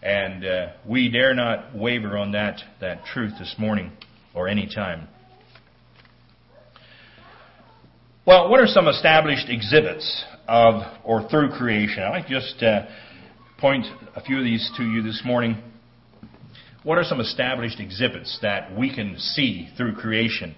And 0.04 0.46
uh, 0.46 0.68
we 0.88 1.10
dare 1.10 1.34
not 1.34 1.76
waver 1.76 2.16
on 2.16 2.34
that, 2.34 2.62
that 2.80 3.06
truth 3.06 3.34
this 3.40 3.56
morning 3.58 3.92
or 4.36 4.48
any 4.48 4.68
time. 4.68 5.08
Well, 8.28 8.50
what 8.50 8.60
are 8.60 8.68
some 8.68 8.88
established 8.88 9.50
exhibits 9.50 10.26
of 10.48 10.84
or 11.04 11.28
through 11.30 11.58
creation? 11.58 12.04
Like 12.04 12.28
to 12.28 12.40
just 12.40 12.62
uh, 12.62 12.86
point 13.58 13.88
a 14.16 14.22
few 14.22 14.38
of 14.38 14.44
these 14.44 14.70
to 14.78 14.84
you 14.84 15.02
this 15.02 15.24
morning. 15.26 15.58
What 16.86 17.00
are 17.00 17.04
some 17.04 17.20
established 17.20 17.80
exhibits 17.80 18.38
that 18.44 18.78
we 18.78 18.94
can 18.94 19.18
see 19.18 19.70
through 19.76 19.96
creation? 19.96 20.54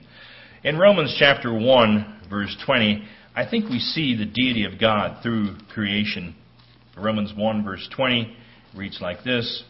In 0.61 0.77
Romans 0.77 1.15
chapter 1.17 1.53
1, 1.53 2.23
verse 2.29 2.53
20, 2.65 3.01
I 3.33 3.49
think 3.49 3.69
we 3.69 3.79
see 3.79 4.13
the 4.13 4.25
deity 4.25 4.65
of 4.65 4.77
God 4.77 5.23
through 5.23 5.55
creation. 5.73 6.35
Romans 6.97 7.31
1, 7.33 7.63
verse 7.63 7.87
20 7.95 8.35
reads 8.75 8.99
like 8.99 9.23
this 9.23 9.63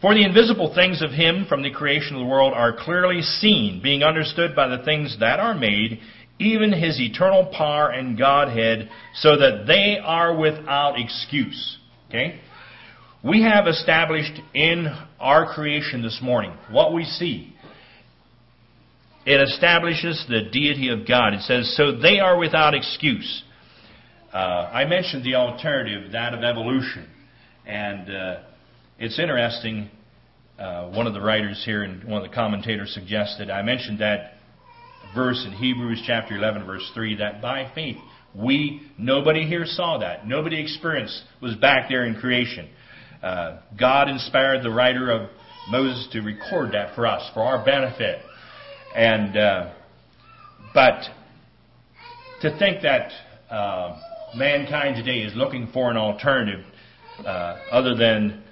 For 0.00 0.14
the 0.14 0.24
invisible 0.24 0.74
things 0.74 1.00
of 1.00 1.12
Him 1.12 1.46
from 1.48 1.62
the 1.62 1.70
creation 1.70 2.16
of 2.16 2.22
the 2.22 2.26
world 2.26 2.54
are 2.54 2.76
clearly 2.76 3.22
seen, 3.22 3.80
being 3.80 4.02
understood 4.02 4.56
by 4.56 4.66
the 4.66 4.82
things 4.82 5.16
that 5.20 5.38
are 5.38 5.54
made, 5.54 6.00
even 6.40 6.72
His 6.72 7.00
eternal 7.00 7.52
power 7.56 7.90
and 7.90 8.18
Godhead, 8.18 8.90
so 9.14 9.36
that 9.36 9.66
they 9.68 9.96
are 10.02 10.36
without 10.36 10.98
excuse. 10.98 11.78
Okay? 12.08 12.40
We 13.24 13.42
have 13.42 13.66
established 13.66 14.40
in 14.54 14.86
our 15.18 15.52
creation 15.54 16.02
this 16.02 16.20
morning 16.22 16.52
what 16.70 16.92
we 16.92 17.04
see. 17.04 17.54
It 19.24 19.40
establishes 19.40 20.24
the 20.28 20.42
deity 20.52 20.90
of 20.90 21.08
God. 21.08 21.32
It 21.32 21.40
says, 21.40 21.74
so 21.76 21.98
they 21.98 22.20
are 22.20 22.38
without 22.38 22.74
excuse. 22.74 23.42
Uh, 24.32 24.36
I 24.36 24.84
mentioned 24.84 25.24
the 25.24 25.34
alternative, 25.34 26.12
that 26.12 26.34
of 26.34 26.44
evolution. 26.44 27.08
And 27.66 28.14
uh, 28.14 28.40
it's 28.98 29.18
interesting, 29.18 29.90
uh, 30.58 30.90
one 30.90 31.08
of 31.08 31.14
the 31.14 31.20
writers 31.20 31.60
here 31.64 31.82
and 31.82 32.04
one 32.04 32.22
of 32.22 32.28
the 32.28 32.34
commentators 32.34 32.92
suggested, 32.94 33.50
I 33.50 33.62
mentioned 33.62 33.98
that 34.00 34.34
verse 35.14 35.44
in 35.44 35.52
Hebrews 35.52 36.02
chapter 36.06 36.36
11, 36.36 36.66
verse 36.66 36.88
3, 36.94 37.16
that 37.16 37.42
by 37.42 37.72
faith, 37.74 37.96
we, 38.34 38.82
nobody 38.98 39.46
here 39.46 39.64
saw 39.66 39.98
that. 39.98 40.28
Nobody 40.28 40.60
experienced, 40.60 41.22
was 41.40 41.56
back 41.56 41.88
there 41.88 42.04
in 42.04 42.14
creation. 42.14 42.68
Uh, 43.26 43.58
God 43.76 44.08
inspired 44.08 44.62
the 44.62 44.70
writer 44.70 45.10
of 45.10 45.28
Moses 45.68 46.06
to 46.12 46.20
record 46.20 46.70
that 46.74 46.94
for 46.94 47.08
us, 47.08 47.28
for 47.34 47.40
our 47.40 47.64
benefit. 47.64 48.20
And, 48.94 49.36
uh, 49.36 49.72
but 50.72 51.02
to 52.42 52.56
think 52.56 52.82
that 52.82 53.10
uh, 53.50 53.98
mankind 54.36 54.94
today 54.94 55.22
is 55.22 55.34
looking 55.34 55.68
for 55.72 55.90
an 55.90 55.96
alternative 55.96 56.64
uh, 57.18 57.56
other 57.72 57.96
than 57.96 58.44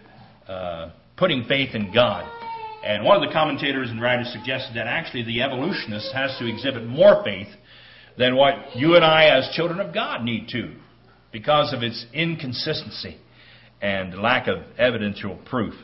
uh, 0.49 0.91
putting 1.17 1.45
faith 1.45 1.77
in 1.77 1.95
God. 1.95 2.29
And 2.85 3.05
one 3.05 3.23
of 3.23 3.29
the 3.29 3.33
commentators 3.33 3.91
and 3.91 4.03
writers 4.03 4.33
suggested 4.33 4.75
that 4.75 4.89
actually 4.89 5.23
the 5.23 5.43
evolutionist 5.43 6.13
has 6.13 6.37
to 6.41 6.53
exhibit 6.53 6.85
more 6.85 7.23
faith 7.23 7.47
than 8.19 8.35
what 8.35 8.75
you 8.75 8.97
and 8.97 9.05
I, 9.05 9.27
as 9.27 9.55
children 9.55 9.79
of 9.79 9.95
God, 9.95 10.25
need 10.25 10.49
to 10.49 10.75
because 11.31 11.73
of 11.73 11.85
its 11.85 12.07
inconsistency 12.13 13.21
and 13.81 14.21
lack 14.21 14.49
of 14.49 14.59
evidential 14.79 15.39
proof. 15.47 15.75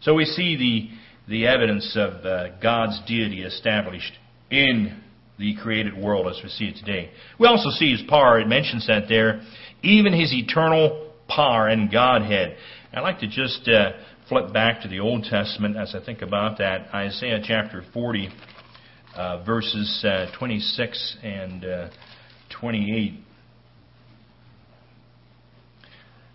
So 0.00 0.14
we 0.14 0.24
see 0.24 0.56
the, 0.56 1.30
the 1.30 1.46
evidence 1.46 1.96
of 1.96 2.24
uh, 2.24 2.58
God's 2.60 3.00
deity 3.06 3.42
established 3.42 4.12
in 4.50 5.00
the 5.38 5.56
created 5.62 5.96
world 5.96 6.26
as 6.28 6.40
we 6.42 6.48
see 6.48 6.66
it 6.66 6.76
today. 6.76 7.10
We 7.38 7.46
also 7.46 7.70
see 7.70 7.90
his 7.90 8.02
power. 8.08 8.38
It 8.40 8.48
mentions 8.48 8.86
that 8.86 9.04
there. 9.08 9.42
Even 9.82 10.12
his 10.12 10.32
eternal 10.32 11.12
power 11.28 11.68
and 11.68 11.90
Godhead. 11.90 12.56
I'd 12.92 13.00
like 13.00 13.20
to 13.20 13.26
just 13.26 13.68
uh, 13.68 13.92
flip 14.28 14.52
back 14.52 14.82
to 14.82 14.88
the 14.88 15.00
Old 15.00 15.24
Testament 15.24 15.76
as 15.76 15.94
I 15.94 16.04
think 16.04 16.22
about 16.22 16.58
that. 16.58 16.92
Isaiah 16.94 17.40
chapter 17.42 17.82
40, 17.92 18.28
uh, 19.16 19.42
verses 19.44 20.04
uh, 20.04 20.26
26 20.38 21.16
and 21.22 21.64
uh, 21.64 21.88
28. 22.60 23.14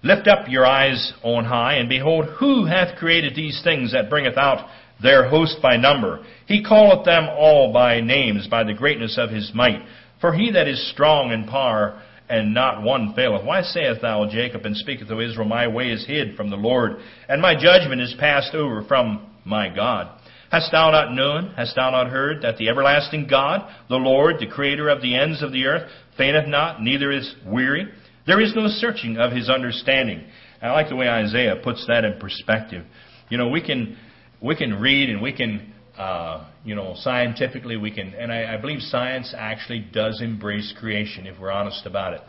Lift 0.07 0.29
up 0.29 0.47
your 0.47 0.65
eyes 0.65 1.11
on 1.21 1.43
high, 1.43 1.73
and 1.73 1.89
behold, 1.89 2.27
who 2.39 2.63
hath 2.63 2.97
created 2.97 3.35
these 3.35 3.59
things 3.61 3.91
that 3.91 4.09
bringeth 4.09 4.37
out 4.37 4.69
their 5.03 5.27
host 5.27 5.57
by 5.61 5.75
number? 5.75 6.23
He 6.45 6.63
calleth 6.63 7.03
them 7.03 7.27
all 7.27 7.73
by 7.73 7.99
names, 7.99 8.47
by 8.47 8.63
the 8.63 8.73
greatness 8.73 9.17
of 9.17 9.31
his 9.31 9.51
might. 9.53 9.81
For 10.21 10.31
he 10.31 10.51
that 10.51 10.65
is 10.65 10.91
strong 10.91 11.33
in 11.33 11.43
power, 11.43 12.01
and 12.29 12.53
not 12.53 12.83
one 12.83 13.15
faileth. 13.15 13.43
Why 13.43 13.63
sayest 13.63 14.01
thou, 14.01 14.25
Jacob, 14.31 14.65
and 14.65 14.77
speaketh, 14.77 15.11
O 15.11 15.19
Israel, 15.19 15.45
My 15.45 15.67
way 15.67 15.89
is 15.89 16.07
hid 16.07 16.37
from 16.37 16.51
the 16.51 16.55
Lord, 16.55 16.99
and 17.27 17.41
my 17.41 17.53
judgment 17.53 17.99
is 17.99 18.15
passed 18.17 18.55
over 18.55 18.83
from 18.83 19.29
my 19.43 19.67
God? 19.67 20.07
Hast 20.49 20.71
thou 20.71 20.89
not 20.89 21.13
known, 21.13 21.51
hast 21.57 21.75
thou 21.75 21.91
not 21.91 22.07
heard, 22.07 22.43
that 22.43 22.55
the 22.55 22.69
everlasting 22.69 23.27
God, 23.27 23.69
the 23.89 23.97
Lord, 23.97 24.37
the 24.39 24.47
creator 24.47 24.87
of 24.87 25.01
the 25.01 25.17
ends 25.17 25.43
of 25.43 25.51
the 25.51 25.65
earth, 25.65 25.91
fainteth 26.15 26.47
not, 26.47 26.81
neither 26.81 27.11
is 27.11 27.35
weary? 27.45 27.89
There 28.27 28.41
is 28.41 28.53
no 28.55 28.67
searching 28.67 29.17
of 29.17 29.31
his 29.31 29.49
understanding. 29.49 30.25
I 30.61 30.71
like 30.71 30.89
the 30.89 30.97
way 30.97 31.07
Isaiah 31.07 31.55
puts 31.63 31.85
that 31.87 32.03
in 32.03 32.19
perspective. 32.19 32.85
You 33.29 33.37
know, 33.37 33.47
we 33.47 33.61
can 33.61 33.97
we 34.41 34.55
can 34.55 34.79
read 34.79 35.09
and 35.09 35.21
we 35.21 35.31
can 35.31 35.73
uh, 35.97 36.45
you 36.65 36.75
know 36.75 36.93
scientifically 36.97 37.77
we 37.77 37.89
can, 37.89 38.13
and 38.13 38.31
I, 38.31 38.55
I 38.55 38.57
believe 38.57 38.81
science 38.81 39.33
actually 39.35 39.87
does 39.93 40.21
embrace 40.21 40.73
creation 40.77 41.25
if 41.25 41.39
we're 41.39 41.51
honest 41.51 41.85
about 41.85 42.13
it. 42.13 42.21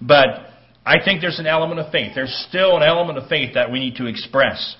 But 0.00 0.28
I 0.86 1.04
think 1.04 1.20
there's 1.20 1.40
an 1.40 1.46
element 1.46 1.80
of 1.80 1.90
faith. 1.90 2.12
There's 2.14 2.46
still 2.48 2.76
an 2.76 2.82
element 2.82 3.18
of 3.18 3.28
faith 3.28 3.54
that 3.54 3.70
we 3.70 3.80
need 3.80 3.96
to 3.96 4.06
express 4.06 4.76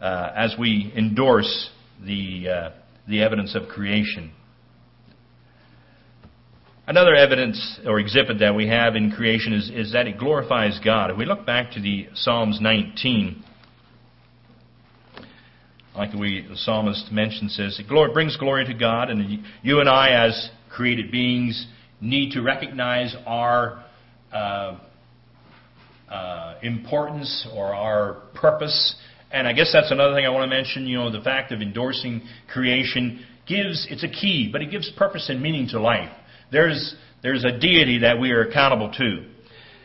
uh, 0.00 0.32
as 0.36 0.56
we 0.58 0.92
endorse 0.96 1.70
the 2.04 2.48
uh, 2.48 2.70
the 3.08 3.22
evidence 3.22 3.54
of 3.54 3.68
creation. 3.68 4.32
Another 6.90 7.14
evidence 7.14 7.78
or 7.86 8.00
exhibit 8.00 8.40
that 8.40 8.52
we 8.52 8.66
have 8.66 8.96
in 8.96 9.12
creation 9.12 9.52
is, 9.52 9.70
is 9.70 9.92
that 9.92 10.08
it 10.08 10.18
glorifies 10.18 10.80
God. 10.84 11.12
If 11.12 11.16
we 11.16 11.24
look 11.24 11.46
back 11.46 11.70
to 11.74 11.80
the 11.80 12.08
Psalms 12.14 12.58
19, 12.60 13.44
like 15.96 16.10
the 16.10 16.18
way 16.18 16.44
the 16.44 16.56
psalmist 16.56 17.12
mentions 17.12 17.54
says, 17.54 17.78
it 17.78 17.86
brings 18.12 18.36
glory 18.38 18.64
to 18.64 18.74
God, 18.74 19.08
and 19.08 19.40
you 19.62 19.78
and 19.78 19.88
I, 19.88 20.26
as 20.26 20.50
created 20.68 21.12
beings, 21.12 21.64
need 22.00 22.32
to 22.32 22.42
recognize 22.42 23.14
our 23.24 23.84
uh, 24.32 24.76
uh, 26.10 26.54
importance 26.60 27.46
or 27.54 27.72
our 27.72 28.14
purpose. 28.34 28.96
And 29.30 29.46
I 29.46 29.52
guess 29.52 29.70
that's 29.72 29.92
another 29.92 30.16
thing 30.16 30.26
I 30.26 30.30
want 30.30 30.50
to 30.50 30.56
mention. 30.56 30.88
You 30.88 30.98
know, 30.98 31.12
the 31.12 31.22
fact 31.22 31.52
of 31.52 31.62
endorsing 31.62 32.22
creation 32.52 33.24
gives 33.46 33.86
it's 33.88 34.02
a 34.02 34.08
key, 34.08 34.48
but 34.50 34.60
it 34.60 34.72
gives 34.72 34.90
purpose 34.96 35.28
and 35.28 35.40
meaning 35.40 35.68
to 35.68 35.80
life. 35.80 36.10
There's, 36.52 36.94
there's 37.22 37.44
a 37.44 37.58
deity 37.58 37.98
that 38.00 38.18
we 38.18 38.32
are 38.32 38.42
accountable 38.42 38.92
to. 38.98 39.26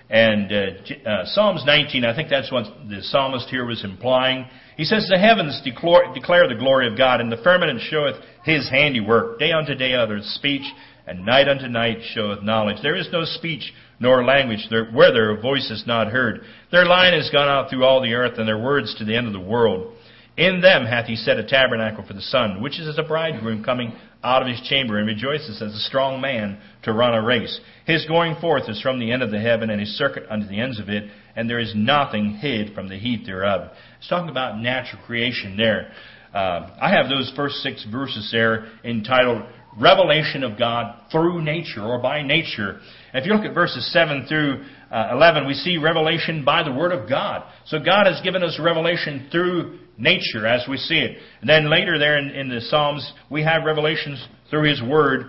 And 0.10 0.52
uh, 0.52 1.10
uh, 1.10 1.26
Psalms 1.26 1.64
19, 1.66 2.06
I 2.06 2.16
think 2.16 2.30
that's 2.30 2.52
what 2.52 2.66
the 2.88 3.02
psalmist 3.02 3.50
here 3.50 3.66
was 3.66 3.84
implying. 3.84 4.46
He 4.78 4.84
says, 4.84 5.08
The 5.10 5.18
heavens 5.18 5.60
declare, 5.64 6.14
declare 6.14 6.48
the 6.48 6.56
glory 6.56 6.88
of 6.88 6.98
God, 6.98 7.22
and 7.22 7.32
the 7.32 7.42
firmament 7.44 7.82
showeth 7.90 8.16
his 8.44 8.70
handiwork. 8.70 9.40
Day 9.40 9.52
unto 9.52 9.74
day 9.74 9.94
uttereth 9.94 10.26
speech, 10.26 10.66
and 11.08 11.26
night 11.26 11.48
unto 11.48 11.68
night 11.68 11.98
showeth 12.14 12.44
knowledge. 12.44 12.78
There 12.84 12.96
is 12.96 13.08
no 13.12 13.24
speech 13.26 13.74
nor 14.00 14.24
language 14.24 14.68
where 14.94 15.12
their 15.12 15.40
voice 15.40 15.72
is 15.72 15.86
not 15.88 16.08
heard. 16.08 16.42
Their 16.72 16.86
line 16.86 17.14
has 17.14 17.30
gone 17.32 17.48
out 17.48 17.70
through 17.70 17.86
all 17.86 18.02
the 18.02 18.14
earth, 18.14 18.38
and 18.38 18.48
their 18.48 18.62
words 18.62 18.94
to 18.96 19.06
the 19.06 19.16
end 19.16 19.28
of 19.28 19.34
the 19.34 19.40
world. 19.40 19.96
In 20.38 20.60
them 20.60 20.86
hath 20.86 21.06
he 21.06 21.16
set 21.16 21.38
a 21.38 21.48
tabernacle 21.48 22.04
for 22.06 22.14
the 22.14 22.22
sun, 22.22 22.62
which 22.62 22.80
is 22.80 22.88
as 22.88 22.98
a 22.98 23.04
bridegroom 23.04 23.64
coming 23.64 23.94
out 24.22 24.42
of 24.42 24.48
his 24.48 24.60
chamber, 24.62 24.98
and 24.98 25.08
rejoices 25.08 25.62
as 25.62 25.74
a 25.74 25.80
strong 25.80 26.20
man 26.20 26.60
to 26.84 26.92
run 26.92 27.14
a 27.14 27.22
race. 27.22 27.60
His 27.86 28.06
going 28.06 28.36
forth 28.42 28.68
is 28.68 28.82
from 28.82 29.00
the 29.00 29.12
end 29.12 29.24
of 29.24 29.32
the 29.32 29.40
heaven, 29.40 29.70
and 29.70 29.80
his 29.80 29.98
circuit 29.98 30.26
unto 30.30 30.48
the 30.48 30.60
ends 30.60 30.80
of 30.80 30.90
it, 30.90 31.10
and 31.36 31.50
there 31.50 31.60
is 31.60 31.74
nothing 31.76 32.32
hid 32.42 32.74
from 32.74 32.90
the 32.90 32.98
heat 32.98 33.26
thereof. 33.26 33.72
It's 33.98 34.10
talking 34.10 34.30
about 34.30 34.60
natural 34.60 35.02
creation 35.04 35.56
there. 35.56 35.92
Uh, 36.34 36.76
I 36.82 36.90
have 36.90 37.08
those 37.08 37.32
first 37.36 37.56
six 37.58 37.86
verses 37.90 38.30
there 38.32 38.68
entitled 38.84 39.44
revelation 39.80 40.44
of 40.44 40.58
God 40.58 40.96
through 41.12 41.44
nature 41.44 41.84
or 41.84 42.02
by 42.02 42.24
nature. 42.24 42.80
And 43.16 43.24
if 43.24 43.30
you 43.30 43.34
look 43.34 43.46
at 43.46 43.54
verses 43.54 43.90
7 43.94 44.26
through 44.28 44.66
uh, 44.92 45.12
11, 45.14 45.48
we 45.48 45.54
see 45.54 45.78
revelation 45.78 46.44
by 46.44 46.64
the 46.64 46.74
Word 46.74 46.92
of 46.92 47.08
God. 47.08 47.50
So 47.66 47.80
God 47.80 48.08
has 48.08 48.20
given 48.22 48.44
us 48.44 48.60
revelation 48.62 49.30
through 49.32 49.80
nature 49.98 50.46
as 50.46 50.68
we 50.70 50.76
see 50.76 50.96
it. 50.96 51.18
And 51.40 51.50
then 51.50 51.70
later 51.70 51.98
there 51.98 52.18
in, 52.20 52.32
in 52.32 52.50
the 52.50 52.60
Psalms, 52.60 53.10
we 53.32 53.42
have 53.44 53.64
revelations 53.64 54.22
through 54.50 54.70
His 54.70 54.82
Word. 54.84 55.28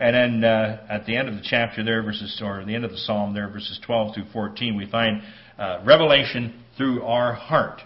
And 0.00 0.42
then 0.42 0.50
uh, 0.50 0.84
at 0.90 1.06
the 1.06 1.16
end 1.16 1.28
of 1.28 1.36
the 1.36 1.44
chapter 1.44 1.84
there, 1.84 2.02
verses, 2.02 2.42
or 2.44 2.64
the 2.64 2.74
end 2.74 2.84
of 2.84 2.90
the 2.90 2.98
Psalm 2.98 3.34
there, 3.34 3.48
verses 3.48 3.78
12 3.86 4.16
through 4.16 4.26
14, 4.32 4.76
we 4.76 4.90
find 4.90 5.22
uh, 5.60 5.80
revelation 5.86 6.64
through 6.76 7.04
our 7.04 7.34
heart. 7.34 7.80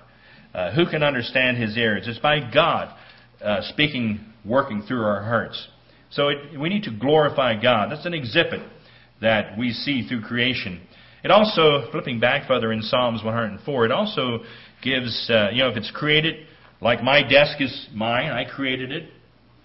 Uh, 0.55 0.75
who 0.75 0.87
can 0.87 1.03
understand 1.03 1.59
His 1.59 1.77
errors? 1.77 2.05
It's 2.07 2.19
by 2.21 2.41
God 2.55 2.97
uh, 3.45 3.61
speaking, 3.65 4.33
working 4.47 4.83
through 4.89 5.03
our 5.03 5.23
hearts. 5.23 5.69
So 6.09 6.29
it, 6.29 6.59
we 6.59 6.71
need 6.71 6.85
to 6.85 6.99
glorify 6.99 7.61
God. 7.61 7.91
That's 7.91 8.07
an 8.07 8.15
exhibit 8.15 8.63
that 9.23 9.57
we 9.57 9.73
see 9.73 10.07
through 10.07 10.23
creation. 10.23 10.81
It 11.25 11.31
also, 11.31 11.91
flipping 11.91 12.21
back 12.21 12.49
further 12.49 12.73
in 12.73 12.83
Psalms 12.83 13.23
104, 13.25 13.85
it 13.87 13.93
also 13.93 14.41
gives, 14.83 15.31
uh, 15.31 15.51
you 15.53 15.63
know, 15.63 15.71
if 15.71 15.77
it's 15.77 15.91
created, 15.93 16.47
like 16.81 17.03
my 17.03 17.23
desk 17.23 17.61
is 17.61 17.89
mine, 17.95 18.31
I 18.31 18.45
created 18.45 18.91
it, 18.91 19.09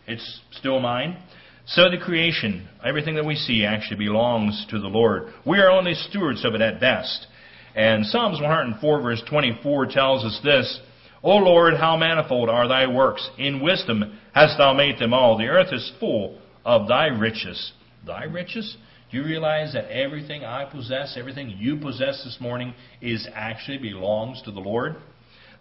it's 0.07 0.39
still 0.51 0.79
mine. 0.79 1.17
So 1.65 1.89
the 1.89 1.97
creation, 1.97 2.69
everything 2.85 3.15
that 3.15 3.25
we 3.25 3.35
see 3.35 3.65
actually 3.65 3.97
belongs 3.97 4.65
to 4.69 4.79
the 4.79 4.87
Lord. 4.87 5.33
We 5.45 5.59
are 5.59 5.69
only 5.69 5.95
stewards 5.95 6.45
of 6.45 6.53
it 6.53 6.61
at 6.61 6.79
best. 6.79 7.27
And 7.75 8.05
Psalms 8.05 8.39
104 8.39 9.01
verse 9.01 9.21
24 9.27 9.87
tells 9.87 10.23
us 10.23 10.39
this, 10.43 10.79
O 11.23 11.37
Lord, 11.37 11.73
how 11.73 11.97
manifold 11.97 12.49
are 12.49 12.67
thy 12.67 12.87
works. 12.87 13.27
In 13.37 13.61
wisdom 13.61 14.17
hast 14.33 14.57
thou 14.57 14.73
made 14.73 14.99
them 14.99 15.13
all. 15.13 15.37
The 15.37 15.47
earth 15.47 15.73
is 15.73 15.91
full 15.99 16.39
of 16.63 16.87
thy 16.87 17.07
riches. 17.07 17.73
Thy 18.05 18.23
riches? 18.23 18.77
Do 19.09 19.17
you 19.17 19.23
realize 19.23 19.73
that 19.73 19.89
everything 19.89 20.43
I 20.43 20.65
possess, 20.65 21.15
everything 21.17 21.49
you 21.57 21.77
possess 21.77 22.23
this 22.23 22.37
morning, 22.41 22.73
is 23.01 23.27
actually 23.33 23.77
belongs 23.77 24.41
to 24.43 24.51
the 24.51 24.59
Lord? 24.59 24.97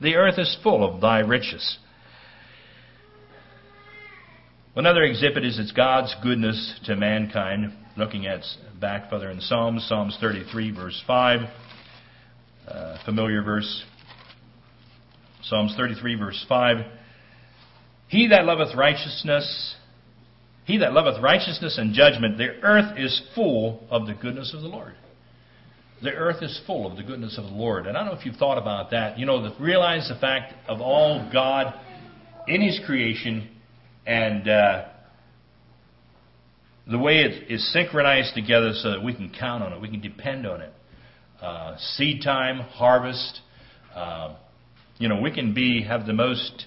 The 0.00 0.16
earth 0.16 0.38
is 0.38 0.56
full 0.62 0.84
of 0.84 1.00
thy 1.00 1.20
riches. 1.20 1.78
Another 4.74 5.04
exhibit 5.04 5.44
is 5.44 5.58
it's 5.58 5.72
God's 5.72 6.14
goodness 6.22 6.80
to 6.84 6.96
mankind. 6.96 7.72
Looking 7.96 8.26
at 8.26 8.40
back 8.78 9.08
further 9.08 9.30
in 9.30 9.40
Psalms, 9.40 9.86
Psalms 9.88 10.18
33, 10.20 10.72
verse 10.72 11.02
5, 11.06 11.40
uh, 12.68 12.98
familiar 13.04 13.42
verse. 13.42 13.84
Psalms 15.44 15.72
33, 15.76 16.16
verse 16.16 16.44
5. 16.48 16.78
He 18.08 18.28
that 18.28 18.44
loveth 18.44 18.76
righteousness 18.76 19.76
he 20.66 20.78
that 20.78 20.92
loveth 20.92 21.22
righteousness 21.22 21.78
and 21.78 21.94
judgment, 21.94 22.38
the 22.38 22.60
earth 22.62 22.98
is 22.98 23.22
full 23.36 23.86
of 23.88 24.06
the 24.06 24.14
goodness 24.14 24.52
of 24.52 24.62
the 24.62 24.68
Lord. 24.68 24.94
The 26.02 26.10
earth 26.10 26.42
is 26.42 26.60
full 26.66 26.90
of 26.90 26.96
the 26.96 27.04
goodness 27.04 27.38
of 27.38 27.44
the 27.44 27.52
Lord. 27.52 27.86
And 27.86 27.96
I 27.96 28.04
don't 28.04 28.12
know 28.12 28.18
if 28.18 28.26
you've 28.26 28.36
thought 28.36 28.58
about 28.58 28.90
that. 28.90 29.16
You 29.16 29.26
know, 29.26 29.42
the, 29.42 29.54
realize 29.62 30.08
the 30.12 30.20
fact 30.20 30.54
of 30.68 30.80
all 30.80 31.30
God 31.32 31.72
in 32.48 32.60
His 32.60 32.80
creation 32.84 33.48
and 34.06 34.48
uh, 34.48 34.86
the 36.90 36.98
way 36.98 37.18
it 37.18 37.50
is 37.50 37.72
synchronized 37.72 38.34
together 38.34 38.72
so 38.74 38.90
that 38.90 39.04
we 39.04 39.14
can 39.14 39.32
count 39.38 39.62
on 39.62 39.72
it, 39.72 39.80
we 39.80 39.88
can 39.88 40.00
depend 40.00 40.46
on 40.46 40.62
it. 40.62 40.72
Uh, 41.40 41.76
seed 41.78 42.22
time, 42.22 42.58
harvest. 42.58 43.40
Uh, 43.94 44.34
you 44.98 45.08
know, 45.08 45.20
we 45.20 45.30
can 45.30 45.54
be 45.54 45.84
have 45.84 46.06
the 46.06 46.12
most, 46.12 46.66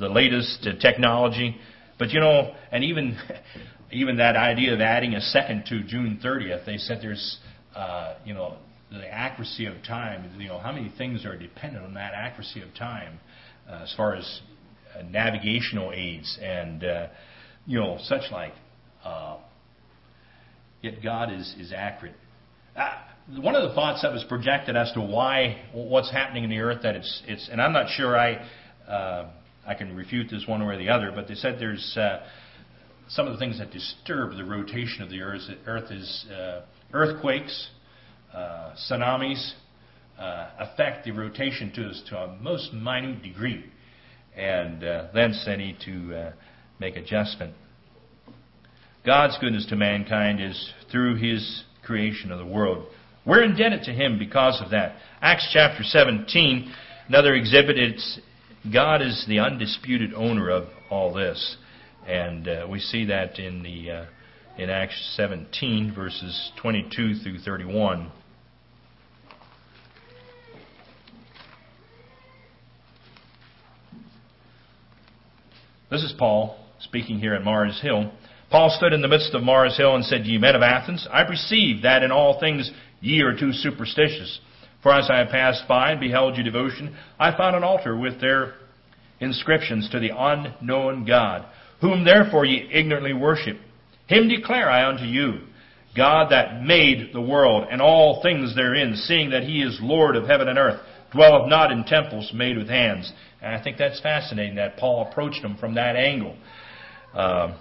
the 0.00 0.08
latest 0.08 0.66
technology. 0.80 1.56
But 1.98 2.10
you 2.10 2.20
know, 2.20 2.54
and 2.70 2.84
even 2.84 3.18
even 3.92 4.18
that 4.18 4.36
idea 4.36 4.74
of 4.74 4.80
adding 4.80 5.14
a 5.14 5.20
second 5.20 5.64
to 5.68 5.82
June 5.82 6.20
30th, 6.24 6.64
they 6.64 6.78
said 6.78 6.98
there's 7.02 7.38
uh, 7.74 8.14
you 8.24 8.34
know 8.34 8.56
the 8.90 9.06
accuracy 9.06 9.66
of 9.66 9.74
time. 9.86 10.30
You 10.38 10.48
know 10.48 10.58
how 10.58 10.72
many 10.72 10.92
things 10.96 11.24
are 11.24 11.36
dependent 11.36 11.84
on 11.84 11.94
that 11.94 12.14
accuracy 12.14 12.62
of 12.62 12.74
time, 12.74 13.18
uh, 13.68 13.80
as 13.82 13.94
far 13.96 14.14
as 14.14 14.40
uh, 14.96 15.02
navigational 15.02 15.92
aids 15.94 16.38
and 16.42 16.84
uh, 16.84 17.06
you 17.66 17.78
know 17.78 17.98
such 18.02 18.30
like. 18.30 18.54
Uh, 19.04 19.38
yet 20.82 21.02
God 21.02 21.32
is 21.32 21.54
is 21.58 21.72
accurate. 21.74 22.14
Uh, 22.76 22.92
one 23.40 23.54
of 23.54 23.68
the 23.68 23.74
thoughts 23.74 24.02
that 24.02 24.12
was 24.12 24.24
projected 24.28 24.76
as 24.76 24.90
to 24.92 25.00
why 25.00 25.60
what's 25.72 26.10
happening 26.10 26.44
in 26.44 26.50
the 26.50 26.60
earth 26.60 26.82
that 26.82 26.94
it's 26.94 27.22
it's 27.26 27.48
and 27.50 27.60
I'm 27.60 27.72
not 27.72 27.90
sure 27.90 28.18
I 28.18 28.46
I 29.68 29.74
can 29.74 29.94
refute 29.94 30.30
this 30.30 30.46
one 30.46 30.66
way 30.66 30.76
or 30.76 30.78
the 30.78 30.88
other, 30.88 31.12
but 31.14 31.28
they 31.28 31.34
said 31.34 31.56
there's 31.60 31.94
uh, 31.98 32.20
some 33.06 33.26
of 33.26 33.34
the 33.34 33.38
things 33.38 33.58
that 33.58 33.70
disturb 33.70 34.34
the 34.34 34.44
rotation 34.44 35.02
of 35.02 35.10
the 35.10 35.20
Earth. 35.20 35.42
Earth 35.66 35.90
is 35.90 36.26
uh, 36.32 36.62
earthquakes, 36.94 37.68
uh, 38.32 38.74
tsunamis 38.90 39.52
uh, 40.18 40.48
affect 40.58 41.04
the 41.04 41.10
rotation 41.10 41.70
to 41.74 41.92
to 42.08 42.16
a 42.16 42.36
most 42.40 42.72
minute 42.72 43.22
degree, 43.22 43.62
and 44.34 44.82
uh, 44.82 45.08
thence 45.12 45.42
they 45.44 45.56
need 45.56 45.76
to 45.84 46.16
uh, 46.16 46.32
make 46.80 46.96
adjustment. 46.96 47.52
God's 49.04 49.36
goodness 49.38 49.66
to 49.66 49.76
mankind 49.76 50.40
is 50.40 50.72
through 50.90 51.16
His 51.16 51.64
creation 51.84 52.32
of 52.32 52.38
the 52.38 52.46
world. 52.46 52.86
We're 53.26 53.44
indebted 53.44 53.82
to 53.82 53.92
Him 53.92 54.18
because 54.18 54.62
of 54.64 54.70
that. 54.70 54.96
Acts 55.20 55.50
chapter 55.52 55.82
17, 55.82 56.72
another 57.08 57.34
exhibit. 57.34 57.78
It's 57.78 58.18
God 58.72 59.02
is 59.02 59.24
the 59.28 59.38
undisputed 59.38 60.12
owner 60.14 60.50
of 60.50 60.68
all 60.90 61.14
this. 61.14 61.56
And 62.06 62.48
uh, 62.48 62.66
we 62.68 62.80
see 62.80 63.06
that 63.06 63.38
in 63.38 63.62
the 63.62 63.90
uh, 63.90 64.04
in 64.58 64.70
Acts 64.70 65.14
17 65.16 65.94
verses 65.94 66.50
22 66.60 67.16
through 67.20 67.38
31. 67.38 68.10
This 75.90 76.02
is 76.02 76.12
Paul 76.18 76.58
speaking 76.80 77.18
here 77.18 77.34
at 77.34 77.44
Mars 77.44 77.80
Hill. 77.80 78.12
Paul 78.50 78.74
stood 78.76 78.92
in 78.92 79.00
the 79.00 79.08
midst 79.08 79.34
of 79.34 79.42
Mars 79.42 79.76
Hill 79.76 79.94
and 79.94 80.04
said, 80.04 80.26
Ye 80.26 80.38
men 80.38 80.54
of 80.54 80.62
Athens, 80.62 81.06
I 81.10 81.24
perceive 81.24 81.82
that 81.82 82.02
in 82.02 82.10
all 82.10 82.40
things 82.40 82.70
ye 83.00 83.20
are 83.20 83.38
too 83.38 83.52
superstitious. 83.52 84.40
For 84.88 84.94
as 84.94 85.10
I 85.10 85.30
passed 85.30 85.68
by 85.68 85.90
and 85.90 86.00
beheld 86.00 86.36
your 86.36 86.44
devotion, 86.44 86.96
I 87.20 87.36
found 87.36 87.54
an 87.54 87.62
altar 87.62 87.94
with 87.94 88.22
their 88.22 88.54
inscriptions 89.20 89.90
to 89.90 90.00
the 90.00 90.12
unknown 90.16 91.04
God, 91.04 91.44
whom 91.82 92.04
therefore 92.04 92.46
ye 92.46 92.66
ignorantly 92.72 93.12
worship. 93.12 93.58
Him 94.06 94.28
declare 94.28 94.70
I 94.70 94.88
unto 94.88 95.04
you, 95.04 95.40
God 95.94 96.32
that 96.32 96.62
made 96.62 97.12
the 97.12 97.20
world 97.20 97.66
and 97.70 97.82
all 97.82 98.22
things 98.22 98.54
therein, 98.54 98.96
seeing 98.96 99.28
that 99.28 99.42
he 99.42 99.60
is 99.60 99.78
Lord 99.82 100.16
of 100.16 100.26
heaven 100.26 100.48
and 100.48 100.58
earth, 100.58 100.80
dwelleth 101.12 101.50
not 101.50 101.70
in 101.70 101.84
temples 101.84 102.32
made 102.32 102.56
with 102.56 102.70
hands. 102.70 103.12
And 103.42 103.54
I 103.54 103.62
think 103.62 103.76
that's 103.76 104.00
fascinating 104.00 104.54
that 104.54 104.78
Paul 104.78 105.06
approached 105.10 105.44
him 105.44 105.58
from 105.58 105.74
that 105.74 105.96
angle. 105.96 106.34
Uh, 107.12 107.58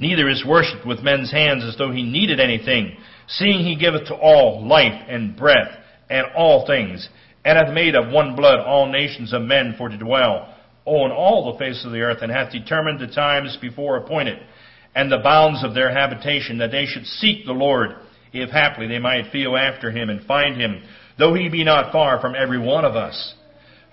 neither 0.00 0.28
is 0.28 0.44
worshipped 0.44 0.84
with 0.84 0.98
men's 1.04 1.30
hands 1.30 1.62
as 1.62 1.78
though 1.78 1.92
he 1.92 2.02
needed 2.02 2.40
anything, 2.40 2.96
seeing 3.28 3.64
he 3.64 3.76
giveth 3.76 4.08
to 4.08 4.16
all 4.16 4.66
life 4.66 5.00
and 5.08 5.36
breath 5.36 5.78
and 6.12 6.26
all 6.36 6.66
things, 6.66 7.08
and 7.44 7.58
hath 7.58 7.74
made 7.74 7.94
of 7.96 8.12
one 8.12 8.36
blood 8.36 8.60
all 8.60 8.86
nations 8.86 9.32
of 9.32 9.42
men 9.42 9.74
for 9.78 9.88
to 9.88 9.96
dwell 9.96 10.54
on 10.84 11.10
all 11.10 11.52
the 11.52 11.58
face 11.58 11.84
of 11.84 11.92
the 11.92 12.00
earth, 12.00 12.22
and 12.22 12.30
hath 12.30 12.52
determined 12.52 13.00
the 13.00 13.06
times 13.06 13.56
before 13.60 13.96
appointed, 13.96 14.38
and 14.94 15.10
the 15.10 15.18
bounds 15.18 15.64
of 15.64 15.74
their 15.74 15.90
habitation, 15.90 16.58
that 16.58 16.70
they 16.70 16.84
should 16.84 17.06
seek 17.06 17.46
the 17.46 17.52
Lord, 17.52 17.90
if 18.32 18.50
haply 18.50 18.86
they 18.86 18.98
might 18.98 19.30
feel 19.30 19.56
after 19.56 19.90
him 19.90 20.10
and 20.10 20.26
find 20.26 20.60
him, 20.60 20.82
though 21.18 21.34
he 21.34 21.48
be 21.48 21.64
not 21.64 21.92
far 21.92 22.20
from 22.20 22.34
every 22.34 22.58
one 22.58 22.84
of 22.84 22.96
us. 22.96 23.34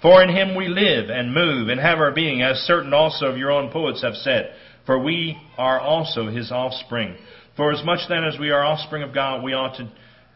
For 0.02 0.24
in 0.24 0.30
him 0.30 0.56
we 0.56 0.68
live 0.68 1.10
and 1.10 1.34
move 1.34 1.70
and 1.70 1.80
have 1.80 2.00
our 2.00 2.12
being, 2.12 2.42
as 2.42 2.58
certain 2.60 2.94
also 2.94 3.28
of 3.28 3.38
your 3.38 3.52
own 3.52 3.72
poets 3.72 4.02
have 4.02 4.16
said, 4.16 4.54
for 4.86 4.98
we 4.98 5.38
are 5.58 5.80
also 5.80 6.28
his 6.28 6.52
offspring. 6.52 7.16
For 7.56 7.72
as 7.72 7.84
much 7.86 8.00
then 8.08 8.24
as 8.24 8.40
we 8.40 8.50
are 8.50 8.64
offspring 8.64 9.04
of 9.04 9.14
God, 9.14 9.44
we 9.44 9.54
ought 9.54 9.76
to 9.78 9.92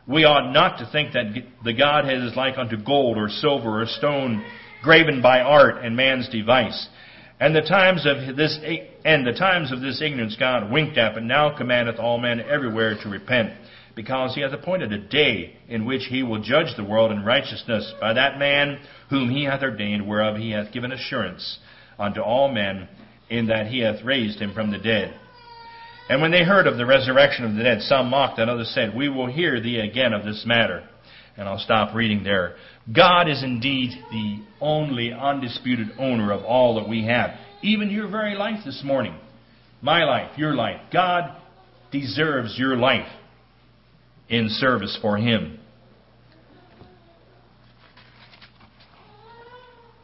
we 0.07 0.25
ought 0.25 0.51
not 0.51 0.79
to 0.79 0.89
think 0.91 1.13
that 1.13 1.33
the 1.63 1.73
Godhead 1.73 2.21
is 2.23 2.35
like 2.35 2.57
unto 2.57 2.77
gold 2.77 3.17
or 3.17 3.29
silver 3.29 3.81
or 3.81 3.85
stone 3.85 4.43
graven 4.81 5.21
by 5.21 5.39
art 5.39 5.83
and 5.83 5.95
man's 5.95 6.27
device. 6.29 6.87
And 7.39 7.55
the 7.55 7.61
times 7.61 8.05
of 8.05 8.35
this 8.35 8.59
and 9.05 9.25
the 9.25 9.33
times 9.33 9.71
of 9.71 9.81
this 9.81 10.01
ignorance 10.01 10.35
God 10.37 10.71
winked 10.71 10.97
at, 10.97 11.13
but 11.13 11.23
now 11.23 11.57
commandeth 11.57 11.99
all 11.99 12.17
men 12.17 12.41
everywhere 12.41 12.95
to 13.01 13.09
repent, 13.09 13.53
because 13.95 14.35
he 14.35 14.41
hath 14.41 14.53
appointed 14.53 14.91
a 14.93 14.97
day 14.97 15.55
in 15.67 15.85
which 15.85 16.05
he 16.05 16.23
will 16.23 16.41
judge 16.41 16.75
the 16.75 16.83
world 16.83 17.11
in 17.11 17.23
righteousness 17.23 17.93
by 17.99 18.13
that 18.13 18.37
man 18.37 18.79
whom 19.09 19.29
he 19.29 19.45
hath 19.45 19.61
ordained, 19.61 20.07
whereof 20.07 20.37
he 20.37 20.51
hath 20.51 20.73
given 20.73 20.91
assurance 20.91 21.59
unto 21.97 22.21
all 22.21 22.51
men, 22.51 22.87
in 23.29 23.47
that 23.47 23.67
he 23.67 23.79
hath 23.79 24.03
raised 24.03 24.39
him 24.39 24.53
from 24.53 24.71
the 24.71 24.77
dead. 24.77 25.17
And 26.09 26.21
when 26.21 26.31
they 26.31 26.43
heard 26.43 26.67
of 26.67 26.77
the 26.77 26.85
resurrection 26.85 27.45
of 27.45 27.55
the 27.55 27.63
dead, 27.63 27.81
some 27.81 28.09
mocked, 28.09 28.39
and 28.39 28.49
others 28.49 28.71
said, 28.75 28.93
We 28.95 29.09
will 29.09 29.27
hear 29.27 29.61
thee 29.61 29.79
again 29.79 30.13
of 30.13 30.25
this 30.25 30.43
matter. 30.45 30.87
And 31.37 31.47
I'll 31.47 31.59
stop 31.59 31.95
reading 31.95 32.23
there. 32.23 32.55
God 32.93 33.29
is 33.29 33.41
indeed 33.41 33.91
the 34.11 34.43
only 34.61 35.11
undisputed 35.13 35.87
owner 35.97 36.31
of 36.31 36.43
all 36.43 36.75
that 36.75 36.87
we 36.87 37.05
have, 37.05 37.31
even 37.63 37.89
your 37.89 38.07
very 38.09 38.35
life 38.35 38.59
this 38.65 38.81
morning. 38.83 39.15
my 39.81 40.03
life, 40.03 40.37
your 40.37 40.53
life. 40.53 40.79
God 40.91 41.35
deserves 41.91 42.55
your 42.57 42.75
life 42.75 43.07
in 44.29 44.47
service 44.49 44.97
for 45.01 45.17
Him. 45.17 45.59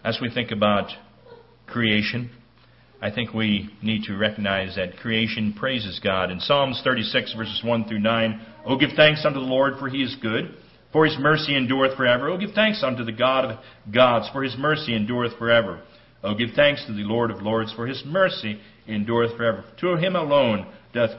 As 0.03 0.19
we 0.21 0.29
think 0.29 0.51
about 0.51 0.89
creation, 1.67 2.31
I 3.01 3.11
think 3.11 3.33
we 3.33 3.69
need 3.81 4.03
to 4.03 4.17
recognize 4.17 4.75
that 4.75 4.97
creation 4.97 5.53
praises 5.57 5.99
God. 6.03 6.31
In 6.31 6.41
Psalms 6.41 6.81
36, 6.83 7.33
verses 7.33 7.61
1 7.63 7.85
through 7.85 7.99
9, 7.99 8.41
Oh, 8.65 8.77
give 8.77 8.91
thanks 8.95 9.23
unto 9.25 9.39
the 9.39 9.45
Lord, 9.45 9.79
for 9.79 9.87
he 9.87 10.03
is 10.03 10.17
good, 10.21 10.53
for 10.91 11.05
his 11.05 11.17
mercy 11.17 11.55
endureth 11.55 11.95
forever. 11.95 12.29
Oh, 12.29 12.37
give 12.37 12.51
thanks 12.51 12.83
unto 12.83 13.05
the 13.05 13.13
God 13.13 13.45
of 13.45 13.59
gods, 13.93 14.27
for 14.33 14.43
his 14.43 14.57
mercy 14.57 14.93
endureth 14.93 15.37
forever. 15.37 15.81
Oh, 16.23 16.35
give 16.35 16.49
thanks 16.55 16.85
to 16.87 16.93
the 16.93 17.03
Lord 17.03 17.31
of 17.31 17.41
lords, 17.41 17.71
for 17.73 17.87
his 17.87 18.03
mercy 18.05 18.59
endureth 18.85 19.37
forever. 19.37 19.63
To 19.79 19.95
him 19.95 20.15
alone 20.15 20.67
doth 20.93 21.11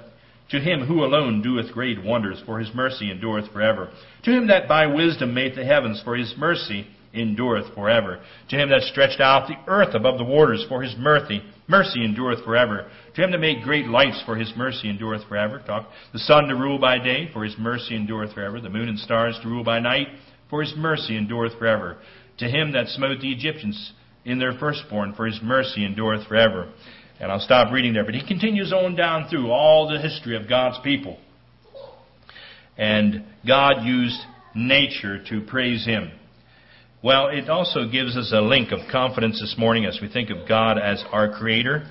to 0.51 0.59
him 0.59 0.87
who 0.87 1.05
alone 1.05 1.43
doeth 1.43 1.73
great 1.73 2.03
wonders, 2.03 2.43
for 2.45 2.59
his 2.59 2.75
mercy 2.75 3.11
endureth 3.11 3.53
forever. 3.53 3.91
To 4.25 4.33
him 4.33 4.49
that 4.49 4.67
by 4.67 4.87
wisdom 4.87 5.33
made 5.33 5.55
the 5.55 5.65
heavens, 5.65 6.03
for 6.05 6.17
his 6.17 6.35
mercy 6.37 6.89
endureth 7.15 7.73
forever. 7.75 8.21
To 8.49 8.57
him 8.57 8.69
that 8.71 8.83
stretched 8.83 9.21
out 9.21 9.49
the 9.49 9.71
earth 9.71 9.95
above 9.95 10.19
the 10.19 10.25
waters, 10.25 10.67
for 10.69 10.83
his 10.83 10.97
mercy, 10.99 11.43
mercy 11.71 12.05
endureth 12.05 12.45
forever. 12.45 12.91
To 13.15 13.25
him 13.25 13.31
that 13.31 13.39
made 13.39 13.63
great 13.63 13.87
lights, 13.87 14.23
for 14.27 14.37
his 14.37 14.53
mercy 14.57 14.91
endureth 14.91 15.27
forever. 15.29 15.63
Talk. 15.67 15.89
The 16.13 16.19
sun 16.19 16.49
to 16.49 16.55
rule 16.55 16.79
by 16.79 16.99
day, 16.99 17.31
for 17.33 17.45
his 17.45 17.57
mercy 17.59 17.97
endureth 17.97 18.35
forever. 18.35 18.61
The 18.61 18.69
moon 18.69 18.89
and 18.89 18.99
stars 18.99 19.39
to 19.43 19.49
rule 19.49 19.65
by 19.65 19.79
night, 19.79 20.09
for 20.51 20.61
his 20.61 20.75
mercy 20.77 21.17
endureth 21.17 21.59
forever. 21.59 21.99
To 22.39 22.47
him 22.47 22.73
that 22.73 22.89
smote 22.89 23.21
the 23.21 23.33
Egyptians 23.33 23.93
in 24.25 24.39
their 24.39 24.59
firstborn, 24.59 25.15
for 25.15 25.27
his 25.27 25.41
mercy 25.43 25.85
endureth 25.85 26.27
forever. 26.27 26.73
And 27.21 27.31
I'll 27.31 27.41
stop 27.41 27.73
reading 27.73 27.93
there. 27.93 28.05
But 28.05 28.15
he 28.15 28.27
continues 28.27 28.73
on 28.73 28.97
down 28.97 29.29
through 29.29 29.51
all 29.51 29.89
the 29.89 30.01
history 30.01 30.37
of 30.37 30.49
God's 30.49 30.79
people. 30.83 31.19
And 32.77 33.25
God 33.47 33.85
used 33.85 34.19
nature 34.55 35.23
to 35.29 35.43
praise 35.43 35.85
him. 35.85 36.11
Well, 37.03 37.29
it 37.29 37.49
also 37.49 37.89
gives 37.89 38.15
us 38.15 38.31
a 38.31 38.43
link 38.43 38.73
of 38.73 38.81
confidence 38.93 39.41
this 39.41 39.55
morning 39.57 39.87
as 39.87 39.99
we 40.03 40.09
think 40.13 40.29
of 40.29 40.47
God 40.47 40.79
as 40.79 41.03
our 41.11 41.33
creator. 41.33 41.89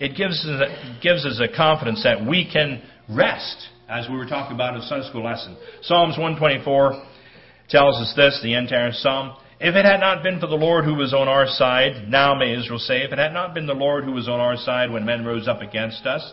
It 0.00 0.16
gives 0.16 0.44
us 0.44 0.60
a, 0.60 0.98
gives 1.00 1.24
us 1.24 1.40
a 1.40 1.56
confidence 1.56 2.02
that 2.02 2.26
we 2.26 2.50
can 2.52 2.82
rest, 3.08 3.68
as 3.88 4.08
we 4.08 4.16
were 4.16 4.26
talking 4.26 4.56
about 4.56 4.74
in 4.74 4.82
Sunday 4.82 5.08
school 5.08 5.22
lesson. 5.22 5.56
Psalms 5.82 6.18
124 6.18 7.00
tells 7.68 8.00
us 8.00 8.12
this, 8.16 8.40
the 8.42 8.54
entire 8.54 8.90
psalm. 8.92 9.36
If 9.60 9.76
it 9.76 9.84
had 9.84 10.00
not 10.00 10.24
been 10.24 10.40
for 10.40 10.48
the 10.48 10.56
Lord 10.56 10.84
who 10.84 10.96
was 10.96 11.14
on 11.14 11.28
our 11.28 11.46
side, 11.46 12.08
now 12.08 12.34
may 12.34 12.52
Israel 12.58 12.80
say, 12.80 13.02
if 13.02 13.12
it 13.12 13.18
had 13.18 13.32
not 13.32 13.54
been 13.54 13.68
the 13.68 13.74
Lord 13.74 14.02
who 14.02 14.12
was 14.12 14.28
on 14.28 14.40
our 14.40 14.56
side 14.56 14.90
when 14.90 15.04
men 15.04 15.24
rose 15.24 15.46
up 15.46 15.60
against 15.60 16.06
us, 16.06 16.28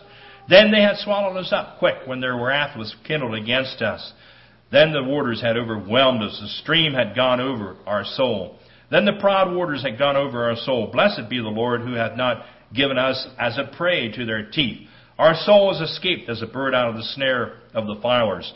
then 0.48 0.72
they 0.72 0.82
had 0.82 0.96
swallowed 0.96 1.36
us 1.36 1.52
up 1.52 1.78
quick 1.78 1.98
when 2.06 2.20
their 2.20 2.34
wrath 2.34 2.76
was 2.76 2.96
kindled 3.06 3.36
against 3.36 3.80
us. 3.80 4.12
Then 4.70 4.92
the 4.92 5.02
waters 5.02 5.40
had 5.40 5.56
overwhelmed 5.56 6.22
us, 6.22 6.38
the 6.40 6.48
stream 6.62 6.92
had 6.92 7.16
gone 7.16 7.40
over 7.40 7.76
our 7.86 8.04
soul. 8.04 8.58
Then 8.90 9.04
the 9.04 9.18
proud 9.20 9.54
waters 9.54 9.82
had 9.82 9.98
gone 9.98 10.16
over 10.16 10.44
our 10.44 10.56
soul. 10.56 10.90
Blessed 10.92 11.28
be 11.28 11.38
the 11.38 11.48
Lord 11.48 11.82
who 11.82 11.94
hath 11.94 12.16
not 12.16 12.44
given 12.74 12.98
us 12.98 13.26
as 13.38 13.56
a 13.58 13.74
prey 13.76 14.10
to 14.12 14.24
their 14.26 14.50
teeth. 14.50 14.88
Our 15.18 15.34
soul 15.34 15.74
is 15.74 15.90
escaped 15.90 16.28
as 16.28 16.42
a 16.42 16.46
bird 16.46 16.74
out 16.74 16.90
of 16.90 16.96
the 16.96 17.02
snare 17.02 17.54
of 17.74 17.86
the 17.86 18.00
fowlers. 18.02 18.50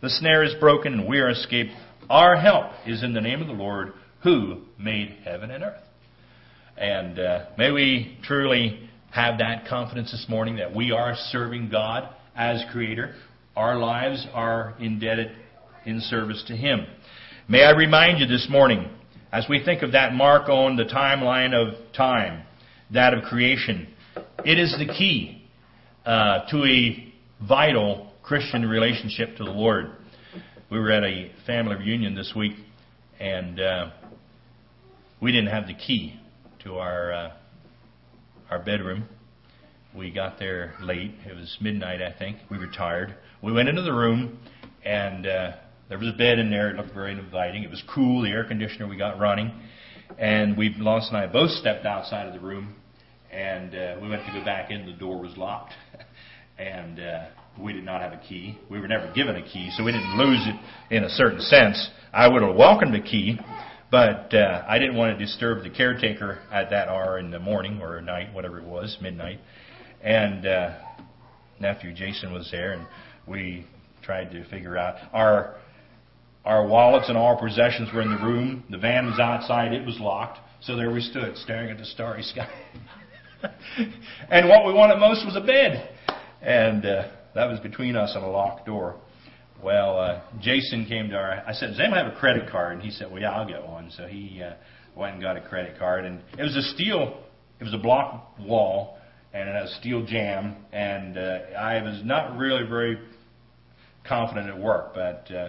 The 0.00 0.10
snare 0.10 0.42
is 0.42 0.54
broken 0.54 0.92
and 0.94 1.08
we 1.08 1.18
are 1.18 1.30
escaped. 1.30 1.70
Our 2.08 2.36
help 2.36 2.72
is 2.86 3.02
in 3.02 3.12
the 3.12 3.20
name 3.20 3.40
of 3.40 3.46
the 3.46 3.52
Lord 3.52 3.92
who 4.22 4.62
made 4.78 5.16
heaven 5.24 5.50
and 5.50 5.64
earth. 5.64 5.82
And 6.76 7.18
uh, 7.18 7.46
may 7.56 7.70
we 7.70 8.18
truly 8.24 8.88
have 9.10 9.38
that 9.38 9.66
confidence 9.68 10.12
this 10.12 10.26
morning 10.28 10.56
that 10.56 10.74
we 10.74 10.92
are 10.92 11.14
serving 11.30 11.70
God 11.70 12.08
as 12.36 12.64
Creator. 12.72 13.14
Our 13.56 13.78
lives 13.78 14.26
are 14.32 14.74
indebted 14.78 15.32
in 15.88 16.02
service 16.02 16.44
to 16.46 16.54
Him. 16.54 16.86
May 17.48 17.64
I 17.64 17.70
remind 17.70 18.20
you 18.20 18.26
this 18.26 18.46
morning, 18.50 18.90
as 19.32 19.46
we 19.48 19.64
think 19.64 19.82
of 19.82 19.92
that 19.92 20.12
mark 20.12 20.50
on 20.50 20.76
the 20.76 20.84
timeline 20.84 21.54
of 21.54 21.74
time, 21.94 22.42
that 22.92 23.14
of 23.14 23.24
creation, 23.24 23.88
it 24.44 24.58
is 24.58 24.76
the 24.78 24.84
key 24.84 25.48
uh, 26.04 26.46
to 26.50 26.62
a 26.64 27.12
vital 27.46 28.12
Christian 28.22 28.68
relationship 28.68 29.38
to 29.38 29.44
the 29.44 29.50
Lord. 29.50 29.92
We 30.70 30.78
were 30.78 30.92
at 30.92 31.04
a 31.04 31.32
family 31.46 31.76
reunion 31.76 32.14
this 32.14 32.34
week, 32.36 32.52
and 33.18 33.58
uh, 33.58 33.90
we 35.22 35.32
didn't 35.32 35.48
have 35.48 35.66
the 35.66 35.74
key 35.74 36.20
to 36.64 36.74
our 36.74 37.12
uh, 37.12 37.32
our 38.50 38.58
bedroom. 38.58 39.08
We 39.96 40.10
got 40.10 40.38
there 40.38 40.74
late. 40.82 41.12
It 41.26 41.34
was 41.34 41.56
midnight, 41.62 42.02
I 42.02 42.12
think. 42.18 42.36
We 42.50 42.58
were 42.58 42.66
tired. 42.66 43.14
We 43.42 43.52
went 43.52 43.70
into 43.70 43.82
the 43.82 43.94
room, 43.94 44.38
and 44.84 45.26
uh, 45.26 45.52
there 45.88 45.98
was 45.98 46.08
a 46.08 46.16
bed 46.16 46.38
in 46.38 46.50
there. 46.50 46.70
It 46.70 46.76
looked 46.76 46.92
very 46.92 47.12
inviting. 47.12 47.62
It 47.62 47.70
was 47.70 47.82
cool. 47.94 48.22
The 48.22 48.28
air 48.28 48.44
conditioner 48.44 48.86
we 48.86 48.98
got 48.98 49.18
running, 49.18 49.52
and 50.18 50.56
we, 50.56 50.74
Lois 50.78 51.08
and 51.08 51.16
I, 51.16 51.26
both 51.26 51.50
stepped 51.50 51.86
outside 51.86 52.26
of 52.26 52.34
the 52.34 52.40
room, 52.40 52.74
and 53.32 53.74
uh, 53.74 53.96
we 54.00 54.08
went 54.10 54.26
to 54.26 54.32
go 54.38 54.44
back 54.44 54.70
in. 54.70 54.84
The 54.84 54.92
door 54.92 55.18
was 55.18 55.34
locked, 55.38 55.72
and 56.58 57.00
uh, 57.00 57.26
we 57.58 57.72
did 57.72 57.84
not 57.84 58.02
have 58.02 58.12
a 58.12 58.20
key. 58.28 58.58
We 58.70 58.80
were 58.80 58.88
never 58.88 59.10
given 59.14 59.36
a 59.36 59.42
key, 59.42 59.70
so 59.76 59.82
we 59.82 59.92
didn't 59.92 60.18
lose 60.18 60.46
it 60.46 60.94
in 60.94 61.04
a 61.04 61.08
certain 61.08 61.40
sense. 61.40 61.88
I 62.12 62.28
would 62.28 62.42
have 62.42 62.54
welcomed 62.54 62.94
a 62.94 63.02
key, 63.02 63.38
but 63.90 64.34
uh, 64.34 64.66
I 64.68 64.78
didn't 64.78 64.96
want 64.96 65.18
to 65.18 65.24
disturb 65.24 65.62
the 65.62 65.70
caretaker 65.70 66.40
at 66.52 66.68
that 66.68 66.88
hour 66.88 67.18
in 67.18 67.30
the 67.30 67.38
morning 67.38 67.80
or 67.80 67.98
night, 68.02 68.34
whatever 68.34 68.58
it 68.58 68.66
was, 68.66 68.98
midnight. 69.00 69.40
And 70.02 70.46
uh, 70.46 70.78
nephew 71.60 71.94
Jason 71.94 72.34
was 72.34 72.50
there, 72.52 72.72
and 72.72 72.86
we 73.26 73.66
tried 74.02 74.30
to 74.32 74.46
figure 74.50 74.76
out 74.76 74.96
our 75.14 75.56
our 76.48 76.66
wallets 76.66 77.10
and 77.10 77.18
all 77.18 77.26
our 77.26 77.40
possessions 77.40 77.90
were 77.92 78.00
in 78.00 78.10
the 78.10 78.24
room. 78.24 78.64
The 78.70 78.78
van 78.78 79.04
was 79.04 79.20
outside; 79.20 79.74
it 79.74 79.84
was 79.84 80.00
locked. 80.00 80.38
So 80.62 80.76
there 80.76 80.90
we 80.90 81.02
stood, 81.02 81.36
staring 81.36 81.70
at 81.70 81.76
the 81.76 81.84
starry 81.84 82.22
sky. 82.22 82.48
and 84.30 84.48
what 84.48 84.66
we 84.66 84.72
wanted 84.72 84.98
most 84.98 85.24
was 85.26 85.36
a 85.36 85.42
bed, 85.42 85.90
and 86.40 86.84
uh, 86.84 87.10
that 87.34 87.46
was 87.46 87.60
between 87.60 87.96
us 87.96 88.12
and 88.14 88.24
a 88.24 88.28
locked 88.28 88.64
door. 88.64 88.96
Well, 89.62 89.98
uh, 89.98 90.22
Jason 90.40 90.86
came 90.86 91.10
to 91.10 91.16
our. 91.16 91.44
I 91.46 91.52
said, 91.52 91.70
"Does 91.70 91.80
anyone 91.80 91.98
have 91.98 92.14
a 92.14 92.16
credit 92.16 92.50
card?" 92.50 92.72
And 92.72 92.82
he 92.82 92.90
said, 92.90 93.12
"Well, 93.12 93.20
yeah, 93.20 93.32
I'll 93.32 93.46
get 93.46 93.64
one." 93.64 93.90
So 93.90 94.06
he 94.06 94.42
uh, 94.42 94.54
went 94.96 95.14
and 95.14 95.22
got 95.22 95.36
a 95.36 95.42
credit 95.42 95.78
card, 95.78 96.06
and 96.06 96.20
it 96.38 96.42
was 96.42 96.56
a 96.56 96.62
steel. 96.62 97.24
It 97.60 97.64
was 97.64 97.74
a 97.74 97.78
block 97.78 98.38
wall, 98.40 98.96
and 99.34 99.50
it 99.50 99.52
had 99.52 99.64
a 99.64 99.74
steel 99.80 100.06
jamb. 100.06 100.56
And 100.72 101.18
uh, 101.18 101.38
I 101.58 101.82
was 101.82 102.00
not 102.04 102.38
really 102.38 102.66
very 102.66 102.98
confident 104.06 104.48
it 104.48 104.56
worked, 104.56 104.94
but 104.94 105.30
uh, 105.30 105.48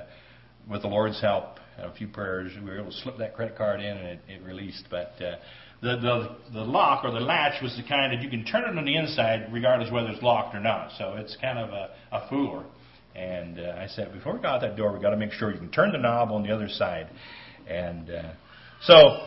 with 0.70 0.82
the 0.82 0.88
Lord's 0.88 1.20
help 1.22 1.58
and 1.78 1.92
a 1.92 1.94
few 1.94 2.08
prayers, 2.08 2.52
we 2.62 2.70
were 2.70 2.80
able 2.80 2.92
to 2.92 2.98
slip 2.98 3.18
that 3.18 3.36
credit 3.36 3.58
card 3.58 3.80
in, 3.80 3.98
and 3.98 4.08
it, 4.08 4.20
it 4.28 4.44
released. 4.44 4.86
But 4.90 5.14
uh, 5.22 5.36
the, 5.82 5.96
the 5.98 6.38
the 6.54 6.64
lock 6.64 7.04
or 7.06 7.12
the 7.12 7.20
latch 7.20 7.62
was 7.62 7.76
the 7.76 7.88
kind 7.88 8.14
that 8.14 8.22
you 8.22 8.30
can 8.30 8.46
turn 8.46 8.64
it 8.64 8.78
on 8.78 8.86
the 8.86 8.96
inside, 8.96 9.48
regardless 9.52 9.92
whether 9.92 10.10
it's 10.10 10.22
locked 10.22 10.56
or 10.56 10.60
not. 10.60 10.92
So 10.98 11.16
it's 11.18 11.38
kind 11.42 11.58
of 11.58 11.70
a, 11.70 11.90
a 12.12 12.28
fooler. 12.32 12.66
And 13.16 13.60
uh, 13.60 13.76
I 13.78 13.88
said, 13.88 14.14
before 14.14 14.34
we 14.34 14.40
go 14.40 14.48
out 14.48 14.62
that 14.62 14.78
door, 14.78 14.94
we've 14.94 15.02
got 15.02 15.10
to 15.10 15.18
make 15.18 15.32
sure 15.32 15.52
you 15.52 15.58
can 15.58 15.72
turn 15.72 15.92
the 15.92 15.98
knob 15.98 16.32
on 16.32 16.44
the 16.44 16.54
other 16.54 16.70
side. 16.70 17.10
And 17.68 18.10
uh, 18.10 18.34
so, 18.84 19.26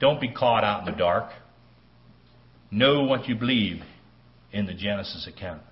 don't 0.00 0.20
be 0.20 0.30
caught 0.32 0.64
out 0.64 0.86
in 0.86 0.92
the 0.92 0.98
dark. 0.98 1.30
Know 2.70 3.04
what 3.04 3.28
you 3.28 3.34
believe 3.34 3.82
in 4.52 4.66
the 4.66 4.74
Genesis 4.74 5.26
account. 5.26 5.62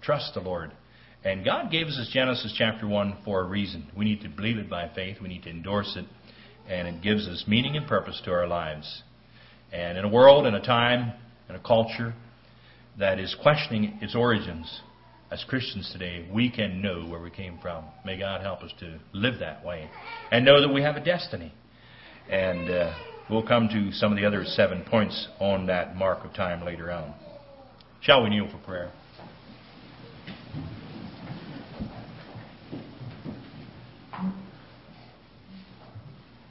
Trust 0.00 0.34
the 0.34 0.40
Lord. 0.40 0.72
And 1.28 1.44
God 1.44 1.70
gave 1.70 1.88
us 1.88 2.08
Genesis 2.10 2.54
chapter 2.56 2.88
1 2.88 3.18
for 3.22 3.42
a 3.42 3.44
reason. 3.44 3.86
We 3.94 4.06
need 4.06 4.22
to 4.22 4.30
believe 4.30 4.56
it 4.56 4.70
by 4.70 4.88
faith, 4.94 5.18
we 5.20 5.28
need 5.28 5.42
to 5.42 5.50
endorse 5.50 5.94
it, 5.94 6.06
and 6.66 6.88
it 6.88 7.02
gives 7.02 7.28
us 7.28 7.44
meaning 7.46 7.76
and 7.76 7.86
purpose 7.86 8.18
to 8.24 8.32
our 8.32 8.46
lives. 8.46 9.02
And 9.70 9.98
in 9.98 10.06
a 10.06 10.08
world, 10.08 10.46
in 10.46 10.54
a 10.54 10.64
time, 10.64 11.12
in 11.50 11.54
a 11.54 11.58
culture 11.58 12.14
that 12.98 13.18
is 13.18 13.36
questioning 13.42 13.98
its 14.00 14.14
origins, 14.14 14.80
as 15.30 15.44
Christians 15.44 15.90
today, 15.92 16.26
we 16.32 16.50
can 16.50 16.80
know 16.80 17.06
where 17.06 17.20
we 17.20 17.30
came 17.30 17.58
from. 17.60 17.84
May 18.06 18.18
God 18.18 18.40
help 18.40 18.62
us 18.62 18.72
to 18.80 18.98
live 19.12 19.40
that 19.40 19.62
way 19.62 19.90
and 20.32 20.46
know 20.46 20.62
that 20.62 20.72
we 20.72 20.80
have 20.80 20.96
a 20.96 21.04
destiny. 21.04 21.52
And 22.30 22.70
uh, 22.70 22.94
we'll 23.28 23.46
come 23.46 23.68
to 23.68 23.92
some 23.92 24.12
of 24.12 24.16
the 24.16 24.24
other 24.24 24.46
seven 24.46 24.82
points 24.82 25.28
on 25.40 25.66
that 25.66 25.94
mark 25.94 26.24
of 26.24 26.32
time 26.32 26.64
later 26.64 26.90
on. 26.90 27.14
Shall 28.00 28.22
we 28.22 28.30
kneel 28.30 28.50
for 28.50 28.64
prayer? 28.64 28.90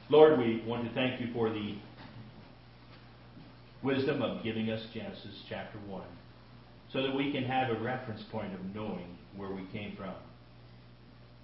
Lord, 0.10 0.40
we 0.40 0.64
want 0.66 0.88
to 0.88 0.94
thank 0.94 1.20
you 1.20 1.34
for 1.34 1.50
the 1.50 1.76
wisdom 3.84 4.22
of 4.22 4.42
giving 4.42 4.70
us 4.70 4.82
Genesis 4.94 5.44
chapter 5.50 5.78
1 5.86 6.02
so 6.94 7.02
that 7.02 7.14
we 7.14 7.34
can 7.34 7.44
have 7.44 7.70
a 7.70 7.80
reference 7.82 8.24
point 8.32 8.54
of 8.54 8.74
knowing 8.74 9.18
where 9.36 9.52
we 9.52 9.66
came 9.74 9.98
from. 9.98 10.14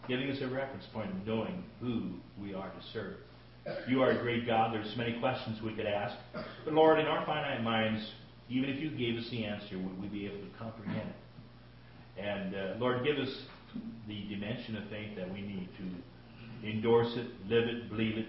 Giving 0.08 0.32
us 0.32 0.38
a 0.42 0.48
reference 0.48 0.86
point 0.94 1.10
of 1.10 1.28
knowing 1.28 1.64
who 1.82 2.12
we 2.42 2.54
are 2.54 2.70
to 2.70 2.84
serve. 2.94 3.16
You 3.88 4.02
are 4.02 4.12
a 4.12 4.22
great 4.22 4.48
God. 4.48 4.74
There's 4.74 4.96
many 4.96 5.20
questions 5.20 5.62
we 5.62 5.74
could 5.74 5.86
ask. 5.86 6.16
But 6.34 6.74
Lord, 6.74 7.00
in 7.00 7.06
our 7.06 7.26
finite 7.26 7.64
minds, 7.64 8.06
Even 8.50 8.70
if 8.70 8.80
you 8.80 8.92
gave 8.92 9.18
us 9.18 9.30
the 9.30 9.46
answer, 9.46 9.78
would 9.78 10.02
we 10.02 10.08
be 10.08 10.26
able 10.26 10.38
to 10.38 10.52
comprehend 10.60 11.10
it? 11.10 12.22
And 12.22 12.56
uh, 12.56 12.74
Lord, 12.78 13.04
give 13.04 13.18
us 13.18 13.34
the 14.08 14.24
dimension 14.30 14.78
of 14.78 14.84
faith 14.90 15.16
that 15.18 15.32
we 15.34 15.42
need 15.42 15.70
to 15.78 16.68
endorse 16.70 17.12
it, 17.16 17.28
live 17.50 17.68
it, 17.68 17.90
believe 17.90 18.18
it, 18.18 18.28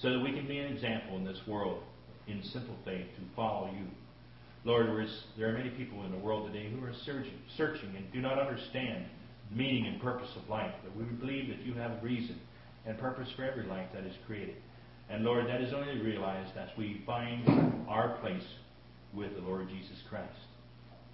so 0.00 0.10
that 0.10 0.20
we 0.20 0.32
can 0.32 0.46
be 0.46 0.58
an 0.58 0.72
example 0.72 1.16
in 1.16 1.24
this 1.24 1.40
world 1.46 1.82
in 2.26 2.42
simple 2.42 2.76
faith 2.84 3.06
to 3.16 3.22
follow 3.36 3.66
you. 3.66 3.86
Lord, 4.64 4.86
there 5.36 5.50
are 5.50 5.52
many 5.52 5.70
people 5.70 6.04
in 6.04 6.10
the 6.10 6.18
world 6.18 6.50
today 6.50 6.70
who 6.70 6.84
are 6.84 6.94
searching, 7.04 7.94
and 7.96 8.10
do 8.12 8.20
not 8.20 8.38
understand 8.38 9.06
the 9.50 9.56
meaning 9.56 9.86
and 9.86 10.00
purpose 10.00 10.30
of 10.36 10.48
life. 10.48 10.72
But 10.82 10.96
we 10.96 11.04
believe 11.04 11.48
that 11.48 11.60
you 11.64 11.74
have 11.74 12.02
reason 12.02 12.40
and 12.86 12.98
purpose 12.98 13.28
for 13.36 13.44
every 13.44 13.66
life 13.66 13.88
that 13.94 14.04
is 14.04 14.14
created. 14.26 14.56
And 15.10 15.22
Lord, 15.22 15.46
that 15.48 15.60
is 15.60 15.74
only 15.74 16.00
realized 16.00 16.56
as 16.56 16.70
we 16.78 17.02
find 17.04 17.84
our 17.88 18.16
place 18.18 18.44
with 19.12 19.34
the 19.34 19.42
Lord 19.42 19.68
Jesus 19.68 19.98
Christ. 20.08 20.32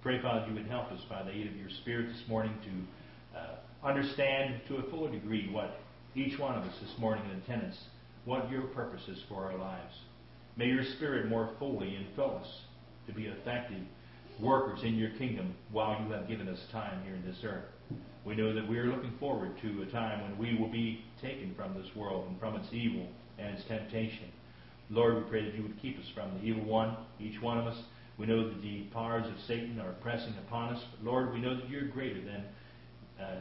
Pray, 0.01 0.21
Father, 0.21 0.47
you 0.47 0.53
would 0.53 0.67
help 0.67 0.91
us 0.91 1.01
by 1.09 1.21
the 1.21 1.31
aid 1.31 1.47
of 1.47 1.55
your 1.55 1.69
Spirit 1.81 2.07
this 2.07 2.27
morning 2.27 2.53
to 2.63 3.37
uh, 3.37 3.55
understand 3.85 4.61
to 4.67 4.77
a 4.77 4.89
fuller 4.89 5.11
degree 5.11 5.49
what 5.51 5.77
each 6.15 6.39
one 6.39 6.55
of 6.55 6.63
us 6.63 6.73
this 6.81 6.97
morning 6.97 7.23
in 7.29 7.37
attendance, 7.37 7.77
what 8.25 8.49
your 8.51 8.63
purpose 8.63 9.01
is 9.07 9.21
for 9.27 9.45
our 9.45 9.57
lives. 9.57 9.93
May 10.57 10.67
your 10.67 10.83
Spirit 10.97 11.27
more 11.27 11.49
fully 11.59 11.95
enfill 11.95 12.37
us 12.41 12.47
to 13.07 13.13
be 13.13 13.25
effective 13.25 13.81
workers 14.39 14.79
in 14.83 14.95
your 14.95 15.11
kingdom 15.11 15.55
while 15.71 16.01
you 16.03 16.11
have 16.13 16.27
given 16.27 16.47
us 16.47 16.59
time 16.71 17.03
here 17.03 17.15
in 17.15 17.25
this 17.25 17.43
earth. 17.43 17.65
We 18.25 18.35
know 18.35 18.53
that 18.53 18.67
we 18.67 18.77
are 18.77 18.85
looking 18.85 19.13
forward 19.19 19.53
to 19.61 19.81
a 19.81 19.91
time 19.91 20.21
when 20.21 20.37
we 20.37 20.57
will 20.59 20.69
be 20.69 21.03
taken 21.21 21.55
from 21.55 21.73
this 21.73 21.89
world 21.95 22.27
and 22.27 22.39
from 22.39 22.55
its 22.55 22.67
evil 22.71 23.07
and 23.39 23.57
its 23.57 23.67
temptation. 23.67 24.31
Lord, 24.89 25.15
we 25.15 25.29
pray 25.29 25.45
that 25.45 25.55
you 25.55 25.63
would 25.63 25.81
keep 25.81 25.97
us 25.97 26.05
from 26.13 26.33
the 26.35 26.43
evil 26.43 26.63
one, 26.65 26.97
each 27.19 27.41
one 27.41 27.57
of 27.57 27.65
us. 27.65 27.77
We 28.17 28.25
know 28.27 28.47
that 28.47 28.61
the 28.61 28.81
powers 28.93 29.25
of 29.25 29.39
Satan 29.47 29.79
are 29.79 29.93
pressing 30.01 30.35
upon 30.45 30.75
us, 30.75 30.83
but 30.91 31.09
Lord, 31.09 31.33
we 31.33 31.39
know 31.39 31.55
that 31.55 31.69
you're 31.69 31.87
greater 31.87 32.21
than 32.21 32.43
uh, 33.19 33.39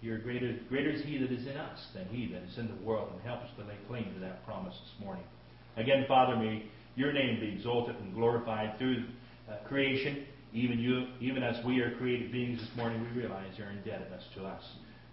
you're 0.00 0.18
greater. 0.18 0.56
Greater 0.68 0.90
is 0.90 1.02
He 1.04 1.18
that 1.18 1.32
is 1.32 1.46
in 1.46 1.56
us 1.56 1.78
than 1.94 2.06
He 2.06 2.32
that 2.32 2.42
is 2.42 2.58
in 2.58 2.68
the 2.68 2.84
world, 2.84 3.10
and 3.12 3.22
help 3.22 3.42
us 3.42 3.50
to 3.58 3.64
lay 3.64 3.76
claim 3.88 4.12
to 4.14 4.20
that 4.20 4.44
promise 4.44 4.74
this 4.74 5.04
morning. 5.04 5.24
Again, 5.76 6.04
Father, 6.08 6.36
may 6.36 6.64
Your 6.96 7.12
name 7.12 7.40
be 7.40 7.54
exalted 7.56 7.96
and 7.96 8.14
glorified 8.14 8.78
through 8.78 9.04
uh, 9.50 9.56
creation. 9.68 10.26
Even 10.52 10.78
you, 10.78 11.06
even 11.20 11.42
as 11.42 11.62
we 11.64 11.80
are 11.80 11.96
created 11.96 12.32
beings 12.32 12.60
this 12.60 12.70
morning, 12.76 13.02
we 13.02 13.20
realize 13.20 13.58
Your 13.58 13.70
indebtedness 13.70 14.24
to 14.36 14.44
us. 14.44 14.62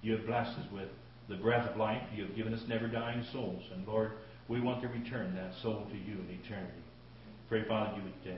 You 0.01 0.13
have 0.13 0.25
blessed 0.25 0.57
us 0.59 0.65
with 0.71 0.89
the 1.29 1.35
breath 1.35 1.69
of 1.69 1.77
life. 1.77 2.01
You 2.15 2.25
have 2.25 2.35
given 2.35 2.53
us 2.53 2.61
never 2.67 2.87
dying 2.87 3.25
souls, 3.31 3.63
and 3.73 3.87
Lord, 3.87 4.11
we 4.47 4.61
want 4.61 4.81
to 4.81 4.87
return 4.89 5.35
that 5.35 5.53
soul 5.61 5.87
to 5.89 5.97
You 5.97 6.19
in 6.19 6.39
eternity. 6.43 6.83
Pray, 7.49 7.65
Father, 7.67 7.95
You 7.97 8.03
would 8.03 8.33
uh, 8.33 8.37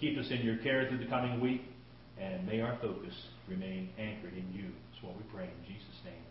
keep 0.00 0.18
us 0.18 0.26
in 0.30 0.42
Your 0.42 0.58
care 0.58 0.88
through 0.88 0.98
the 0.98 1.06
coming 1.06 1.40
week, 1.40 1.62
and 2.20 2.46
may 2.46 2.60
our 2.60 2.78
focus 2.80 3.14
remain 3.48 3.90
anchored 3.98 4.34
in 4.34 4.52
You. 4.52 4.70
That's 4.96 5.04
what 5.04 5.16
we 5.18 5.24
pray 5.24 5.44
in 5.44 5.64
Jesus' 5.66 6.00
name. 6.06 6.25